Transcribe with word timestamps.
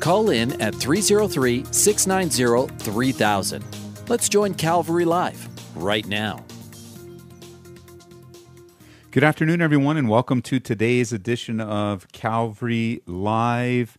Call 0.00 0.30
in 0.30 0.60
at 0.60 0.74
303 0.74 1.64
690 1.72 2.72
3000. 2.84 3.64
Let's 4.08 4.28
join 4.28 4.54
Calvary 4.54 5.04
Live 5.04 5.48
right 5.74 6.06
now. 6.06 6.44
Good 9.10 9.24
afternoon, 9.24 9.60
everyone, 9.60 9.96
and 9.96 10.08
welcome 10.08 10.40
to 10.42 10.60
today's 10.60 11.12
edition 11.12 11.60
of 11.60 12.06
Calvary 12.12 13.02
Live. 13.06 13.98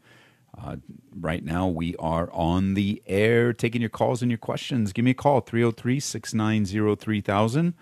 Uh, 0.57 0.77
right 1.19 1.43
now, 1.43 1.67
we 1.67 1.95
are 1.97 2.31
on 2.31 2.75
the 2.75 3.03
air 3.05 3.51
taking 3.51 3.81
your 3.81 3.89
calls 3.89 4.21
and 4.21 4.31
your 4.31 4.37
questions. 4.37 4.93
Give 4.93 5.03
me 5.03 5.11
a 5.11 5.15
call 5.15 5.41
303 5.41 5.99
690 5.99 6.95
3000. 6.95 7.73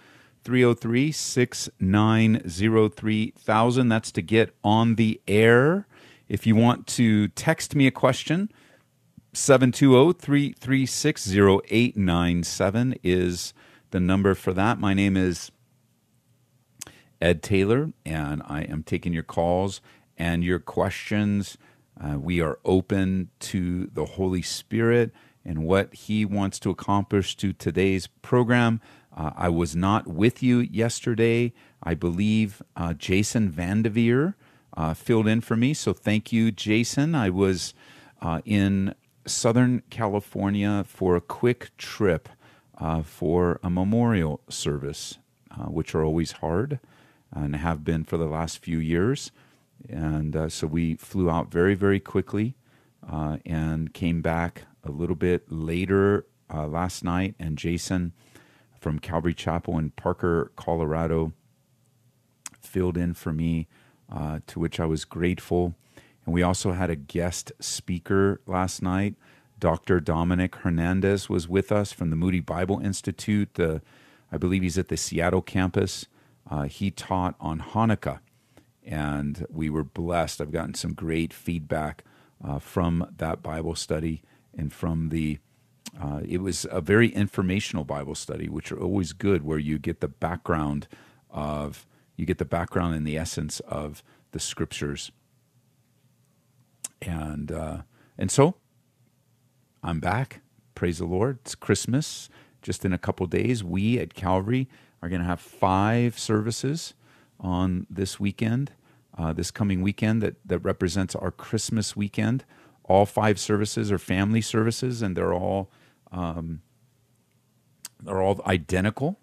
303 0.43 1.12
690 1.12 2.90
3000. 2.90 3.90
That's 3.90 4.12
to 4.12 4.21
get 4.21 4.55
on 4.63 4.95
the 4.95 5.21
air. 5.27 5.85
If 6.30 6.45
you 6.45 6.55
want 6.55 6.88
to 6.88 7.30
text 7.30 7.73
me 7.73 7.88
a 7.88 7.91
question, 7.91 8.52
720 9.31 10.13
336 10.13 11.27
0897 11.34 12.96
is 13.01 13.54
the 13.91 13.99
number 14.01 14.35
for 14.35 14.51
that. 14.51 14.77
My 14.77 14.93
name 14.93 15.16
is 15.16 15.51
Ed 17.21 17.41
Taylor, 17.41 17.93
and 18.05 18.41
I 18.46 18.63
am 18.63 18.84
taking 18.84 19.13
your 19.13 19.24
calls 19.24 19.79
and 20.18 20.43
your 20.43 20.60
questions. 20.60 21.57
Uh, 21.99 22.20
we 22.20 22.41
are 22.41 22.60
open 22.66 23.29
to 23.40 23.88
the 23.94 24.05
Holy 24.05 24.41
Spirit 24.41 25.12
and 25.46 25.63
what 25.63 25.94
He 25.94 26.26
wants 26.26 26.60
to 26.60 26.70
accomplish 26.70 27.38
to 27.38 27.54
today's 27.54 28.07
program. 28.07 28.82
Uh, 29.16 29.32
I 29.34 29.48
was 29.48 29.77
not 29.77 30.07
with 30.07 30.44
you 30.44 30.60
yesterday. 30.60 31.54
I 31.82 31.94
believe 31.94 32.62
uh, 32.76 32.94
Jason 32.96 33.49
Vandeveer 33.49 34.34
uh, 34.77 34.93
filled 34.93 35.27
in 35.27 35.41
for 35.41 35.57
me. 35.57 35.73
So 35.73 35.91
thank 35.91 36.31
you, 36.31 36.51
Jason. 36.51 37.15
I 37.15 37.29
was 37.29 37.73
uh, 38.21 38.41
in 38.45 38.95
Southern 39.25 39.83
California 39.89 40.85
for 40.87 41.17
a 41.17 41.21
quick 41.21 41.75
trip 41.77 42.29
uh, 42.77 43.01
for 43.01 43.59
a 43.61 43.70
memorial 43.70 44.39
service, 44.48 45.17
which 45.67 45.93
are 45.93 46.03
always 46.03 46.33
hard 46.33 46.79
and 47.33 47.55
have 47.55 47.83
been 47.83 48.03
for 48.03 48.17
the 48.17 48.25
last 48.25 48.59
few 48.59 48.79
years. 48.79 49.31
And 49.89 50.35
uh, 50.35 50.49
so 50.49 50.67
we 50.67 50.95
flew 50.95 51.29
out 51.29 51.51
very, 51.51 51.75
very 51.75 51.99
quickly 51.99 52.55
uh, 53.09 53.37
and 53.45 53.93
came 53.93 54.21
back 54.21 54.63
a 54.83 54.91
little 54.91 55.15
bit 55.15 55.51
later 55.51 56.25
uh, 56.53 56.67
last 56.67 57.03
night. 57.03 57.35
And 57.39 57.57
Jason 57.57 58.13
from 58.79 58.99
Calvary 58.99 59.33
Chapel 59.33 59.77
in 59.77 59.91
Parker, 59.91 60.51
Colorado, 60.55 61.33
filled 62.61 62.98
in 62.98 63.13
for 63.13 63.33
me, 63.33 63.67
uh, 64.12 64.40
to 64.47 64.59
which 64.59 64.80
I 64.80 64.86
was 64.86 65.06
grateful. 65.06 65.75
And 66.25 66.34
we 66.34 66.44
also 66.44 66.74
had 66.74 66.90
a 66.90 66.96
guest 66.96 67.52
speaker 67.59 68.41
last 68.46 68.81
night. 68.81 69.16
Dr. 69.59 70.00
Dominic 70.00 70.56
Hernandez 70.58 71.30
was 71.30 71.47
with 71.47 71.72
us 71.72 71.91
from 71.91 72.09
the 72.09 72.16
Moody 72.16 72.41
Bible 72.41 72.80
Institute. 72.80 73.56
The, 73.56 73.81
I 74.31 74.38
believe 74.38 74.62
he's 74.62 74.78
at 74.78 74.90
the 74.90 74.97
Seattle 74.97 75.41
campus. 75.41 76.06
Uh, 76.50 76.63
he 76.63 76.91
taught 76.91 77.35
on 77.40 77.59
Hanukkah, 77.59 78.19
and 78.85 79.46
we 79.50 79.69
were 79.69 79.84
blessed. 79.84 80.41
I've 80.41 80.51
gotten 80.51 80.75
some 80.75 80.94
great 80.94 81.34
feedback 81.34 82.03
uh, 82.44 82.59
from 82.59 83.07
that 83.17 83.41
Bible 83.41 83.75
study 83.75 84.22
and 84.56 84.72
from 84.72 85.09
the. 85.09 85.40
Uh, 86.00 86.19
it 86.28 86.41
was 86.41 86.67
a 86.69 86.81
very 86.81 87.07
informational 87.09 87.84
Bible 87.84 88.13
study, 88.13 88.47
which 88.47 88.72
are 88.72 88.79
always 88.79 89.13
good, 89.13 89.44
where 89.44 89.57
you 89.57 89.79
get 89.79 90.01
the 90.01 90.07
background 90.07 90.88
of 91.31 91.86
you 92.17 92.25
get 92.25 92.39
the 92.39 92.45
background 92.45 92.95
and 92.95 93.07
the 93.07 93.17
essence 93.17 93.61
of 93.61 94.03
the 94.31 94.39
scriptures. 94.39 95.11
And 97.01 97.51
uh, 97.51 97.78
and 98.17 98.29
so 98.29 98.55
I'm 99.83 100.00
back. 100.00 100.41
Praise 100.75 100.97
the 100.97 101.05
Lord. 101.05 101.39
It's 101.44 101.55
Christmas. 101.55 102.29
Just 102.61 102.83
in 102.83 102.91
a 102.91 102.97
couple 102.97 103.25
days, 103.28 103.63
we 103.63 104.00
at 104.00 104.13
Calvary 104.13 104.67
are 105.01 105.09
going 105.09 105.22
to 105.22 105.28
have 105.28 105.39
five 105.39 106.19
services 106.19 106.94
on 107.39 107.85
this 107.89 108.19
weekend, 108.19 108.72
uh, 109.17 109.31
this 109.31 109.51
coming 109.51 109.81
weekend 109.81 110.22
that, 110.23 110.35
that 110.44 110.59
represents 110.59 111.16
our 111.16 111.31
Christmas 111.31 111.95
weekend. 111.95 112.44
All 112.84 113.05
five 113.05 113.39
services 113.39 113.91
are 113.91 113.99
family 113.99 114.41
services, 114.41 115.01
and 115.01 115.16
they're 115.16 115.34
all 115.34 115.69
um, 116.11 116.61
they're 118.01 118.22
all 118.22 118.41
identical. 118.45 119.19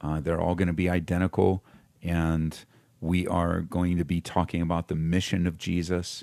Uh, 0.00 0.20
they're 0.20 0.40
all 0.40 0.54
going 0.54 0.68
to 0.68 0.74
be 0.74 0.90
identical, 0.90 1.64
and 2.04 2.64
we 3.00 3.26
are 3.26 3.62
going 3.62 3.96
to 3.96 4.04
be 4.04 4.20
talking 4.20 4.62
about 4.62 4.88
the 4.88 4.94
mission 4.94 5.46
of 5.46 5.58
Jesus, 5.58 6.22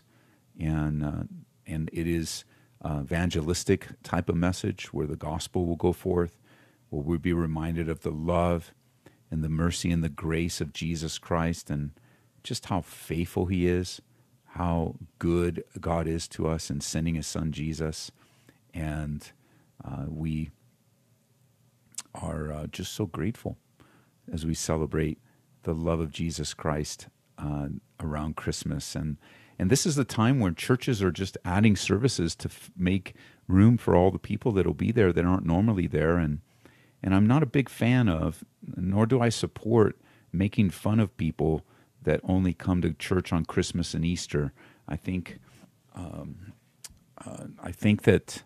and 0.59 1.03
uh, 1.03 1.23
and 1.65 1.89
it 1.91 2.07
is 2.07 2.45
evangelistic 2.85 3.87
type 4.03 4.29
of 4.29 4.35
message 4.35 4.93
where 4.93 5.07
the 5.07 5.15
gospel 5.15 5.65
will 5.65 5.75
go 5.75 5.93
forth, 5.93 6.37
where 6.89 7.03
we'll 7.03 7.17
be 7.17 7.33
reminded 7.33 7.89
of 7.89 8.01
the 8.01 8.11
love 8.11 8.73
and 9.29 9.43
the 9.43 9.49
mercy 9.49 9.91
and 9.91 10.03
the 10.03 10.09
grace 10.09 10.61
of 10.61 10.73
Jesus 10.73 11.17
Christ 11.17 11.69
and 11.69 11.91
just 12.43 12.65
how 12.65 12.81
faithful 12.81 13.45
he 13.45 13.67
is, 13.67 14.01
how 14.49 14.95
good 15.19 15.63
God 15.79 16.07
is 16.07 16.27
to 16.29 16.47
us 16.47 16.69
in 16.69 16.81
sending 16.81 17.15
his 17.15 17.27
son 17.27 17.51
Jesus. 17.51 18.11
And 18.73 19.31
uh, 19.83 20.05
we 20.07 20.49
are 22.15 22.51
uh, 22.51 22.67
just 22.67 22.93
so 22.93 23.05
grateful 23.05 23.57
as 24.31 24.45
we 24.45 24.53
celebrate 24.53 25.19
the 25.63 25.73
love 25.73 25.99
of 25.99 26.11
Jesus 26.11 26.53
Christ 26.53 27.07
uh, 27.37 27.67
around 27.99 28.35
Christmas. 28.35 28.95
And, 28.95 29.17
and 29.59 29.69
this 29.69 29.85
is 29.85 29.95
the 29.95 30.05
time 30.05 30.39
when 30.39 30.55
churches 30.55 31.01
are 31.01 31.11
just 31.11 31.37
adding 31.45 31.75
services 31.75 32.35
to 32.35 32.49
f- 32.49 32.71
make 32.75 33.15
room 33.47 33.77
for 33.77 33.95
all 33.95 34.11
the 34.11 34.19
people 34.19 34.51
that 34.53 34.65
will 34.65 34.73
be 34.73 34.91
there 34.91 35.13
that 35.13 35.25
aren't 35.25 35.45
normally 35.45 35.87
there. 35.87 36.17
And 36.17 36.39
and 37.03 37.15
I'm 37.15 37.27
not 37.27 37.43
a 37.43 37.47
big 37.47 37.69
fan 37.69 38.07
of, 38.07 38.43
nor 38.75 39.05
do 39.05 39.21
I 39.21 39.29
support 39.29 39.99
making 40.31 40.69
fun 40.69 40.99
of 40.99 41.15
people 41.17 41.65
that 42.03 42.21
only 42.23 42.53
come 42.53 42.81
to 42.81 42.93
church 42.93 43.33
on 43.33 43.45
Christmas 43.45 43.93
and 43.93 44.05
Easter. 44.05 44.53
I 44.87 44.95
think, 44.95 45.39
um, 45.95 46.53
uh, 47.23 47.45
I 47.61 47.71
think 47.71 48.03
that 48.03 48.43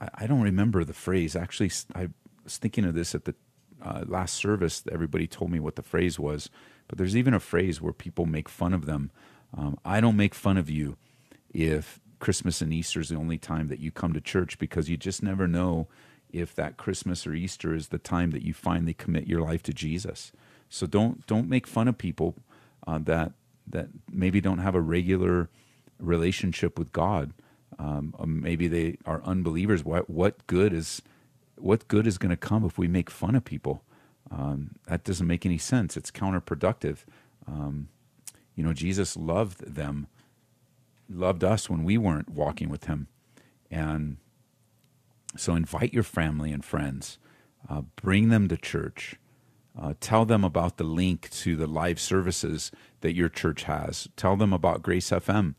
I, 0.00 0.08
I, 0.14 0.26
don't 0.26 0.42
remember 0.42 0.84
the 0.84 0.92
phrase. 0.92 1.34
Actually, 1.34 1.72
I 1.94 2.08
was 2.44 2.58
thinking 2.58 2.84
of 2.84 2.94
this 2.94 3.14
at 3.14 3.24
the 3.24 3.34
uh, 3.82 4.04
last 4.06 4.34
service. 4.34 4.82
Everybody 4.90 5.26
told 5.26 5.50
me 5.50 5.60
what 5.60 5.76
the 5.76 5.82
phrase 5.82 6.18
was, 6.18 6.50
but 6.88 6.98
there's 6.98 7.16
even 7.16 7.34
a 7.34 7.40
phrase 7.40 7.80
where 7.80 7.92
people 7.92 8.26
make 8.26 8.48
fun 8.48 8.72
of 8.72 8.86
them. 8.86 9.10
Um, 9.56 9.78
I 9.84 10.00
don't 10.00 10.16
make 10.16 10.34
fun 10.34 10.56
of 10.56 10.70
you 10.70 10.96
if 11.52 12.00
Christmas 12.20 12.60
and 12.60 12.72
Easter 12.72 13.00
is 13.00 13.08
the 13.08 13.16
only 13.16 13.38
time 13.38 13.68
that 13.68 13.80
you 13.80 13.90
come 13.90 14.12
to 14.12 14.20
church 14.20 14.58
because 14.58 14.88
you 14.88 14.96
just 14.96 15.22
never 15.22 15.48
know 15.48 15.88
if 16.32 16.54
that 16.54 16.76
Christmas 16.76 17.26
or 17.26 17.34
Easter 17.34 17.74
is 17.74 17.88
the 17.88 17.98
time 17.98 18.30
that 18.30 18.42
you 18.42 18.54
finally 18.54 18.94
commit 18.94 19.26
your 19.26 19.40
life 19.40 19.62
to 19.64 19.72
Jesus. 19.72 20.32
So 20.68 20.86
don't 20.86 21.26
don't 21.26 21.48
make 21.48 21.66
fun 21.66 21.88
of 21.88 21.98
people 21.98 22.36
uh, 22.86 22.98
that 23.00 23.32
that 23.66 23.88
maybe 24.10 24.40
don't 24.40 24.58
have 24.58 24.74
a 24.74 24.80
regular 24.80 25.48
relationship 25.98 26.78
with 26.78 26.92
God. 26.92 27.32
Um, 27.78 28.14
maybe 28.26 28.68
they 28.68 28.98
are 29.06 29.22
unbelievers. 29.24 29.84
What 29.84 30.08
what 30.08 30.46
good 30.46 30.72
is 30.72 31.02
what 31.62 31.88
good 31.88 32.06
is 32.06 32.18
going 32.18 32.30
to 32.30 32.36
come 32.36 32.64
if 32.64 32.78
we 32.78 32.88
make 32.88 33.10
fun 33.10 33.34
of 33.34 33.44
people? 33.44 33.82
Um, 34.30 34.72
that 34.86 35.04
doesn't 35.04 35.26
make 35.26 35.44
any 35.44 35.58
sense. 35.58 35.96
It's 35.96 36.10
counterproductive. 36.10 36.98
Um, 37.46 37.88
you 38.54 38.64
know, 38.64 38.72
Jesus 38.72 39.16
loved 39.16 39.74
them, 39.74 40.06
loved 41.08 41.42
us 41.42 41.68
when 41.68 41.84
we 41.84 41.98
weren't 41.98 42.28
walking 42.28 42.68
with 42.68 42.84
Him, 42.84 43.08
and 43.70 44.18
so 45.36 45.54
invite 45.54 45.92
your 45.92 46.02
family 46.02 46.52
and 46.52 46.64
friends, 46.64 47.18
uh, 47.68 47.82
bring 47.96 48.28
them 48.28 48.48
to 48.48 48.56
church. 48.56 49.16
Uh, 49.80 49.94
tell 50.00 50.24
them 50.24 50.44
about 50.44 50.76
the 50.76 50.84
link 50.84 51.30
to 51.30 51.56
the 51.56 51.66
live 51.66 52.00
services 52.00 52.72
that 53.00 53.14
your 53.14 53.28
church 53.28 53.62
has. 53.62 54.08
Tell 54.16 54.36
them 54.36 54.52
about 54.52 54.82
Grace 54.82 55.10
FM 55.10 55.54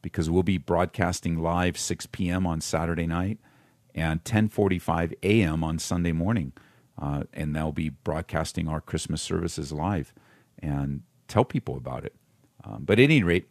because 0.00 0.30
we'll 0.30 0.44
be 0.44 0.56
broadcasting 0.56 1.38
live 1.38 1.76
6 1.76 2.06
p.m. 2.06 2.46
on 2.46 2.60
Saturday 2.60 3.08
night 3.08 3.38
and 3.96 4.22
10:45 4.22 5.14
a.m. 5.22 5.64
on 5.64 5.78
Sunday 5.80 6.12
morning, 6.12 6.52
uh, 7.00 7.24
and 7.32 7.56
they'll 7.56 7.72
be 7.72 7.88
broadcasting 7.88 8.68
our 8.68 8.80
Christmas 8.80 9.22
services 9.22 9.72
live. 9.72 10.12
And 10.60 11.02
tell 11.28 11.44
people 11.44 11.76
about 11.76 12.04
it. 12.04 12.14
Um, 12.64 12.84
but 12.84 12.98
at 12.98 13.04
any 13.04 13.22
rate, 13.22 13.48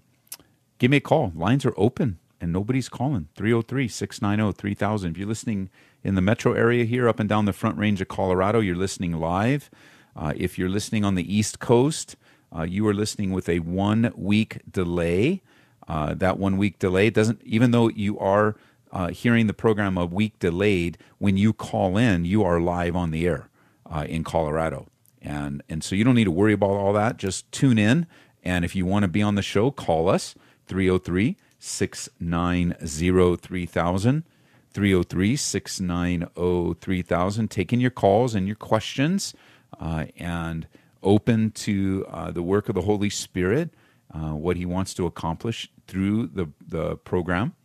give 0.79 0.91
me 0.91 0.97
a 0.97 1.01
call. 1.01 1.31
Lines 1.35 1.65
are 1.65 1.73
open 1.77 2.19
and 2.41 2.51
nobody's 2.51 2.89
calling 2.89 3.27
303 3.35 3.87
690 3.87 4.57
3000. 4.57 5.11
If 5.11 5.17
you're 5.17 5.27
listening 5.27 5.69
in 6.03 6.15
the 6.15 6.21
metro 6.21 6.53
area 6.53 6.85
here, 6.85 7.07
up 7.09 7.19
and 7.19 7.29
down 7.29 7.45
the 7.45 7.53
front 7.53 7.77
range 7.77 8.01
of 8.01 8.07
Colorado, 8.07 8.59
you're 8.59 8.75
listening 8.75 9.13
live. 9.13 9.69
Uh, 10.15 10.33
if 10.35 10.57
you're 10.57 10.69
listening 10.69 11.03
on 11.03 11.15
the 11.15 11.35
East 11.35 11.59
Coast, 11.59 12.15
uh, 12.55 12.63
you 12.63 12.87
are 12.87 12.93
listening 12.93 13.31
with 13.31 13.49
a 13.49 13.59
one 13.59 14.11
week 14.15 14.61
delay. 14.69 15.41
Uh, 15.87 16.13
that 16.13 16.39
one 16.39 16.57
week 16.57 16.79
delay 16.79 17.09
doesn't, 17.09 17.41
even 17.43 17.71
though 17.71 17.89
you 17.89 18.17
are 18.19 18.55
uh, 18.95 19.09
hearing 19.09 19.45
the 19.47 19.53
program 19.53 19.97
a 19.97 20.05
week 20.05 20.39
delayed, 20.39 20.97
when 21.17 21.35
you 21.35 21.51
call 21.51 21.97
in, 21.97 22.23
you 22.23 22.43
are 22.45 22.61
live 22.61 22.95
on 22.95 23.11
the 23.11 23.27
air 23.27 23.49
uh, 23.85 24.05
in 24.07 24.23
Colorado. 24.23 24.87
And, 25.21 25.61
and 25.67 25.83
so 25.83 25.95
you 25.95 26.05
don't 26.05 26.15
need 26.15 26.23
to 26.23 26.31
worry 26.31 26.53
about 26.53 26.69
all 26.71 26.93
that. 26.93 27.17
Just 27.17 27.51
tune 27.51 27.77
in. 27.77 28.07
And 28.41 28.63
if 28.63 28.73
you 28.73 28.85
want 28.85 29.03
to 29.03 29.09
be 29.09 29.21
on 29.21 29.35
the 29.35 29.41
show, 29.41 29.69
call 29.69 30.07
us 30.07 30.33
303 30.67 31.35
690 31.59 33.35
3000. 33.35 34.23
303 34.71 35.35
690 35.35 36.79
3000. 36.79 37.51
Taking 37.51 37.81
your 37.81 37.91
calls 37.91 38.33
and 38.33 38.47
your 38.47 38.55
questions 38.55 39.33
uh, 39.77 40.05
and 40.15 40.69
open 41.03 41.51
to 41.51 42.05
uh, 42.09 42.31
the 42.31 42.41
work 42.41 42.69
of 42.69 42.75
the 42.75 42.81
Holy 42.81 43.09
Spirit, 43.09 43.71
uh, 44.13 44.31
what 44.31 44.55
He 44.55 44.65
wants 44.65 44.93
to 44.93 45.05
accomplish 45.05 45.69
through 45.85 46.27
the, 46.27 46.47
the 46.65 46.95
program, 46.95 47.55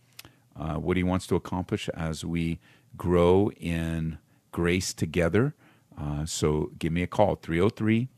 uh, 0.56 0.76
what 0.76 0.96
He 0.96 1.02
wants 1.02 1.26
to 1.28 1.36
accomplish 1.36 1.88
as 1.90 2.24
we 2.24 2.58
grow 2.96 3.50
in 3.52 4.18
grace 4.52 4.92
together. 4.92 5.54
Uh, 5.98 6.24
so 6.24 6.70
give 6.78 6.92
me 6.92 7.02
a 7.02 7.06
call 7.06 7.36
303 7.36 8.08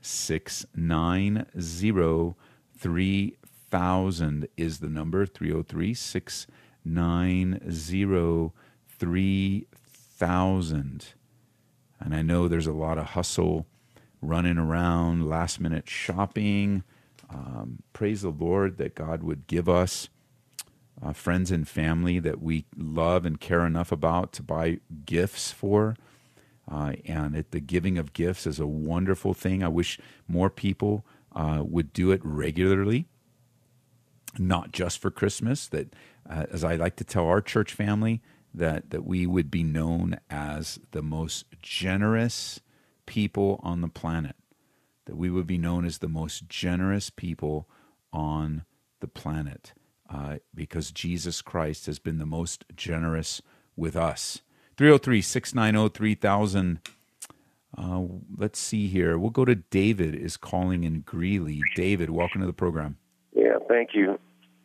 690 0.00 2.34
3000 2.78 4.48
is 4.56 4.80
the 4.80 4.88
number 4.88 5.24
303 5.24 5.94
690 5.94 8.52
3000. 8.98 11.06
And 12.00 12.14
I 12.14 12.22
know 12.22 12.48
there's 12.48 12.66
a 12.66 12.72
lot 12.72 12.98
of 12.98 13.06
hustle 13.06 13.66
running 14.20 14.58
around, 14.58 15.28
last 15.28 15.60
minute 15.60 15.88
shopping. 15.88 16.82
Um, 17.30 17.82
praise 17.92 18.22
the 18.22 18.30
Lord 18.30 18.78
that 18.78 18.94
God 18.94 19.22
would 19.22 19.46
give 19.46 19.68
us 19.68 20.08
uh, 21.02 21.12
friends 21.12 21.50
and 21.50 21.66
family 21.66 22.18
that 22.18 22.40
we 22.40 22.64
love 22.76 23.26
and 23.26 23.40
care 23.40 23.66
enough 23.66 23.90
about 23.90 24.32
to 24.34 24.42
buy 24.42 24.78
gifts 25.04 25.50
for. 25.50 25.96
Uh, 26.70 26.92
and 27.06 27.34
it, 27.34 27.50
the 27.50 27.60
giving 27.60 27.98
of 27.98 28.12
gifts 28.12 28.46
is 28.46 28.60
a 28.60 28.66
wonderful 28.66 29.34
thing. 29.34 29.62
I 29.62 29.68
wish 29.68 29.98
more 30.28 30.48
people 30.48 31.04
uh, 31.34 31.62
would 31.66 31.92
do 31.92 32.12
it 32.12 32.20
regularly, 32.22 33.06
not 34.38 34.72
just 34.72 34.98
for 34.98 35.10
Christmas. 35.10 35.66
That, 35.68 35.94
uh, 36.28 36.46
as 36.50 36.62
I 36.62 36.76
like 36.76 36.96
to 36.96 37.04
tell 37.04 37.26
our 37.26 37.40
church 37.40 37.74
family, 37.74 38.22
that 38.54 38.90
that 38.90 39.04
we 39.04 39.26
would 39.26 39.50
be 39.50 39.62
known 39.62 40.18
as 40.30 40.78
the 40.92 41.02
most 41.02 41.46
generous 41.60 42.60
people 43.06 43.60
on 43.62 43.80
the 43.80 43.88
planet. 43.88 44.36
That 45.06 45.16
we 45.16 45.30
would 45.30 45.46
be 45.46 45.58
known 45.58 45.84
as 45.84 45.98
the 45.98 46.08
most 46.08 46.48
generous 46.48 47.10
people 47.10 47.68
on 48.12 48.64
the 49.00 49.08
planet, 49.08 49.72
uh, 50.12 50.38
because 50.54 50.90
Jesus 50.90 51.42
Christ 51.42 51.86
has 51.86 51.98
been 51.98 52.18
the 52.18 52.26
most 52.26 52.64
generous 52.76 53.42
with 53.76 53.96
us 53.96 54.42
303 54.76 55.22
690 55.22 55.96
3000. 55.96 56.80
Uh, 57.76 58.02
let's 58.36 58.58
see 58.58 58.86
here. 58.88 59.18
We'll 59.18 59.30
go 59.30 59.44
to 59.46 59.54
David 59.54 60.14
is 60.14 60.36
calling 60.36 60.84
in 60.84 61.00
Greeley. 61.00 61.62
David, 61.74 62.10
welcome 62.10 62.42
to 62.42 62.46
the 62.46 62.52
program. 62.52 62.98
Yeah, 63.34 63.56
thank 63.66 63.94
you. 63.94 64.18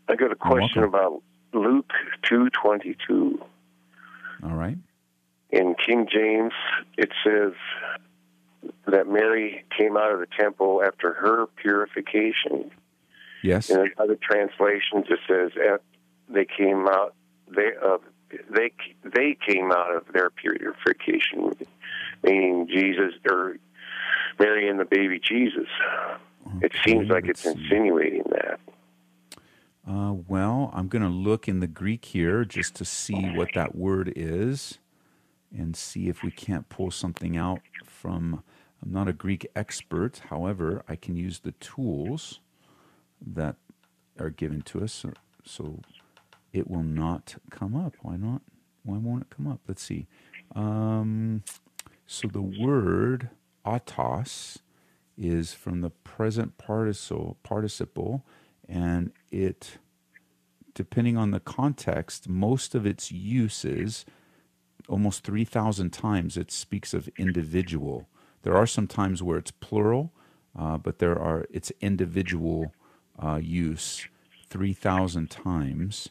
I 0.09 0.15
got 0.15 0.31
a 0.31 0.35
question 0.35 0.83
about 0.83 1.21
Luke 1.53 1.91
2:22. 2.23 3.39
All 4.44 4.55
right. 4.55 4.77
In 5.49 5.75
King 5.75 6.07
James, 6.11 6.53
it 6.97 7.11
says 7.23 7.53
that 8.85 9.07
Mary 9.07 9.63
came 9.75 9.95
out 9.95 10.11
of 10.11 10.19
the 10.19 10.27
temple 10.38 10.83
after 10.85 11.13
her 11.13 11.47
purification. 11.47 12.71
Yes. 13.47 13.69
In 13.69 13.91
other 13.97 14.17
translations, 14.21 15.05
it 15.09 15.19
says 15.27 15.79
they 16.29 16.45
came 16.45 16.88
out 16.88 17.15
they 17.55 17.71
uh, 17.83 17.97
they 18.49 18.71
they 19.03 19.38
came 19.47 19.71
out 19.71 19.95
of 19.95 20.05
their 20.13 20.29
purification, 20.29 21.55
meaning 22.23 22.67
Jesus 22.67 23.13
or 23.29 23.57
Mary 24.39 24.69
and 24.69 24.79
the 24.79 24.85
baby 24.85 25.19
Jesus. 25.19 25.67
Okay, 26.45 26.65
it 26.65 26.71
seems 26.85 27.09
like 27.09 27.25
it's 27.27 27.45
insinuating 27.45 28.23
that. 28.31 28.59
Uh, 29.88 30.13
well, 30.27 30.69
I'm 30.73 30.89
going 30.89 31.01
to 31.01 31.07
look 31.07 31.47
in 31.47 31.61
the 31.61 31.67
Greek 31.67 32.03
here 32.03 32.44
just 32.44 32.75
to 32.75 32.85
see 32.85 33.29
what 33.35 33.49
that 33.55 33.73
word 33.73 34.11
is 34.15 34.79
and 35.57 35.77
see 35.77 36.09
if 36.09 36.23
we 36.23 36.31
can't 36.31 36.67
pull 36.67 36.91
something 36.91 37.38
out 37.38 37.61
from. 37.85 38.44
I'm 38.83 38.91
not 38.91 39.07
a 39.07 39.13
Greek 39.13 39.47
expert, 39.55 40.21
however, 40.29 40.83
I 40.88 40.95
can 40.95 41.15
use 41.15 41.39
the 41.39 41.53
tools 41.53 42.41
that 43.25 43.55
are 44.19 44.29
given 44.29 44.61
to 44.63 44.83
us. 44.83 44.93
So, 44.93 45.13
so 45.45 45.81
it 46.53 46.69
will 46.69 46.83
not 46.83 47.35
come 47.49 47.75
up. 47.75 47.95
Why 48.01 48.17
not? 48.17 48.41
Why 48.83 48.97
won't 48.97 49.23
it 49.23 49.29
come 49.29 49.47
up? 49.47 49.61
Let's 49.67 49.83
see. 49.83 50.07
Um, 50.55 51.43
so 52.05 52.27
the 52.27 52.41
word 52.41 53.29
autos 53.65 54.59
is 55.17 55.53
from 55.53 55.81
the 55.81 55.89
present 55.89 56.57
participle, 56.57 57.37
participle, 57.43 58.25
and 58.69 59.11
it, 59.31 59.77
depending 60.73 61.17
on 61.17 61.31
the 61.31 61.39
context, 61.39 62.29
most 62.29 62.75
of 62.75 62.85
its 62.85 63.11
uses, 63.11 64.05
almost 64.87 65.23
3,000 65.23 65.91
times, 65.91 66.37
it 66.37 66.51
speaks 66.51 66.93
of 66.93 67.09
individual. 67.17 68.07
There 68.43 68.55
are 68.55 68.67
some 68.67 68.87
times 68.87 69.23
where 69.23 69.37
it's 69.37 69.51
plural, 69.51 70.13
uh, 70.57 70.77
but 70.77 70.99
there 70.99 71.17
are 71.19 71.45
it's 71.51 71.71
individual 71.81 72.73
uh, 73.21 73.39
use 73.41 74.07
3,000 74.49 75.29
times 75.29 76.09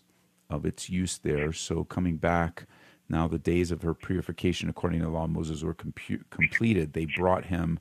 of 0.51 0.65
its 0.65 0.89
use 0.89 1.19
there. 1.19 1.53
So 1.53 1.85
coming 1.85 2.17
back 2.17 2.67
now, 3.09 3.29
the 3.29 3.39
days 3.39 3.71
of 3.71 3.83
her 3.83 3.95
purification 3.95 4.69
according 4.69 5.01
to 5.01 5.07
the 5.07 5.13
law 5.13 5.25
of 5.25 5.31
Moses 5.31 5.63
were 5.63 5.75
compu- 5.75 6.25
completed. 6.31 6.93
They 6.93 7.07
brought 7.17 7.47
him 7.47 7.79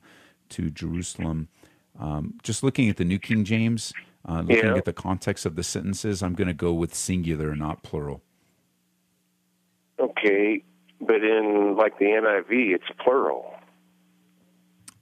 to 0.50 0.70
Jerusalem. 0.70 1.48
Um, 1.98 2.34
just 2.42 2.62
looking 2.62 2.88
at 2.88 2.96
the 2.96 3.04
New 3.04 3.18
King 3.18 3.44
James, 3.44 3.92
uh, 4.28 4.40
looking 4.40 4.66
yeah. 4.66 4.76
at 4.76 4.84
the 4.84 4.92
context 4.92 5.44
of 5.44 5.56
the 5.56 5.64
sentences, 5.64 6.22
I'm 6.22 6.34
going 6.34 6.48
to 6.48 6.54
go 6.54 6.72
with 6.72 6.94
singular, 6.94 7.56
not 7.56 7.82
plural. 7.82 8.22
Okay, 9.98 10.62
but 11.00 11.24
in 11.24 11.74
like 11.76 11.98
the 11.98 12.04
NIV, 12.04 12.74
it's 12.74 12.84
plural. 13.02 13.55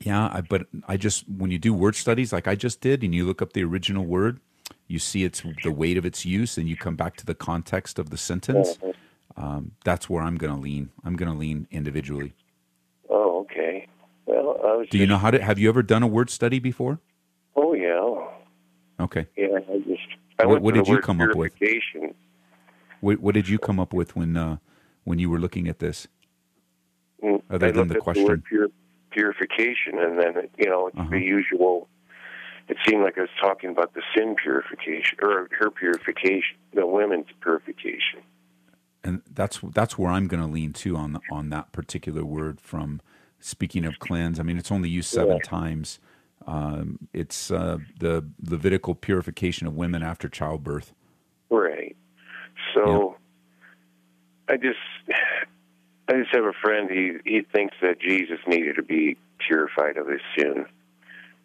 Yeah, 0.04 0.28
I, 0.30 0.42
but 0.42 0.66
I 0.86 0.98
just 0.98 1.24
when 1.28 1.50
you 1.50 1.58
do 1.58 1.72
word 1.72 1.96
studies 1.96 2.30
like 2.30 2.46
I 2.46 2.54
just 2.56 2.82
did, 2.82 3.02
and 3.02 3.14
you 3.14 3.24
look 3.24 3.40
up 3.40 3.54
the 3.54 3.64
original 3.64 4.04
word, 4.04 4.38
you 4.86 4.98
see 4.98 5.24
its 5.24 5.42
the 5.62 5.72
weight 5.72 5.96
of 5.96 6.04
its 6.04 6.26
use, 6.26 6.58
and 6.58 6.68
you 6.68 6.76
come 6.76 6.94
back 6.94 7.16
to 7.16 7.26
the 7.26 7.34
context 7.34 7.98
of 7.98 8.10
the 8.10 8.18
sentence. 8.18 8.76
Mm-hmm. 8.76 9.42
Um, 9.42 9.72
that's 9.82 10.10
where 10.10 10.22
I'm 10.22 10.36
going 10.36 10.54
to 10.54 10.60
lean. 10.60 10.90
I'm 11.04 11.16
going 11.16 11.32
to 11.32 11.36
lean 11.36 11.66
individually. 11.70 12.34
Oh, 13.08 13.40
okay. 13.40 13.88
Well, 14.26 14.60
I 14.62 14.76
was. 14.76 14.88
Do 14.90 14.98
you 14.98 15.06
know 15.06 15.16
how 15.16 15.30
to? 15.30 15.42
Have 15.42 15.58
you 15.58 15.70
ever 15.70 15.82
done 15.82 16.02
a 16.02 16.06
word 16.06 16.28
study 16.28 16.58
before? 16.58 17.00
Oh 17.56 17.72
yeah. 17.72 18.26
Okay. 19.00 19.26
Yeah, 19.38 19.56
I 19.56 19.78
just. 19.88 20.02
I 20.38 20.44
what, 20.44 20.60
what 20.60 20.74
did 20.74 20.86
you 20.86 20.98
come 20.98 21.22
up 21.22 21.34
with? 21.34 21.54
What, 23.00 23.20
what, 23.20 23.34
did 23.34 23.48
you 23.48 23.58
come 23.58 23.80
up 23.80 23.94
with 23.94 24.14
when 24.16 24.36
uh, 24.36 24.58
when 25.04 25.18
you 25.18 25.30
were 25.30 25.38
looking 25.38 25.66
at 25.66 25.78
this? 25.78 26.08
Mm, 27.22 27.40
Other 27.48 27.68
I 27.68 27.70
than 27.70 27.88
the 27.88 27.96
question. 27.96 28.42
The 28.50 28.68
purification, 29.14 29.98
and 29.98 30.18
then 30.18 30.48
you 30.58 30.68
know 30.68 30.88
it's 30.88 30.98
uh-huh. 30.98 31.10
the 31.10 31.20
usual 31.20 31.88
it 32.68 32.76
seemed 32.86 33.02
like 33.02 33.18
I 33.18 33.22
was 33.22 33.30
talking 33.40 33.70
about 33.70 33.94
the 33.94 34.02
sin 34.16 34.36
purification 34.36 35.18
or 35.22 35.48
her 35.58 35.70
purification, 35.70 36.56
the 36.72 36.86
women's 36.86 37.26
purification. 37.40 38.22
And 39.02 39.20
that's 39.30 39.60
that's 39.74 39.98
where 39.98 40.10
I'm 40.10 40.28
going 40.28 40.42
to 40.42 40.50
lean 40.50 40.72
too 40.72 40.96
on 40.96 41.20
on 41.30 41.50
that 41.50 41.72
particular 41.72 42.24
word 42.24 42.60
from 42.60 43.02
speaking 43.38 43.84
of 43.84 43.98
cleanse. 43.98 44.40
I 44.40 44.42
mean, 44.42 44.56
it's 44.56 44.72
only 44.72 44.88
used 44.88 45.10
seven 45.10 45.36
yeah. 45.36 45.42
times. 45.42 45.98
Um, 46.46 46.98
it's 47.12 47.50
uh, 47.50 47.78
the 47.98 48.26
Levitical 48.42 48.94
purification 48.94 49.66
of 49.66 49.74
women 49.74 50.02
after 50.02 50.28
childbirth. 50.28 50.92
Right. 51.50 51.96
So, 52.74 53.16
yeah. 54.48 54.54
I 54.54 54.56
just 54.56 54.78
I 56.08 56.12
just 56.14 56.34
have 56.34 56.44
a 56.44 56.52
friend. 56.52 56.90
He 56.90 57.18
he 57.24 57.42
thinks 57.42 57.76
that 57.80 58.00
Jesus 58.00 58.38
needed 58.46 58.76
to 58.76 58.82
be 58.82 59.16
purified 59.38 59.96
of 59.96 60.06
his 60.08 60.20
sin. 60.36 60.66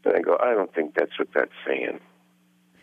And 0.06 0.16
I 0.16 0.22
go, 0.22 0.38
I 0.39 0.54
don't 0.54 0.74
think 0.74 0.96
that's 0.96 1.18
what 1.20 1.30
that's 1.34 1.51
saying. 1.66 2.00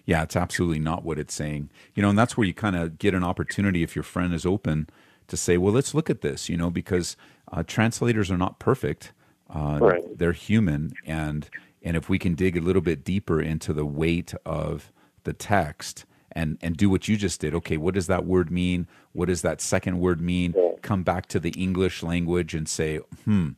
Yeah, 0.04 0.22
it's 0.22 0.36
absolutely 0.36 0.78
not 0.78 1.04
what 1.04 1.18
it's 1.18 1.34
saying. 1.34 1.70
You 1.94 2.02
know, 2.02 2.10
and 2.10 2.18
that's 2.18 2.36
where 2.36 2.46
you 2.46 2.54
kind 2.54 2.76
of 2.76 2.98
get 2.98 3.14
an 3.14 3.24
opportunity 3.24 3.82
if 3.82 3.96
your 3.96 4.02
friend 4.02 4.32
is 4.32 4.46
open 4.46 4.88
to 5.28 5.36
say, 5.36 5.56
well, 5.56 5.72
let's 5.72 5.94
look 5.94 6.08
at 6.08 6.20
this, 6.20 6.48
you 6.48 6.56
know, 6.56 6.70
because 6.70 7.16
uh, 7.50 7.64
translators 7.64 8.30
are 8.30 8.36
not 8.36 8.60
perfect. 8.60 9.12
Uh, 9.52 9.78
right. 9.80 10.18
They're 10.18 10.32
human. 10.32 10.92
And, 11.04 11.48
and 11.82 11.96
if 11.96 12.08
we 12.08 12.18
can 12.18 12.34
dig 12.34 12.56
a 12.56 12.60
little 12.60 12.82
bit 12.82 13.02
deeper 13.02 13.40
into 13.40 13.72
the 13.72 13.84
weight 13.84 14.32
of 14.44 14.92
the 15.24 15.32
text 15.32 16.04
and 16.32 16.58
and 16.60 16.76
do 16.76 16.88
what 16.88 17.08
you 17.08 17.16
just 17.16 17.40
did. 17.40 17.54
Okay, 17.54 17.76
what 17.76 17.94
does 17.94 18.06
that 18.06 18.24
word 18.24 18.50
mean? 18.50 18.86
What 19.12 19.26
does 19.26 19.42
that 19.42 19.60
second 19.60 19.98
word 19.98 20.20
mean? 20.20 20.54
Come 20.82 21.02
back 21.02 21.26
to 21.26 21.40
the 21.40 21.50
English 21.50 22.02
language 22.02 22.54
and 22.54 22.68
say, 22.68 22.98
hmm, 23.24 23.50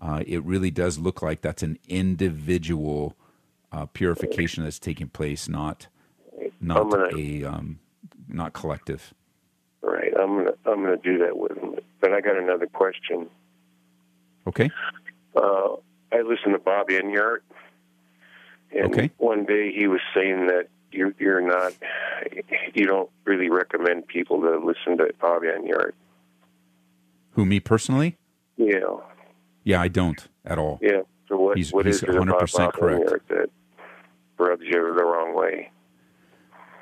uh, 0.00 0.22
it 0.26 0.42
really 0.44 0.70
does 0.70 0.98
look 0.98 1.22
like 1.22 1.40
that's 1.40 1.62
an 1.62 1.78
individual 1.88 3.16
uh, 3.72 3.86
purification 3.86 4.64
that's 4.64 4.78
taking 4.78 5.08
place, 5.08 5.48
not 5.48 5.88
not 6.60 6.90
gonna- 6.90 7.16
a 7.16 7.44
um, 7.44 7.78
not 8.28 8.52
collective. 8.52 9.12
Right. 9.82 10.12
I'm 10.18 10.36
gonna 10.38 10.52
I'm 10.66 10.82
gonna 10.82 10.96
do 10.96 11.18
that 11.18 11.36
with 11.36 11.56
him. 11.58 11.76
But 12.00 12.12
I 12.12 12.20
got 12.20 12.36
another 12.36 12.66
question. 12.66 13.28
Okay. 14.46 14.70
Uh, 15.36 15.76
I 16.12 16.22
listened 16.22 16.54
to 16.54 16.58
Bob 16.58 16.88
Enyart, 16.88 17.40
and 18.72 18.86
Okay. 18.92 19.10
one 19.18 19.44
day 19.44 19.72
he 19.72 19.86
was 19.86 20.00
saying 20.14 20.46
that 20.46 20.68
you're 20.90 21.12
you're 21.18 21.40
not 21.40 21.72
you 22.74 22.86
don't 22.86 23.10
really 23.24 23.50
recommend 23.50 24.06
people 24.06 24.40
to 24.42 24.58
listen 24.58 24.96
to 24.98 25.12
Bob 25.20 25.42
Enyart. 25.42 25.92
Who 27.38 27.46
me 27.46 27.60
personally? 27.60 28.16
Yeah. 28.56 28.96
Yeah, 29.62 29.80
I 29.80 29.86
don't 29.86 30.26
at 30.44 30.58
all. 30.58 30.80
Yeah. 30.82 31.02
So 31.28 31.36
what 31.36 31.56
He's- 31.56 31.72
what 31.72 31.86
he's 31.86 32.02
is 32.02 32.02
100% 32.02 32.58
Bob 32.58 32.72
correct. 32.72 33.28
That 33.28 33.48
rubs 34.40 34.62
you 34.64 34.72
the 34.72 35.04
wrong 35.04 35.36
way? 35.36 35.70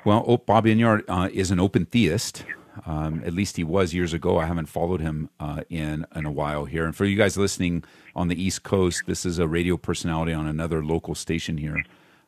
Well, 0.03 0.25
oh, 0.27 0.37
Bob 0.37 0.65
Enyart 0.65 1.03
uh, 1.07 1.29
is 1.31 1.51
an 1.51 1.59
open 1.59 1.85
theist. 1.85 2.43
Um, 2.87 3.21
at 3.23 3.33
least 3.33 3.57
he 3.57 3.63
was 3.63 3.93
years 3.93 4.13
ago. 4.13 4.39
I 4.39 4.45
haven't 4.47 4.65
followed 4.65 4.99
him 4.99 5.29
uh, 5.39 5.61
in 5.69 6.07
in 6.15 6.25
a 6.25 6.31
while 6.31 6.65
here. 6.65 6.85
And 6.85 6.95
for 6.95 7.05
you 7.05 7.15
guys 7.15 7.37
listening 7.37 7.83
on 8.15 8.27
the 8.27 8.41
East 8.41 8.63
Coast, 8.63 9.03
this 9.05 9.27
is 9.27 9.37
a 9.37 9.47
radio 9.47 9.77
personality 9.77 10.33
on 10.33 10.47
another 10.47 10.83
local 10.83 11.13
station 11.13 11.57
here, 11.59 11.83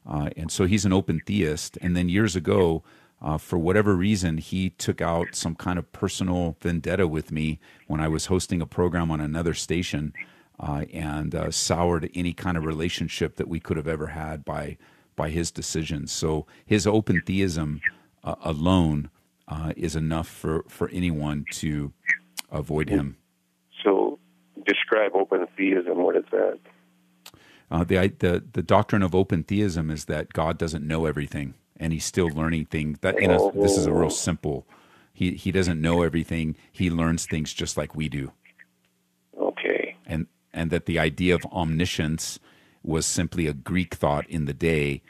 uh, 0.07 0.29
and 0.37 0.51
so 0.51 0.65
he's 0.65 0.85
an 0.85 0.93
open 0.93 1.19
theist. 1.25 1.79
And 1.81 1.97
then 1.97 2.09
years 2.09 2.35
ago, 2.35 2.83
uh, 3.21 3.37
for 3.37 3.57
whatever 3.57 3.95
reason, 3.95 4.37
he 4.37 4.69
took 4.69 5.01
out 5.01 5.35
some 5.35 5.55
kind 5.55 5.77
of 5.77 5.91
personal 5.91 6.55
vendetta 6.61 7.07
with 7.07 7.31
me 7.31 7.59
when 7.87 7.99
I 7.99 8.07
was 8.07 8.27
hosting 8.27 8.61
a 8.61 8.65
program 8.65 9.11
on 9.11 9.19
another 9.19 9.53
station, 9.53 10.13
uh, 10.59 10.85
and 10.93 11.35
uh, 11.35 11.51
soured 11.51 12.09
any 12.13 12.33
kind 12.33 12.57
of 12.57 12.65
relationship 12.65 13.35
that 13.37 13.47
we 13.47 13.59
could 13.59 13.77
have 13.77 13.87
ever 13.87 14.07
had 14.07 14.43
by 14.45 14.77
by 15.15 15.29
his 15.29 15.51
decisions. 15.51 16.11
So 16.13 16.45
his 16.65 16.87
open 16.87 17.21
theism 17.25 17.81
uh, 18.23 18.35
alone 18.41 19.09
uh, 19.49 19.73
is 19.75 19.95
enough 19.95 20.29
for, 20.29 20.63
for 20.69 20.89
anyone 20.89 21.45
to 21.51 21.91
avoid 22.51 22.89
him. 22.89 23.17
So 23.83 24.17
describe 24.65 25.15
open 25.15 25.45
theism. 25.57 26.03
What 26.03 26.15
is 26.15 26.23
that? 26.31 26.59
Uh, 27.71 27.83
the, 27.83 28.13
the 28.19 28.43
the 28.53 28.63
doctrine 28.63 29.03
of 29.03 29.13
open 29.13 29.43
theism 29.43 29.89
is 29.89 30.05
that 30.05 30.33
God 30.33 30.57
doesn't 30.57 30.87
know 30.87 31.05
everything, 31.05 31.53
and 31.79 31.93
He's 31.93 32.05
still 32.05 32.27
learning 32.29 32.65
things. 32.65 32.99
That 32.99 33.19
in 33.19 33.31
a, 33.31 33.51
this 33.53 33.77
is 33.77 33.85
a 33.85 33.93
real 33.93 34.09
simple. 34.09 34.67
He 35.13 35.31
he 35.31 35.51
doesn't 35.51 35.81
know 35.81 36.03
everything. 36.03 36.55
He 36.71 36.89
learns 36.89 37.25
things 37.25 37.53
just 37.53 37.77
like 37.77 37.95
we 37.95 38.09
do, 38.09 38.31
Okay. 39.39 39.95
and 40.05 40.27
and 40.53 40.71
that 40.71 40.85
the 40.85 40.99
idea 40.99 41.35
of 41.35 41.45
omniscience 41.51 42.39
was 42.83 43.05
simply 43.05 43.47
a 43.47 43.53
Greek 43.53 43.95
thought 43.95 44.27
in 44.29 44.45
the 44.45 44.53
day, 44.53 45.01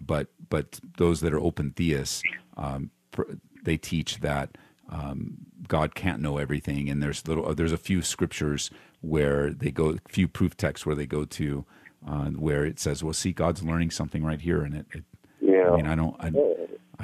but 0.00 0.28
but 0.48 0.80
those 0.98 1.20
that 1.20 1.32
are 1.32 1.40
open 1.40 1.72
theists, 1.72 2.22
um, 2.56 2.90
pr- 3.10 3.32
they 3.64 3.76
teach 3.76 4.20
that 4.20 4.56
um, 4.88 5.38
God 5.66 5.94
can't 5.96 6.22
know 6.22 6.38
everything, 6.38 6.88
and 6.88 7.02
there's 7.02 7.26
little 7.26 7.52
there's 7.54 7.72
a 7.72 7.76
few 7.78 8.02
scriptures 8.02 8.70
where 9.00 9.50
they 9.50 9.70
go, 9.72 9.90
a 9.90 10.08
few 10.08 10.28
proof 10.28 10.56
texts 10.56 10.86
where 10.86 10.94
they 10.96 11.06
go 11.06 11.24
to, 11.24 11.64
uh, 12.06 12.26
where 12.26 12.64
it 12.64 12.78
says, 12.78 13.02
"Well, 13.02 13.12
see, 13.12 13.32
God's 13.32 13.64
learning 13.64 13.90
something 13.90 14.22
right 14.24 14.40
here," 14.40 14.62
and 14.62 14.74
it. 14.76 14.86
it 14.92 15.04
Yeah. 15.46 15.70
I 15.70 15.76
mean, 15.76 15.86
I 15.86 15.94
don't. 15.94 16.16
I, 16.18 16.28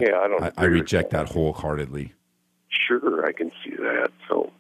yeah, 0.01 0.19
I 0.19 0.29
don't. 0.29 0.43
I, 0.43 0.53
I 0.57 0.65
reject 0.65 1.11
that 1.11 1.29
wholeheartedly. 1.31 2.13
Sure, 2.69 3.25
I 3.27 3.33
can 3.33 3.53
see 3.65 3.77
that. 3.77 4.11
So 4.29 4.51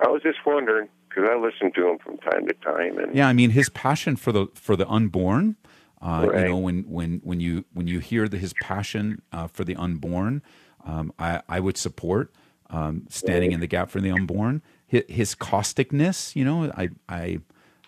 I 0.00 0.08
was 0.08 0.22
just 0.22 0.38
wondering 0.46 0.88
because 1.08 1.28
I 1.30 1.36
listen 1.36 1.72
to 1.72 1.88
him 1.88 1.98
from 1.98 2.18
time 2.18 2.46
to 2.46 2.54
time, 2.54 2.98
and 2.98 3.14
Yeah, 3.14 3.28
I 3.28 3.32
mean 3.32 3.50
his 3.50 3.68
passion 3.70 4.16
for 4.16 4.32
the 4.32 4.46
for 4.54 4.76
the 4.76 4.88
unborn. 4.88 5.56
Uh, 6.00 6.28
Right. 6.30 6.42
You 6.42 6.48
know, 6.50 6.58
when 6.58 6.82
when 6.82 7.20
when 7.24 7.40
you 7.40 7.64
when 7.72 7.86
you 7.88 7.98
hear 7.98 8.28
the, 8.28 8.36
his 8.36 8.52
passion 8.62 9.22
uh, 9.32 9.46
for 9.46 9.64
the 9.64 9.74
unborn, 9.76 10.42
um, 10.84 11.12
I 11.18 11.40
I 11.48 11.60
would 11.60 11.78
support 11.78 12.32
um, 12.70 13.06
standing 13.08 13.52
in 13.52 13.60
the 13.60 13.66
gap 13.66 13.90
for 13.90 14.00
the 14.00 14.10
unborn. 14.10 14.62
His, 14.86 15.04
his 15.08 15.34
causticness, 15.34 16.36
you 16.36 16.44
know, 16.44 16.70
I 16.76 16.90
I 17.08 17.38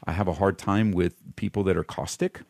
I 0.06 0.12
have 0.12 0.28
a 0.28 0.32
hard 0.34 0.56
time 0.56 0.92
with 0.92 1.14
people 1.36 1.62
that 1.64 1.76
are 1.76 1.84
caustic. 1.84 2.40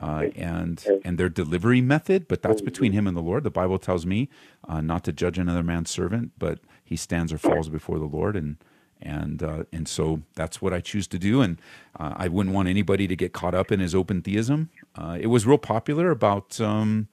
Uh, 0.00 0.28
and 0.34 0.82
and 1.04 1.18
their 1.18 1.28
delivery 1.28 1.82
method, 1.82 2.26
but 2.26 2.40
that's 2.40 2.62
between 2.62 2.92
him 2.92 3.06
and 3.06 3.14
the 3.14 3.20
Lord. 3.20 3.44
The 3.44 3.50
Bible 3.50 3.78
tells 3.78 4.06
me 4.06 4.30
uh, 4.66 4.80
not 4.80 5.04
to 5.04 5.12
judge 5.12 5.38
another 5.38 5.62
man's 5.62 5.90
servant, 5.90 6.32
but 6.38 6.58
he 6.82 6.96
stands 6.96 7.32
or 7.34 7.38
falls 7.38 7.68
before 7.68 7.98
the 7.98 8.06
Lord, 8.06 8.34
and 8.34 8.56
and 9.02 9.42
uh, 9.42 9.64
and 9.72 9.86
so 9.86 10.22
that's 10.34 10.62
what 10.62 10.72
I 10.72 10.80
choose 10.80 11.06
to 11.08 11.18
do. 11.18 11.42
And 11.42 11.60
uh, 11.98 12.14
I 12.16 12.28
wouldn't 12.28 12.54
want 12.54 12.66
anybody 12.68 13.06
to 13.08 13.16
get 13.16 13.32
caught 13.34 13.54
up 13.54 13.70
in 13.70 13.80
his 13.80 13.94
open 13.94 14.22
theism. 14.22 14.70
Uh, 14.94 15.18
it 15.20 15.26
was 15.26 15.46
real 15.46 15.58
popular 15.58 16.10
about 16.10 16.58
um, 16.62 17.08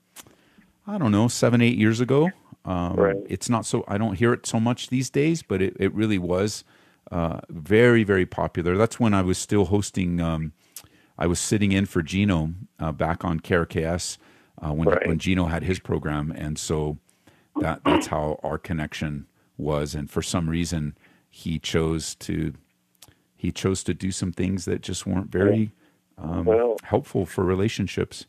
I 0.88 0.98
don't 0.98 1.12
know 1.12 1.28
seven 1.28 1.62
eight 1.62 1.78
years 1.78 2.00
ago. 2.00 2.32
Um, 2.66 2.96
Right. 2.96 3.18
It's 3.28 3.50
not 3.50 3.66
so 3.66 3.84
I 3.88 3.98
don't 3.98 4.16
hear 4.16 4.32
it 4.34 4.46
so 4.46 4.60
much 4.62 4.88
these 4.90 5.10
days, 5.10 5.44
but 5.44 5.62
it, 5.62 5.76
it 5.80 5.94
really 5.94 6.18
was 6.20 6.64
uh, 7.12 7.42
very 7.50 8.04
very 8.06 8.26
popular. 8.26 8.78
That's 8.78 8.98
when 8.98 9.14
I 9.14 9.22
was 9.24 9.38
still 9.38 9.66
hosting. 9.66 10.22
Um, 10.22 10.54
I 11.18 11.28
was 11.28 11.40
sitting 11.40 11.72
in 11.72 11.86
for 11.86 12.02
Gino 12.02 12.54
uh, 12.80 12.92
back 12.92 13.26
on 13.26 13.40
KRKS 13.40 14.18
uh, 14.62 14.72
when 14.74 14.88
Right. 14.90 15.08
when 15.08 15.20
Gino 15.20 15.46
had 15.46 15.64
his 15.64 15.80
program, 15.80 16.32
and 16.32 16.58
so 16.58 16.98
that 17.60 17.82
that's 17.84 18.08
how 18.08 18.40
our 18.44 18.58
connection 18.58 19.28
was. 19.58 19.96
And 19.96 20.10
for 20.10 20.22
some 20.22 20.50
reason, 20.50 20.96
he 21.30 21.60
chose 21.60 22.16
to 22.16 22.54
he 23.36 23.52
chose 23.52 23.84
to 23.84 23.94
do 23.94 24.12
some 24.12 24.32
things 24.32 24.66
that 24.66 24.82
just 24.82 25.06
weren't 25.06 25.32
very 25.32 25.72
um, 26.18 26.46
Well- 26.46 26.78
helpful 26.84 27.26
for 27.26 27.44
relationships. 27.44 28.26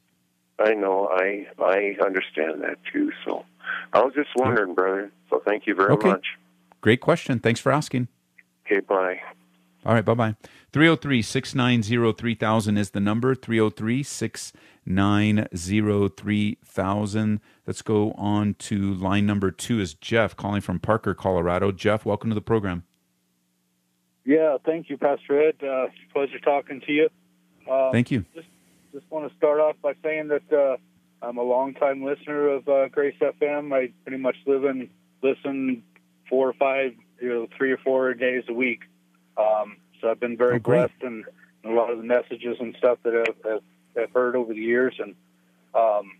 I 0.58 0.74
know 0.74 1.08
I 1.10 1.46
I 1.58 1.96
understand 2.04 2.62
that 2.62 2.78
too. 2.92 3.12
So 3.24 3.44
I 3.92 4.00
was 4.00 4.12
just 4.14 4.30
wondering, 4.36 4.74
brother. 4.74 5.10
So 5.30 5.40
thank 5.46 5.66
you 5.66 5.74
very 5.74 5.92
Okay. 5.92 6.08
much. 6.08 6.26
Great 6.80 7.00
question. 7.00 7.38
Thanks 7.38 7.60
for 7.60 7.70
asking. 7.72 8.08
Okay, 8.66 8.80
bye. 8.80 9.20
All 9.86 9.94
right, 9.94 10.04
bye 10.04 10.14
bye. 10.14 10.34
303 10.72 11.22
690 11.22 12.12
3000 12.12 12.76
is 12.76 12.90
the 12.90 13.00
number. 13.00 13.34
303 13.34 14.02
690 14.02 16.08
3000. 16.16 17.40
Let's 17.66 17.82
go 17.82 18.12
on 18.12 18.54
to 18.54 18.94
line 18.94 19.26
number 19.26 19.50
two 19.50 19.80
is 19.80 19.94
Jeff 19.94 20.36
calling 20.36 20.60
from 20.60 20.78
Parker, 20.78 21.14
Colorado. 21.14 21.72
Jeff, 21.72 22.04
welcome 22.04 22.30
to 22.30 22.34
the 22.34 22.42
program. 22.42 22.84
Yeah, 24.24 24.58
thank 24.64 24.90
you, 24.90 24.98
Pastor 24.98 25.48
Ed. 25.48 25.56
Uh, 25.64 25.86
pleasure 26.12 26.38
talking 26.38 26.80
to 26.82 26.92
you. 26.92 27.08
Uh, 27.68 27.90
Thank 27.90 28.10
you. 28.10 28.24
Just 28.92 29.10
want 29.10 29.30
to 29.30 29.36
start 29.36 29.60
off 29.60 29.76
by 29.82 29.94
saying 30.02 30.28
that 30.28 30.52
uh, 30.52 30.76
I'm 31.22 31.38
a 31.38 31.42
longtime 31.42 32.04
listener 32.04 32.48
of 32.48 32.68
uh, 32.68 32.88
Grace 32.88 33.16
FM. 33.20 33.74
I 33.74 33.92
pretty 34.04 34.22
much 34.22 34.36
live 34.46 34.64
and 34.64 34.88
listen 35.22 35.82
four 36.28 36.48
or 36.48 36.52
five, 36.52 36.92
you 37.20 37.28
know, 37.28 37.48
three 37.56 37.72
or 37.72 37.78
four 37.78 38.12
days 38.14 38.44
a 38.48 38.52
week. 38.52 38.82
Um, 39.38 39.78
so 40.00 40.10
I've 40.10 40.20
been 40.20 40.36
very 40.36 40.56
Oh, 40.56 40.60
blessed 40.60 41.02
and 41.02 41.24
a 41.64 41.70
lot 41.70 41.90
of 41.90 41.98
the 41.98 42.04
messages 42.04 42.56
and 42.60 42.74
stuff 42.78 42.98
that 43.04 43.14
I've, 43.14 43.52
I've, 43.52 44.02
I've 44.02 44.10
heard 44.12 44.36
over 44.36 44.52
the 44.52 44.60
years. 44.60 44.94
And 44.98 45.14
um, 45.74 46.12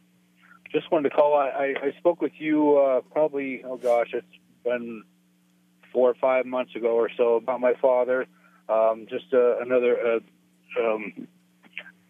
just 0.71 0.91
wanted 0.91 1.11
to 1.11 1.17
call. 1.17 1.35
I, 1.35 1.49
I, 1.49 1.75
I 1.89 1.93
spoke 1.99 2.21
with 2.21 2.33
you 2.39 2.77
uh, 2.79 3.01
probably, 3.13 3.63
oh 3.65 3.77
gosh, 3.77 4.09
it's 4.13 4.27
been 4.65 5.03
four 5.93 6.11
or 6.11 6.15
five 6.15 6.45
months 6.47 6.75
ago 6.75 6.89
or 6.97 7.11
so 7.17 7.37
about 7.37 7.61
my 7.61 7.75
father. 7.81 8.27
Um, 8.69 9.07
just 9.09 9.33
uh, 9.33 9.59
another 9.61 9.97
uh, 9.99 10.85
um, 10.85 11.27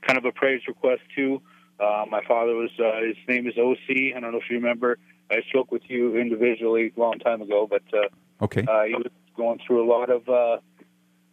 kind 0.06 0.18
of 0.18 0.24
a 0.24 0.32
praise 0.32 0.62
request 0.66 1.02
too. 1.14 1.40
Uh, 1.78 2.04
my 2.10 2.22
father 2.26 2.54
was 2.54 2.70
uh, 2.80 3.00
his 3.06 3.16
name 3.28 3.46
is 3.46 3.54
OC. 3.56 4.14
I 4.16 4.20
don't 4.20 4.32
know 4.32 4.38
if 4.38 4.50
you 4.50 4.56
remember. 4.56 4.98
I 5.30 5.42
spoke 5.48 5.70
with 5.70 5.82
you 5.88 6.16
individually 6.16 6.92
a 6.96 7.00
long 7.00 7.18
time 7.20 7.42
ago, 7.42 7.68
but 7.70 7.82
uh, 7.92 8.08
Okay. 8.42 8.62
uh, 8.62 8.84
he 8.84 8.94
was 8.94 9.06
going 9.36 9.60
through 9.66 9.84
a 9.84 9.88
lot 9.88 10.10
of 10.10 10.28
uh, 10.28 10.58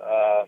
uh, 0.02 0.46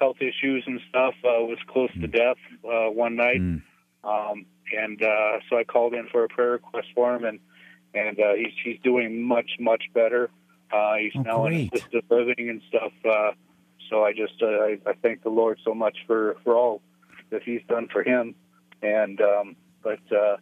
health 0.00 0.16
issues 0.20 0.64
and 0.66 0.80
stuff. 0.88 1.14
Uh, 1.24 1.42
was 1.44 1.58
close 1.68 1.90
to 2.00 2.06
death 2.06 2.36
uh, 2.64 2.90
one 2.90 3.16
night, 3.16 3.40
Mm. 3.40 3.62
um, 4.04 4.46
and 4.76 5.02
uh, 5.02 5.38
so 5.48 5.56
I 5.58 5.64
called 5.64 5.94
in 5.94 6.06
for 6.10 6.24
a 6.24 6.28
prayer 6.28 6.52
request 6.52 6.88
for 6.94 7.14
him, 7.14 7.24
and 7.24 7.38
and 7.94 8.18
uh, 8.20 8.34
he's 8.36 8.52
he's 8.64 8.78
doing 8.82 9.22
much 9.22 9.52
much 9.58 9.84
better. 9.94 10.30
Uh, 10.72 10.96
he's 10.96 11.12
Oh, 11.16 11.22
now 11.22 11.46
in 11.46 11.52
great. 11.52 11.74
assisted 11.74 12.04
living 12.10 12.48
and 12.50 12.60
stuff. 12.68 12.92
Uh, 13.04 13.30
so 13.88 14.04
I 14.04 14.12
just 14.12 14.42
uh, 14.42 14.46
I, 14.46 14.78
I 14.86 14.92
thank 15.02 15.22
the 15.22 15.30
Lord 15.30 15.58
so 15.64 15.74
much 15.74 15.96
for 16.06 16.36
for 16.44 16.54
all 16.56 16.82
that 17.30 17.42
He's 17.44 17.62
done 17.68 17.88
for 17.92 18.02
him, 18.02 18.34
and 18.82 19.20
um, 19.20 19.56
but 19.82 20.00
uh, 20.12 20.36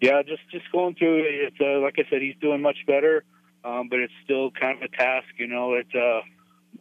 yeah, 0.00 0.22
just 0.22 0.42
just 0.50 0.70
going 0.72 0.94
through 0.96 1.24
it. 1.24 1.54
Uh, 1.60 1.80
like 1.80 1.94
I 1.98 2.04
said, 2.10 2.20
he's 2.22 2.36
doing 2.40 2.60
much 2.62 2.78
better, 2.86 3.24
um, 3.64 3.88
but 3.88 4.00
it's 4.00 4.12
still 4.24 4.50
kind 4.50 4.76
of 4.82 4.90
a 4.92 4.96
task. 4.96 5.28
You 5.38 5.46
know, 5.46 5.74
it 5.74 5.86
uh, 5.94 6.20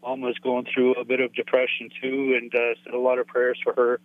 almost 0.02 0.42
going 0.42 0.66
through 0.74 0.94
a 0.96 1.06
bit 1.06 1.20
of 1.20 1.34
depression 1.34 1.90
too, 2.02 2.38
and 2.40 2.54
uh, 2.54 2.76
said 2.84 2.94
a 2.94 3.00
lot 3.00 3.20
of 3.20 3.28
prayers 3.28 3.60
for 3.64 3.74
her, 3.74 4.00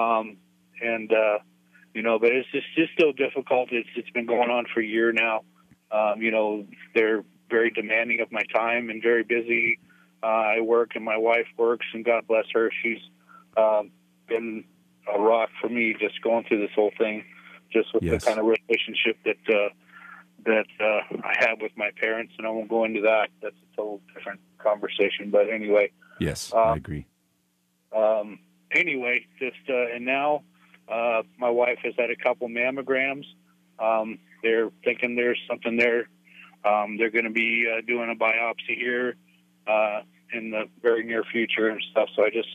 um, 0.00 0.36
and 0.80 1.12
uh, 1.12 1.38
you 1.94 2.02
know, 2.02 2.18
but 2.18 2.30
it's 2.32 2.48
just 2.52 2.66
just 2.76 2.92
still 2.92 3.12
difficult. 3.12 3.68
It's 3.72 3.88
it's 3.96 4.10
been 4.10 4.26
going 4.26 4.50
on 4.50 4.66
for 4.72 4.80
a 4.80 4.86
year 4.86 5.12
now, 5.12 5.42
Um, 5.90 6.22
you 6.22 6.30
know, 6.30 6.66
they're 6.94 7.24
very 7.50 7.70
demanding 7.70 8.20
of 8.20 8.32
my 8.32 8.42
time 8.54 8.88
and 8.88 9.02
very 9.02 9.22
busy. 9.24 9.78
Uh, 10.22 10.56
I 10.56 10.60
work 10.60 10.92
and 10.94 11.04
my 11.04 11.18
wife 11.18 11.46
works, 11.58 11.86
and 11.92 12.04
God 12.04 12.26
bless 12.26 12.46
her. 12.54 12.70
She's 12.82 13.00
um, 13.56 13.90
been 14.28 14.64
a 15.12 15.20
rock 15.20 15.50
for 15.60 15.68
me 15.68 15.94
just 16.00 16.22
going 16.22 16.44
through 16.44 16.60
this 16.60 16.70
whole 16.74 16.92
thing, 16.96 17.24
just 17.72 17.92
with 17.92 18.04
Yes. 18.04 18.24
the 18.24 18.26
kind 18.28 18.40
of 18.40 18.46
relationship 18.46 19.18
that 19.24 19.54
uh, 19.54 19.68
that 20.44 20.66
uh, 20.80 21.18
I 21.24 21.34
have 21.40 21.60
with 21.60 21.72
my 21.76 21.90
parents. 22.00 22.32
And 22.38 22.46
I 22.46 22.50
won't 22.50 22.68
go 22.70 22.84
into 22.84 23.02
that. 23.02 23.28
That's 23.42 23.56
a 23.56 23.76
total 23.76 24.00
different 24.14 24.40
conversation. 24.62 25.30
But 25.30 25.48
anyway, 25.50 25.90
Yes, 26.18 26.52
Uh, 26.54 26.58
I 26.58 26.76
agree. 26.76 27.06
um, 27.94 28.38
anyway, 28.70 29.26
just 29.38 29.56
uh, 29.68 29.94
and 29.94 30.04
now 30.04 30.42
uh, 30.88 31.22
my 31.38 31.50
wife 31.50 31.78
has 31.82 31.94
had 31.98 32.10
a 32.10 32.16
couple 32.16 32.48
mammograms. 32.48 33.24
Um, 33.78 34.18
they're 34.42 34.70
thinking 34.84 35.16
there's 35.16 35.40
something 35.48 35.76
there. 35.76 36.08
Um, 36.64 36.96
they're 36.96 37.10
going 37.10 37.24
to 37.24 37.30
be 37.30 37.66
uh, 37.68 37.80
doing 37.86 38.10
a 38.10 38.14
biopsy 38.14 38.76
here 38.76 39.16
uh, 39.66 40.02
in 40.32 40.50
the 40.50 40.64
very 40.80 41.04
near 41.04 41.24
future 41.24 41.68
and 41.68 41.82
stuff. 41.90 42.08
So 42.14 42.24
I 42.24 42.30
just 42.30 42.48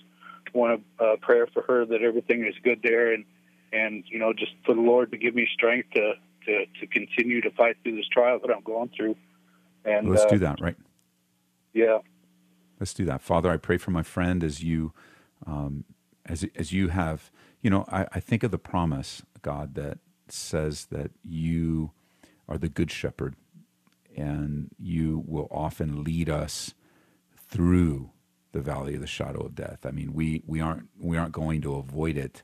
want 0.54 0.82
to 1.00 1.04
uh, 1.04 1.16
pray 1.22 1.42
for 1.54 1.62
her 1.64 1.86
that 1.86 2.02
everything 2.02 2.46
is 2.46 2.56
good 2.64 2.80
there, 2.84 3.14
and 3.14 3.26
and 3.74 4.04
you 4.08 4.20
know 4.20 4.34
just 4.34 4.54
for 4.66 4.74
the 4.76 4.82
Lord 4.82 5.12
to 5.12 5.18
give 5.18 5.36
me 5.36 5.48
strength 5.54 5.90
to 5.96 6.14
to, 6.46 6.66
to 6.80 6.88
continue 6.88 7.42
to 7.42 7.52
fight 7.52 7.76
through 7.84 7.98
this 7.98 8.08
trial 8.08 8.40
that 8.40 8.50
I'm 8.56 8.64
going 8.64 8.90
through. 8.96 9.16
And 9.84 10.10
Let's 10.10 10.24
uh, 10.24 10.30
do 10.30 10.38
that, 10.40 10.62
right? 10.62 10.76
Yeah. 11.74 12.00
Let's 12.80 12.94
do 12.94 13.06
that. 13.06 13.22
Father, 13.22 13.50
I 13.52 13.58
pray 13.58 13.78
for 13.78 13.92
my 13.92 14.04
friend 14.04 14.44
as 14.44 14.64
you, 14.64 14.94
um, 15.46 15.84
as 16.26 16.46
as 16.56 16.72
you 16.72 16.90
have, 16.90 17.32
you 17.62 17.70
know, 17.70 17.86
I, 17.92 18.08
I 18.14 18.20
think 18.20 18.44
of 18.44 18.52
the 18.52 18.58
promise, 18.60 19.24
God, 19.42 19.76
that 19.76 20.00
says 20.30 20.86
that 20.92 21.12
you 21.24 21.92
are 22.48 22.58
the 22.58 22.70
good 22.70 22.92
shepherd, 22.92 23.36
and 24.16 24.70
you 24.80 25.24
will 25.26 25.48
often 25.52 26.04
lead 26.04 26.30
us 26.30 26.74
through 27.38 28.12
the 28.52 28.62
valley 28.62 28.96
of 28.96 29.02
the 29.02 29.08
shadow 29.08 29.42
of 29.46 29.56
death. 29.56 29.86
I 29.86 29.92
mean, 29.92 30.14
we 30.14 30.44
we 30.46 30.62
aren't 30.62 30.90
we 31.00 31.18
aren't 31.18 31.34
going 31.34 31.62
to 31.62 31.76
avoid 31.76 32.18
it. 32.18 32.44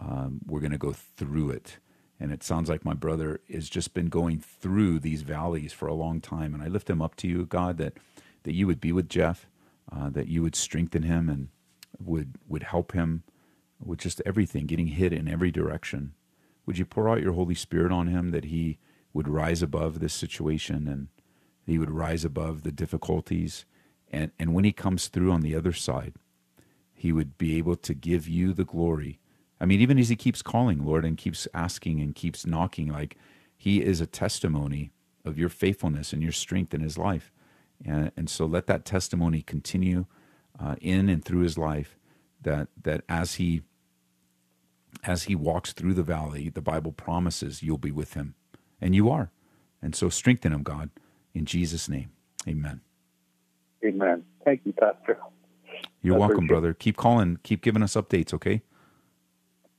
Um, 0.00 0.40
we're 0.46 0.60
going 0.60 0.72
to 0.72 0.78
go 0.78 0.92
through 0.92 1.50
it. 1.50 1.78
And 2.20 2.32
it 2.32 2.42
sounds 2.42 2.68
like 2.68 2.84
my 2.84 2.94
brother 2.94 3.40
has 3.52 3.68
just 3.68 3.94
been 3.94 4.06
going 4.08 4.40
through 4.40 4.98
these 5.00 5.22
valleys 5.22 5.72
for 5.72 5.86
a 5.86 5.94
long 5.94 6.20
time. 6.20 6.52
And 6.52 6.62
I 6.62 6.66
lift 6.66 6.90
him 6.90 7.00
up 7.00 7.14
to 7.16 7.28
you, 7.28 7.46
God, 7.46 7.78
that 7.78 7.94
that 8.44 8.54
you 8.54 8.66
would 8.66 8.80
be 8.80 8.92
with 8.92 9.08
Jeff, 9.08 9.48
uh, 9.90 10.10
that 10.10 10.28
you 10.28 10.42
would 10.42 10.56
strengthen 10.56 11.02
him 11.02 11.28
and 11.28 11.48
would 11.98 12.36
would 12.46 12.64
help 12.64 12.92
him 12.92 13.22
with 13.80 14.00
just 14.00 14.22
everything, 14.26 14.66
getting 14.66 14.88
hit 14.88 15.12
in 15.12 15.28
every 15.28 15.50
direction. 15.50 16.14
Would 16.66 16.78
you 16.78 16.84
pour 16.84 17.08
out 17.08 17.22
your 17.22 17.32
Holy 17.32 17.54
Spirit 17.54 17.92
on 17.92 18.08
him 18.08 18.30
that 18.30 18.46
he 18.46 18.78
would 19.12 19.28
rise 19.28 19.62
above 19.62 20.00
this 20.00 20.12
situation 20.12 20.86
and 20.86 21.08
he 21.64 21.78
would 21.78 21.90
rise 21.90 22.24
above 22.24 22.62
the 22.62 22.72
difficulties 22.72 23.64
and 24.10 24.30
and 24.38 24.54
when 24.54 24.64
he 24.64 24.72
comes 24.72 25.08
through 25.08 25.32
on 25.32 25.42
the 25.42 25.54
other 25.54 25.72
side, 25.72 26.14
he 26.92 27.12
would 27.12 27.38
be 27.38 27.56
able 27.56 27.76
to 27.76 27.94
give 27.94 28.28
you 28.28 28.52
the 28.52 28.64
glory. 28.64 29.20
I 29.60 29.66
mean, 29.66 29.80
even 29.80 29.98
as 29.98 30.08
he 30.08 30.16
keeps 30.16 30.42
calling, 30.42 30.84
Lord, 30.84 31.04
and 31.04 31.16
keeps 31.16 31.48
asking 31.52 32.00
and 32.00 32.14
keeps 32.14 32.46
knocking, 32.46 32.88
like 32.88 33.16
he 33.56 33.82
is 33.82 34.00
a 34.00 34.06
testimony 34.06 34.92
of 35.24 35.38
your 35.38 35.48
faithfulness 35.48 36.12
and 36.12 36.22
your 36.22 36.32
strength 36.32 36.72
in 36.72 36.80
his 36.80 36.96
life. 36.96 37.32
And, 37.84 38.10
and 38.16 38.28
so 38.28 38.46
let 38.46 38.66
that 38.66 38.84
testimony 38.84 39.42
continue 39.42 40.06
uh, 40.58 40.76
in 40.80 41.08
and 41.08 41.24
through 41.24 41.40
his 41.40 41.56
life 41.56 41.96
that, 42.42 42.68
that 42.82 43.02
as 43.08 43.34
he 43.34 43.62
as 45.04 45.24
he 45.24 45.34
walks 45.34 45.72
through 45.72 45.94
the 45.94 46.02
valley, 46.02 46.48
the 46.48 46.62
Bible 46.62 46.92
promises 46.92 47.62
you'll 47.62 47.78
be 47.78 47.92
with 47.92 48.14
him. 48.14 48.34
And 48.80 48.94
you 48.94 49.10
are. 49.10 49.30
And 49.82 49.94
so 49.94 50.08
strengthen 50.08 50.52
him, 50.52 50.62
God, 50.62 50.90
in 51.34 51.44
Jesus' 51.44 51.88
name. 51.88 52.10
Amen. 52.48 52.80
Amen. 53.84 54.24
Thank 54.44 54.62
you, 54.64 54.72
Pastor. 54.72 55.18
You're 56.02 56.16
I 56.16 56.18
welcome, 56.18 56.36
appreciate 56.36 56.44
it. 56.44 56.60
brother. 56.60 56.74
Keep 56.74 56.96
calling. 56.96 57.38
Keep 57.42 57.62
giving 57.62 57.82
us 57.82 57.94
updates, 57.94 58.34
okay? 58.34 58.62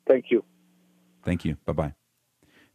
Thank 0.07 0.25
you. 0.31 0.43
Thank 1.23 1.45
you. 1.45 1.57
Bye 1.65 1.73
bye. 1.73 1.98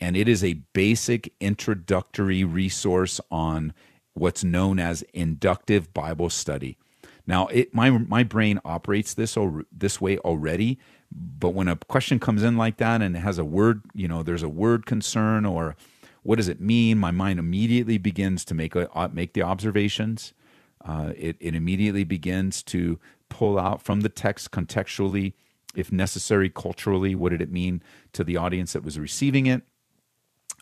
And 0.01 0.17
it 0.17 0.29
is 0.29 0.43
a 0.45 0.61
basic 0.73 1.33
introductory 1.41 2.45
resource 2.45 3.21
on 3.31 3.73
what's 4.15 4.45
known 4.45 4.79
as 4.79 5.03
inductive 5.15 5.95
Bible 5.95 6.29
study. 6.29 6.77
Now, 7.27 7.47
it 7.47 7.75
my 7.75 7.91
my 7.91 8.23
brain 8.23 8.61
operates 8.65 9.15
this 9.15 9.37
al- 9.37 9.63
this 9.73 10.01
way 10.01 10.19
already, 10.19 10.79
but 11.15 11.51
when 11.51 11.69
a 11.69 11.77
question 11.77 12.19
comes 12.19 12.43
in 12.43 12.57
like 12.57 12.79
that 12.79 13.03
and 13.03 13.17
it 13.17 13.21
has 13.21 13.39
a 13.39 13.45
word, 13.45 13.83
you 13.95 14.09
know, 14.09 14.23
there's 14.23 14.43
a 14.43 14.49
word 14.49 14.87
concern 14.87 15.45
or 15.47 15.77
what 16.23 16.37
does 16.37 16.49
it 16.49 16.61
mean? 16.61 16.99
My 16.99 17.11
mind 17.13 17.39
immediately 17.39 17.99
begins 17.99 18.45
to 18.47 18.55
make 18.55 18.75
a, 18.75 18.91
uh, 18.93 19.09
make 19.13 19.35
the 19.35 19.43
observations. 19.43 20.35
Uh, 20.85 21.13
it 21.17 21.37
it 21.41 21.55
immediately 21.55 22.05
begins 22.05 22.63
to 22.65 22.99
pull 23.29 23.59
out 23.59 23.83
from 23.83 24.03
the 24.03 24.09
text 24.09 24.51
contextually, 24.51 25.35
if 25.75 25.93
necessary, 25.93 26.51
culturally. 26.51 27.15
What 27.15 27.31
did 27.31 27.43
it 27.43 27.53
mean 27.53 27.83
to 28.15 28.25
the 28.25 28.37
audience 28.37 28.73
that 28.75 28.85
was 28.85 28.99
receiving 28.99 29.47
it? 29.47 29.63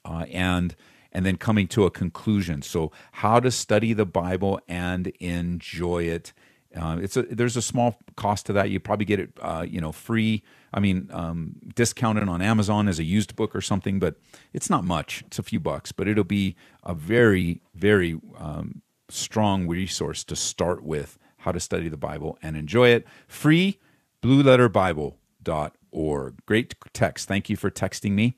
uh, 0.04 0.26
and 0.30 0.74
and 1.12 1.26
then 1.26 1.36
coming 1.36 1.68
to 1.68 1.84
a 1.84 1.90
conclusion. 1.90 2.62
So, 2.62 2.90
how 3.12 3.40
to 3.40 3.50
study 3.50 3.92
the 3.92 4.06
Bible 4.06 4.60
and 4.68 5.08
enjoy 5.20 6.04
it. 6.04 6.32
Uh, 6.76 6.98
it's 7.00 7.16
a 7.16 7.22
there's 7.22 7.56
a 7.56 7.62
small 7.62 7.98
cost 8.16 8.46
to 8.46 8.52
that. 8.54 8.70
You 8.70 8.80
probably 8.80 9.04
get 9.04 9.20
it, 9.20 9.30
uh, 9.40 9.64
you 9.68 9.80
know, 9.80 9.92
free. 9.92 10.42
I 10.72 10.80
mean, 10.80 11.08
um, 11.12 11.56
discounted 11.74 12.28
on 12.28 12.40
Amazon 12.40 12.88
as 12.88 12.98
a 12.98 13.04
used 13.04 13.36
book 13.36 13.54
or 13.54 13.60
something, 13.60 13.98
but 13.98 14.16
it's 14.52 14.70
not 14.70 14.84
much. 14.84 15.22
It's 15.26 15.38
a 15.38 15.42
few 15.42 15.60
bucks, 15.60 15.92
but 15.92 16.08
it'll 16.08 16.24
be 16.24 16.56
a 16.82 16.94
very 16.94 17.60
very 17.74 18.18
um, 18.38 18.82
strong 19.08 19.68
resource 19.68 20.24
to 20.24 20.36
start 20.36 20.82
with 20.82 21.18
how 21.38 21.52
to 21.52 21.60
study 21.60 21.88
the 21.88 21.96
Bible 21.96 22.38
and 22.42 22.56
enjoy 22.56 22.88
it. 22.88 23.06
Free, 23.28 23.78
blueletterbible.org. 24.22 26.46
Great 26.46 26.74
text. 26.92 27.28
Thank 27.28 27.50
you 27.50 27.56
for 27.56 27.70
texting 27.70 28.12
me. 28.12 28.36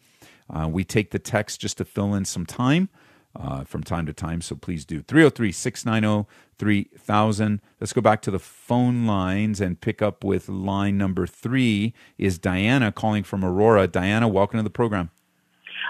Uh, 0.51 0.69
we 0.71 0.85
take 0.85 1.11
the 1.11 1.19
text 1.19 1.61
just 1.61 1.79
to 1.79 1.85
fill 1.85 2.15
in 2.15 2.25
some 2.25 2.47
time 2.47 2.89
uh, 3.37 3.65
from 3.65 3.83
time 3.83 4.07
to 4.07 4.13
time, 4.13 4.41
so 4.41 4.55
please 4.55 4.85
do. 4.85 5.03
303 5.03 5.53
690 5.53 6.29
3000. 6.59 7.61
Let's 7.81 7.93
go 7.93 8.01
back 8.01 8.23
to 8.23 8.31
the 8.31 8.39
phone 8.39 9.07
lines 9.07 9.61
and 9.61 9.81
pick 9.81 10.01
up 10.01 10.23
with 10.23 10.49
line 10.49 10.97
number 10.97 11.27
three 11.27 11.95
is 12.17 12.39
Diana 12.39 12.93
calling 12.93 13.25
from 13.25 13.45
Aurora. 13.45 13.87
Diana, 13.87 14.29
welcome 14.29 14.59
to 14.59 14.63
the 14.63 14.71
program. 14.71 15.11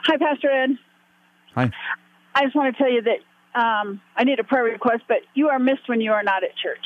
Hi, 0.04 0.16
Pastor 0.16 0.50
Ed. 0.50 0.70
Hi. 1.54 1.70
I 2.34 2.44
just 2.44 2.56
want 2.56 2.74
to 2.74 2.82
tell 2.82 2.90
you 2.90 3.02
that 3.02 3.60
um, 3.60 4.00
I 4.16 4.24
need 4.24 4.40
a 4.40 4.44
prayer 4.44 4.64
request, 4.64 5.04
but 5.06 5.18
you 5.34 5.48
are 5.48 5.58
missed 5.58 5.88
when 5.88 6.00
you 6.00 6.12
are 6.12 6.22
not 6.22 6.42
at 6.42 6.56
church. 6.56 6.84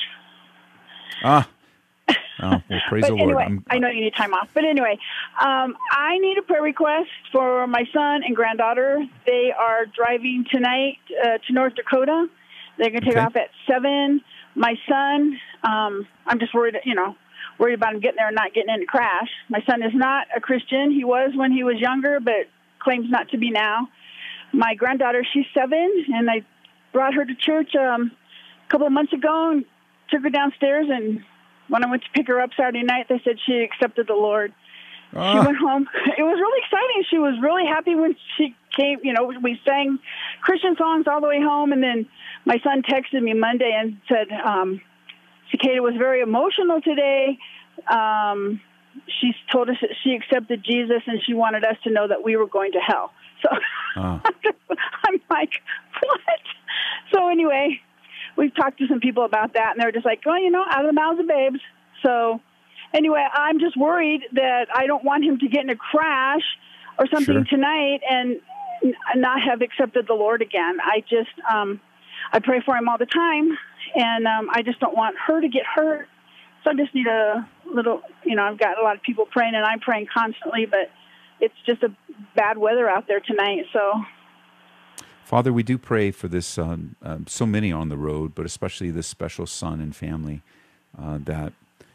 Ah, 1.23 1.49
Oh, 2.41 2.61
well, 2.69 2.79
praise 2.87 3.01
but 3.03 3.07
the 3.09 3.15
Lord. 3.15 3.29
anyway, 3.31 3.43
I'm- 3.43 3.63
I 3.69 3.79
know 3.79 3.89
you 3.89 4.01
need 4.01 4.15
time 4.15 4.33
off. 4.33 4.49
But 4.53 4.65
anyway, 4.65 4.97
um, 5.39 5.75
I 5.91 6.17
need 6.19 6.37
a 6.37 6.41
prayer 6.41 6.61
request 6.61 7.09
for 7.31 7.67
my 7.67 7.85
son 7.93 8.23
and 8.23 8.35
granddaughter. 8.35 9.05
They 9.25 9.51
are 9.51 9.85
driving 9.85 10.45
tonight 10.49 10.97
uh, 11.23 11.37
to 11.45 11.53
North 11.53 11.75
Dakota. 11.75 12.27
They're 12.77 12.89
going 12.91 13.01
to 13.01 13.07
take 13.07 13.17
Okay. 13.17 13.25
off 13.25 13.35
at 13.35 13.49
seven. 13.67 14.21
My 14.55 14.75
son, 14.87 15.39
um, 15.63 16.07
I'm 16.25 16.39
just 16.39 16.53
worried, 16.53 16.75
you 16.85 16.95
know, 16.95 17.15
worried 17.57 17.73
about 17.73 17.93
him 17.93 17.99
getting 17.99 18.17
there 18.17 18.27
and 18.27 18.35
not 18.35 18.53
getting 18.53 18.73
in 18.73 18.83
a 18.83 18.85
crash. 18.85 19.29
My 19.49 19.61
son 19.63 19.83
is 19.83 19.93
not 19.93 20.27
a 20.35 20.39
Christian. 20.39 20.91
He 20.91 21.03
was 21.03 21.31
when 21.35 21.51
he 21.51 21.63
was 21.63 21.77
younger, 21.77 22.19
but 22.21 22.47
claims 22.79 23.09
not 23.09 23.29
to 23.29 23.37
be 23.37 23.51
now. 23.51 23.89
My 24.53 24.75
granddaughter, 24.75 25.23
she's 25.31 25.45
seven, 25.53 26.05
and 26.13 26.29
I 26.29 26.41
brought 26.93 27.13
her 27.15 27.25
to 27.25 27.35
church 27.35 27.75
um, 27.75 28.11
a 28.65 28.69
couple 28.71 28.87
of 28.87 28.93
months 28.93 29.11
ago 29.13 29.51
and 29.51 29.65
took 30.09 30.23
her 30.23 30.29
downstairs. 30.29 30.87
And 30.89 31.23
when 31.69 31.83
I 31.85 31.89
went 31.89 32.03
to 32.03 32.09
pick 32.13 32.27
her 32.27 32.41
up 32.41 32.49
Saturday 32.57 32.83
night, 32.83 33.07
they 33.09 33.21
said 33.23 33.37
she 33.45 33.59
accepted 33.59 34.07
the 34.07 34.13
Lord. 34.15 34.53
She 35.11 35.17
Ah. 35.17 35.43
went 35.45 35.57
home. 35.57 35.87
It 36.17 36.23
was 36.23 36.37
really 36.39 36.61
exciting. 36.63 37.03
She 37.09 37.17
was 37.17 37.35
really 37.41 37.65
happy 37.65 37.95
when 37.95 38.15
she 38.37 38.55
came. 38.77 38.99
You 39.03 39.13
know, 39.13 39.31
we 39.41 39.59
sang 39.67 39.99
Christian 40.41 40.75
songs 40.77 41.07
all 41.07 41.21
the 41.21 41.27
way 41.27 41.41
home, 41.41 41.71
and 41.71 41.81
then 41.81 42.07
my 42.45 42.59
son 42.63 42.83
texted 42.83 43.21
me 43.21 43.33
Monday 43.33 43.71
and 43.75 43.97
said, 44.07 44.27
um, 44.45 44.81
"Cicada 45.51 45.81
was 45.81 45.95
very 45.97 46.21
emotional 46.21 46.81
today. 46.81 47.37
Um, 47.89 48.61
she 49.19 49.33
told 49.51 49.69
us 49.69 49.77
that 49.81 49.91
she 50.03 50.13
accepted 50.13 50.63
Jesus, 50.63 51.01
and 51.07 51.19
she 51.25 51.33
wanted 51.33 51.63
us 51.63 51.77
to 51.85 51.89
know 51.91 52.07
that 52.07 52.23
we 52.23 52.35
were 52.37 52.47
going 52.47 52.73
to 52.73 52.79
hell." 52.79 53.11
So 53.41 53.49
Ah. 53.95 54.21
I'm 55.05 55.19
like, 55.31 55.53
"What?" 56.03 56.39
So 57.13 57.29
anyway, 57.29 57.81
we've 58.39 58.55
talked 58.55 58.79
to 58.79 58.87
some 58.87 59.01
people 59.01 59.25
about 59.25 59.53
that, 59.53 59.73
and 59.73 59.81
they're 59.81 59.91
just 59.91 60.05
like, 60.05 60.21
"Well, 60.25 60.39
you 60.39 60.49
know, 60.49 60.63
out 60.67 60.85
of 60.85 60.87
the 60.87 60.93
mouths 60.93 61.19
of 61.19 61.27
babes." 61.27 61.59
So 62.01 62.39
anyway, 62.93 63.25
I'm 63.31 63.59
just 63.59 63.75
worried 63.77 64.21
that 64.33 64.67
I 64.73 64.87
don't 64.87 65.03
want 65.03 65.25
him 65.25 65.37
to 65.39 65.47
get 65.47 65.63
in 65.63 65.69
a 65.69 65.75
crash 65.75 66.45
or 66.97 67.05
something 67.07 67.35
Sure. 67.35 67.57
tonight 67.57 68.01
and 68.09 68.41
not 69.15 69.41
have 69.41 69.61
accepted 69.61 70.07
the 70.07 70.13
Lord 70.13 70.41
again. 70.41 70.77
I 70.81 71.01
just, 71.01 71.35
um, 71.51 71.81
I 72.31 72.39
pray 72.39 72.61
for 72.65 72.75
him 72.75 72.87
all 72.87 72.97
the 72.97 73.05
time, 73.05 73.57
and 73.95 74.25
um, 74.25 74.49
I 74.51 74.61
just 74.61 74.79
don't 74.79 74.95
want 74.95 75.17
her 75.27 75.41
to 75.41 75.49
get 75.49 75.65
hurt. 75.65 76.07
So 76.63 76.71
I 76.71 76.73
just 76.73 76.93
need 76.95 77.07
a 77.07 77.47
little, 77.65 78.01
you 78.25 78.35
know, 78.35 78.43
I've 78.43 78.57
got 78.57 78.79
a 78.79 78.81
lot 78.81 78.95
of 78.95 79.01
people 79.01 79.25
praying, 79.25 79.55
and 79.55 79.65
I'm 79.65 79.79
praying 79.79 80.07
constantly, 80.13 80.65
but 80.65 80.91
it's 81.41 81.55
just 81.65 81.83
a 81.83 81.91
bad 82.35 82.57
weather 82.57 82.89
out 82.89 83.07
there 83.07 83.19
tonight. 83.19 83.65
So 83.73 83.81
Father, 85.29 85.53
we 85.53 85.61
do 85.61 85.77
pray 85.77 86.09
for 86.09 86.27
this. 86.27 86.57
Um, 86.57 86.95
um, 87.03 87.27
so 87.27 87.45
many 87.45 87.71
on 87.71 87.89
the 87.89 87.97
road, 87.97 88.33
but 88.33 88.47
especially 88.47 88.89
this 88.89 89.05
special 89.05 89.45
son 89.45 89.79
and 89.79 89.95
family 89.95 90.41
uh, 90.99 91.19
that 91.23 91.53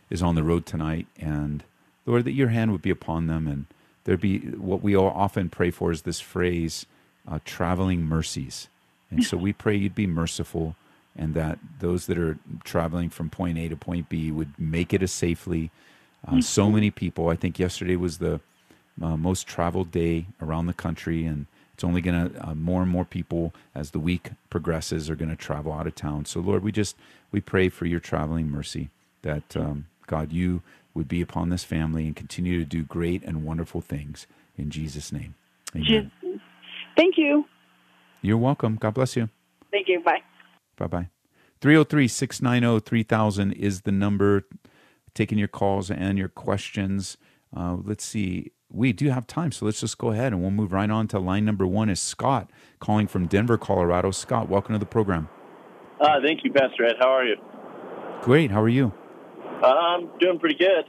is 0.09 0.23
on 0.23 0.37
the 0.37 0.44
road 0.44 0.66
tonight. 0.66 1.09
And 1.18 1.64
Lord, 2.07 2.27
that 2.27 2.35
your 2.35 2.51
hand 2.51 2.70
would 2.70 2.81
be 2.81 2.90
upon 2.90 3.27
them, 3.27 3.49
and 3.49 3.66
there 4.05 4.16
be 4.16 4.38
what 4.38 4.83
we 4.83 4.94
all 4.94 5.09
often 5.09 5.51
pray 5.51 5.73
for 5.73 5.90
is 5.90 6.03
this 6.03 6.20
phrase, 6.20 6.87
uh, 7.29 7.40
"traveling 7.44 8.05
mercies." 8.05 8.68
And 9.11 9.25
so 9.25 9.37
we 9.37 9.53
pray 9.53 9.75
you'd 9.75 9.97
be 9.97 10.07
merciful, 10.07 10.77
and 11.16 11.35
that 11.35 11.59
those 11.81 12.07
that 12.07 12.18
are 12.18 12.38
traveling 12.62 13.11
from 13.11 13.31
point 13.31 13.59
A 13.59 13.66
to 13.66 13.75
point 13.75 14.09
B 14.09 14.31
would 14.31 14.57
make 14.61 14.94
it 14.94 15.03
as 15.03 15.11
safely. 15.11 15.73
Uh, 16.25 16.40
so 16.40 16.70
many 16.70 16.92
people. 16.92 17.31
I 17.31 17.35
think 17.35 17.59
yesterday 17.59 17.97
was 17.97 18.18
the 18.18 18.38
uh, 19.03 19.16
most 19.16 19.49
traveled 19.49 19.90
day 19.90 20.27
around 20.40 20.66
the 20.66 20.73
country, 20.73 21.27
and 21.27 21.47
it's 21.75 21.85
only 21.85 22.01
going 22.01 22.31
to 22.31 22.49
uh, 22.49 22.55
more 22.55 22.83
and 22.83 22.91
more 22.91 23.05
people 23.05 23.53
as 23.75 23.91
the 23.91 23.99
week 23.99 24.31
progresses 24.49 25.11
are 25.11 25.17
going 25.17 25.31
to 25.31 25.37
travel 25.37 25.73
out 25.73 25.87
of 25.87 25.95
town. 25.95 26.25
So 26.25 26.41
Lord, 26.41 26.63
we 26.63 26.73
just 26.73 26.97
we 27.33 27.41
pray 27.41 27.69
for 27.69 27.85
your 27.85 28.01
traveling 28.01 28.49
mercy 28.49 28.91
that 29.23 29.57
um, 29.57 29.87
God 30.07 30.33
you 30.33 30.63
would 30.95 31.09
be 31.09 31.21
upon 31.21 31.49
this 31.49 31.65
family 31.65 32.07
and 32.07 32.15
continue 32.15 32.59
to 32.59 32.65
do 32.65 32.85
great 32.85 33.25
and 33.25 33.45
wonderful 33.45 33.81
things 33.81 34.27
in 34.57 34.71
Jesus' 34.71 35.11
name. 35.11 35.35
Amen. 35.75 36.11
just, 36.23 36.41
thank 36.97 37.19
you. 37.19 37.45
You're 38.23 38.39
welcome. 38.39 38.77
God 38.77 38.95
bless 38.95 39.17
you. 39.17 39.29
Thank 39.73 39.89
you. 39.89 40.01
Bye. 40.01 40.23
Bye 40.77 40.87
bye. 40.87 41.09
303 41.61 42.07
690 42.09 42.81
3000 42.85 43.53
is 43.53 43.83
the 43.83 43.93
number. 43.93 44.45
Taking 45.15 45.39
your 45.39 45.49
calls 45.49 45.91
and 45.91 46.19
your 46.19 46.29
questions. 46.29 47.17
Uh, 47.57 47.77
let's 47.83 48.05
see. 48.05 48.53
We 48.70 48.92
do 48.92 49.11
have 49.11 49.27
time, 49.27 49.53
so 49.53 49.66
let's 49.66 49.81
just 49.81 49.98
go 49.98 50.11
ahead 50.11 50.33
and 50.33 50.40
we'll 50.40 50.50
move 50.50 50.72
right 50.72 50.90
on 50.90 51.07
to 51.09 51.18
line 51.18 51.44
number 51.44 51.66
one. 51.66 51.88
Is 51.88 52.00
Scott 52.00 52.50
calling 52.81 53.07
from 53.07 53.27
Denver, 53.27 53.57
Colorado? 53.57 54.11
Scott, 54.11 54.48
welcome 54.48 54.74
to 54.74 54.79
the 54.79 54.87
program. 54.87 55.29
Uh, 56.00 56.20
thank 56.24 56.40
you, 56.44 56.53
Pastor 56.53 56.85
Ed. 56.85 56.96
How 56.98 57.09
are 57.09 57.24
you? 57.24 57.37
Great. 58.22 58.50
How 58.50 58.61
are 58.61 58.68
you? 58.68 58.92
I'm 59.62 60.09
doing 60.18 60.38
pretty 60.38 60.57
good. 60.57 60.85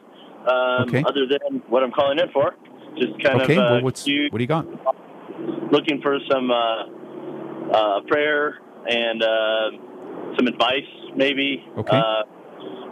Um, 0.50 0.88
Okay. 0.88 1.04
Other 1.06 1.28
than 1.28 1.62
what 1.70 1.84
I'm 1.84 1.92
calling 1.92 2.20
in 2.20 2.30
for, 2.32 2.56
just 2.98 3.22
kind 3.24 3.42
okay. 3.42 3.54
of 3.56 3.60
uh, 3.60 3.70
well, 3.74 3.82
what's 3.84 4.08
you 4.08 4.30
what 4.30 4.40
do 4.40 4.44
you 4.44 4.48
got? 4.48 4.66
looking 5.72 6.02
for 6.02 6.18
some 6.32 6.50
uh, 6.50 6.86
uh, 7.72 8.02
prayer 8.08 8.60
and 8.88 9.22
uh, 9.22 10.36
some 10.38 10.48
advice, 10.48 10.88
maybe. 11.16 11.64
Okay. 11.78 11.98
Uh, 11.98 12.24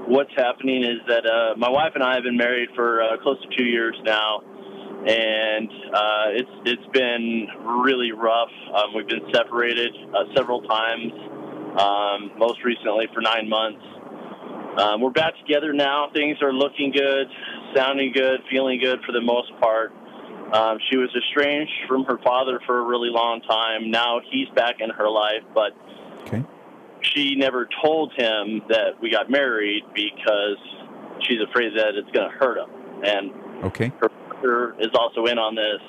what's 0.08 0.32
happening 0.36 0.84
is 0.84 1.00
that 1.08 1.26
uh, 1.26 1.56
my 1.58 1.70
wife 1.70 1.94
and 1.96 2.04
I 2.04 2.16
have 2.16 2.24
been 2.24 2.38
married 2.38 2.70
for 2.76 3.02
uh, 3.02 3.18
close 3.22 3.38
to 3.42 3.58
two 3.58 3.66
years 3.66 3.96
now, 4.04 4.42
and 5.08 5.70
uh, 5.94 6.28
it's 6.30 6.52
it's 6.66 6.88
been 6.94 7.48
really 7.84 8.12
rough. 8.12 8.52
Um, 8.74 8.94
we've 8.96 9.08
been 9.08 9.28
separated 9.34 9.94
uh, 10.14 10.34
several 10.36 10.62
times. 10.62 11.12
Um, 11.74 12.32
most 12.38 12.64
recently 12.64 13.08
for 13.16 13.22
nine 13.22 13.50
months. 13.50 13.84
Um, 14.78 15.02
we're 15.02 15.10
back 15.10 15.34
together 15.40 15.74
now. 15.74 16.10
Things 16.14 16.38
are 16.44 16.54
looking 16.54 16.92
good, 16.92 17.28
sounding 17.76 18.12
good, 18.14 18.42
feeling 18.52 18.80
good 18.80 19.00
for 19.06 19.12
the 19.12 19.22
most 19.22 19.52
part. 19.60 19.92
Um, 20.54 20.78
she 20.90 20.98
was 20.98 21.10
estranged 21.16 21.72
from 21.88 22.06
her 22.06 22.20
father 22.24 22.60
for 22.68 22.80
a 22.80 22.84
really 22.84 23.10
long 23.10 23.42
time. 23.42 23.90
Now 23.90 24.22
he's 24.32 24.48
back 24.50 24.82
in 24.82 24.92
her 24.92 25.10
life, 25.10 25.42
but 25.56 25.72
Okay. 26.28 26.44
she 27.02 27.36
never 27.36 27.68
told 27.84 28.14
him 28.14 28.62
that 28.70 29.02
we 29.02 29.10
got 29.10 29.32
married 29.32 29.84
because 29.96 30.58
she's 31.22 31.42
afraid 31.42 31.74
that 31.76 31.96
it's 31.96 32.10
going 32.12 32.30
to 32.30 32.38
hurt 32.38 32.58
him. 32.60 32.70
And 33.04 33.32
Okay. 33.64 33.92
her 34.00 34.10
is 34.80 34.92
also 34.94 35.26
in 35.26 35.38
on 35.38 35.56
this, 35.56 35.82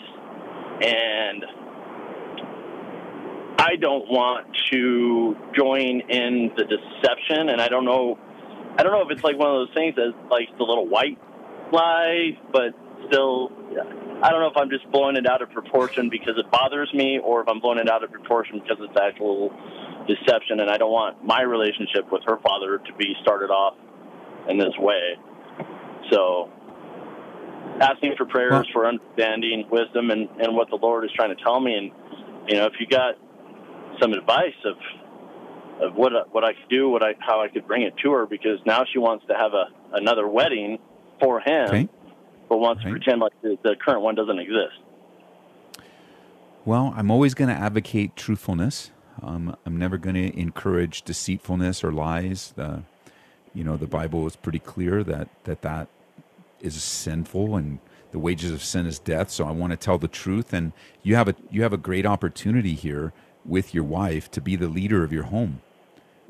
and 0.82 1.44
I 3.58 3.76
don't 3.76 4.10
want 4.10 4.46
to 4.72 5.36
join 5.56 6.02
in 6.10 6.50
the 6.56 6.64
deception. 6.64 7.48
And 7.48 7.60
I 7.60 7.68
don't 7.68 7.84
know, 7.84 8.18
I 8.76 8.82
don't 8.82 8.92
know 8.92 9.02
if 9.02 9.10
it's 9.10 9.24
like 9.24 9.38
one 9.38 9.48
of 9.48 9.66
those 9.66 9.74
things 9.74 9.94
that's 9.96 10.16
like 10.30 10.48
the 10.58 10.64
little 10.64 10.88
white 10.88 11.18
lie, 11.72 12.38
but 12.52 12.74
still, 13.08 13.50
I 14.22 14.30
don't 14.30 14.40
know 14.40 14.50
if 14.50 14.56
I'm 14.56 14.70
just 14.70 14.90
blowing 14.90 15.16
it 15.16 15.26
out 15.26 15.42
of 15.42 15.50
proportion 15.50 16.08
because 16.10 16.34
it 16.36 16.50
bothers 16.50 16.92
me, 16.92 17.20
or 17.22 17.42
if 17.42 17.48
I'm 17.48 17.60
blowing 17.60 17.78
it 17.78 17.88
out 17.88 18.04
of 18.04 18.10
proportion 18.10 18.60
because 18.60 18.78
it's 18.80 18.98
actual 19.00 19.50
deception. 20.08 20.60
And 20.60 20.70
I 20.70 20.76
don't 20.76 20.92
want 20.92 21.24
my 21.24 21.42
relationship 21.42 22.10
with 22.12 22.22
her 22.26 22.38
father 22.46 22.78
to 22.78 22.92
be 22.98 23.14
started 23.22 23.50
off 23.50 23.76
in 24.48 24.58
this 24.58 24.74
way. 24.78 25.16
So 26.10 26.50
asking 27.80 28.14
for 28.16 28.24
prayers 28.24 28.50
Well- 28.52 28.64
for 28.72 28.86
understanding, 28.86 29.66
wisdom, 29.70 30.10
and, 30.10 30.28
and 30.40 30.54
what 30.56 30.68
the 30.70 30.76
Lord 30.76 31.04
is 31.04 31.10
trying 31.14 31.34
to 31.36 31.42
tell 31.42 31.60
me. 31.60 31.74
And, 31.74 31.90
you 32.48 32.56
know, 32.56 32.66
if 32.66 32.74
you 32.80 32.86
got 32.86 33.14
some 34.00 34.12
advice 34.12 34.54
of 34.64 34.76
of 35.80 35.94
what 35.96 36.12
what 36.32 36.44
I 36.44 36.52
could 36.52 36.68
do, 36.70 36.88
what 36.88 37.02
I 37.02 37.14
how 37.18 37.40
I 37.40 37.48
could 37.48 37.66
bring 37.66 37.82
it 37.82 37.94
to 38.04 38.12
her, 38.12 38.26
because 38.26 38.60
now 38.64 38.84
she 38.92 38.98
wants 38.98 39.24
to 39.26 39.34
have 39.34 39.52
a 39.54 39.64
another 39.92 40.26
wedding 40.28 40.78
for 41.20 41.40
him, 41.40 41.68
Okay. 41.68 41.88
but 42.48 42.58
wants 42.58 42.82
to 42.84 42.90
pretend 42.90 43.20
like 43.20 43.32
the, 43.42 43.58
the 43.62 43.74
current 43.84 44.02
one 44.02 44.14
doesn't 44.14 44.38
exist. 44.38 44.78
Well, 46.64 46.94
I'm 46.96 47.10
always 47.10 47.34
going 47.34 47.48
to 47.48 47.54
advocate 47.54 48.16
truthfulness. 48.16 48.90
Um, 49.22 49.56
I'm 49.66 49.76
never 49.76 49.98
going 49.98 50.14
to 50.14 50.38
encourage 50.38 51.02
deceitfulness 51.02 51.84
or 51.84 51.92
lies. 51.92 52.52
The, 52.56 52.82
you 53.52 53.64
know, 53.64 53.76
the 53.76 53.86
Bible 53.86 54.26
is 54.26 54.36
pretty 54.36 54.58
clear 54.60 55.04
that 55.04 55.28
that 55.44 55.62
that 55.62 55.88
is 56.64 56.82
sinful, 56.82 57.56
and 57.56 57.78
the 58.10 58.18
wages 58.18 58.50
of 58.52 58.62
sin 58.62 58.86
is 58.86 58.98
death. 58.98 59.30
So 59.30 59.46
I 59.46 59.50
want 59.50 59.72
to 59.72 59.76
tell 59.76 59.98
the 59.98 60.08
truth, 60.08 60.52
and 60.52 60.72
you 61.02 61.14
have 61.16 61.28
a 61.28 61.34
you 61.50 61.62
have 61.62 61.72
a 61.72 61.78
great 61.78 62.06
opportunity 62.06 62.74
here 62.74 63.12
with 63.44 63.74
your 63.74 63.84
wife 63.84 64.30
to 64.30 64.40
be 64.40 64.56
the 64.56 64.68
leader 64.68 65.04
of 65.04 65.12
your 65.12 65.24
home, 65.24 65.60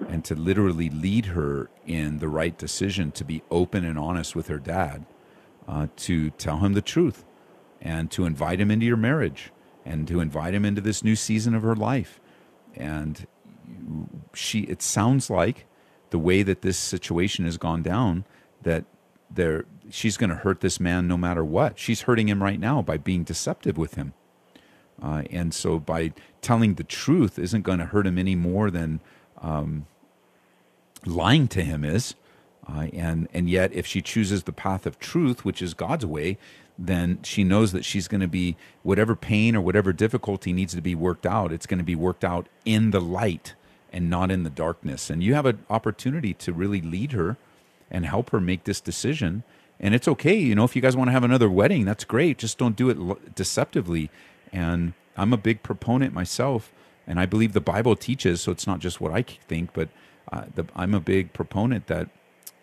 and 0.08 0.24
to 0.24 0.34
literally 0.34 0.90
lead 0.90 1.26
her 1.26 1.70
in 1.86 2.18
the 2.18 2.28
right 2.28 2.58
decision, 2.58 3.10
to 3.12 3.24
be 3.24 3.42
open 3.50 3.84
and 3.84 3.98
honest 3.98 4.34
with 4.34 4.48
her 4.48 4.58
dad, 4.58 5.04
uh, 5.68 5.86
to 5.96 6.30
tell 6.30 6.58
him 6.58 6.72
the 6.72 6.82
truth, 6.82 7.24
and 7.80 8.10
to 8.10 8.24
invite 8.24 8.60
him 8.60 8.70
into 8.70 8.86
your 8.86 8.96
marriage, 8.96 9.52
and 9.84 10.08
to 10.08 10.20
invite 10.20 10.54
him 10.54 10.64
into 10.64 10.80
this 10.80 11.04
new 11.04 11.16
season 11.16 11.54
of 11.54 11.62
her 11.62 11.76
life. 11.76 12.20
And 12.74 13.26
she, 14.32 14.60
it 14.62 14.82
sounds 14.82 15.30
like 15.30 15.66
the 16.10 16.18
way 16.18 16.42
that 16.42 16.62
this 16.62 16.78
situation 16.78 17.44
has 17.44 17.56
gone 17.56 17.82
down, 17.82 18.24
that 18.62 18.84
there 19.30 19.64
she's 19.90 20.16
going 20.16 20.30
to 20.30 20.36
hurt 20.36 20.60
this 20.60 20.80
man 20.80 21.06
no 21.08 21.16
matter 21.16 21.44
what. 21.44 21.78
She's 21.78 22.02
hurting 22.02 22.28
him 22.28 22.42
right 22.42 22.58
now 22.58 22.82
by 22.82 22.96
being 22.96 23.24
deceptive 23.24 23.76
with 23.76 23.94
him. 23.94 24.14
Uh, 25.02 25.24
and 25.30 25.52
so 25.52 25.78
by 25.78 26.12
telling 26.40 26.74
the 26.74 26.84
truth 26.84 27.38
isn't 27.38 27.62
going 27.62 27.78
to 27.78 27.86
hurt 27.86 28.06
him 28.06 28.18
any 28.18 28.36
more 28.36 28.70
than 28.70 29.00
um, 29.40 29.86
lying 31.04 31.48
to 31.48 31.62
him 31.62 31.84
is. 31.84 32.14
Uh, 32.66 32.86
and 32.94 33.28
and 33.34 33.50
yet, 33.50 33.72
if 33.74 33.86
she 33.86 34.00
chooses 34.00 34.44
the 34.44 34.52
path 34.52 34.86
of 34.86 34.98
truth, 34.98 35.44
which 35.44 35.60
is 35.60 35.74
God's 35.74 36.06
way, 36.06 36.38
then 36.78 37.18
she 37.22 37.44
knows 37.44 37.72
that 37.72 37.84
she's 37.84 38.08
going 38.08 38.22
to 38.22 38.28
be 38.28 38.56
whatever 38.82 39.14
pain 39.14 39.54
or 39.54 39.60
whatever 39.60 39.92
difficulty 39.92 40.52
needs 40.52 40.74
to 40.74 40.80
be 40.80 40.94
worked 40.94 41.26
out. 41.26 41.52
It's 41.52 41.66
going 41.66 41.78
to 41.78 41.84
be 41.84 41.94
worked 41.94 42.24
out 42.24 42.48
in 42.64 42.90
the 42.90 43.00
light 43.00 43.54
and 43.92 44.08
not 44.08 44.30
in 44.30 44.44
the 44.44 44.50
darkness. 44.50 45.10
And 45.10 45.22
you 45.22 45.34
have 45.34 45.46
an 45.46 45.64
opportunity 45.68 46.34
to 46.34 46.52
really 46.52 46.80
lead 46.80 47.12
her 47.12 47.36
and 47.90 48.06
help 48.06 48.30
her 48.30 48.40
make 48.40 48.64
this 48.64 48.80
decision. 48.80 49.44
And 49.80 49.94
it's 49.94 50.08
okay, 50.08 50.36
you 50.36 50.54
know, 50.54 50.64
if 50.64 50.76
you 50.76 50.82
guys 50.82 50.96
want 50.96 51.08
to 51.08 51.12
have 51.12 51.24
another 51.24 51.50
wedding, 51.50 51.84
that's 51.84 52.04
great. 52.04 52.38
Just 52.38 52.58
don't 52.58 52.76
do 52.76 52.90
it 52.90 53.34
deceptively. 53.34 54.10
And 54.52 54.94
I'm 55.16 55.32
a 55.32 55.36
big 55.36 55.62
proponent 55.62 56.14
myself, 56.14 56.72
and 57.06 57.18
I 57.18 57.26
believe 57.26 57.52
the 57.52 57.60
Bible 57.60 57.96
teaches. 57.96 58.40
So 58.40 58.52
it's 58.52 58.66
not 58.66 58.78
just 58.78 59.00
what 59.00 59.12
I 59.12 59.22
think, 59.22 59.72
but 59.72 59.88
uh, 60.32 60.44
the, 60.54 60.64
I'm 60.74 60.94
a 60.94 61.00
big 61.00 61.32
proponent 61.32 61.86
that 61.88 62.08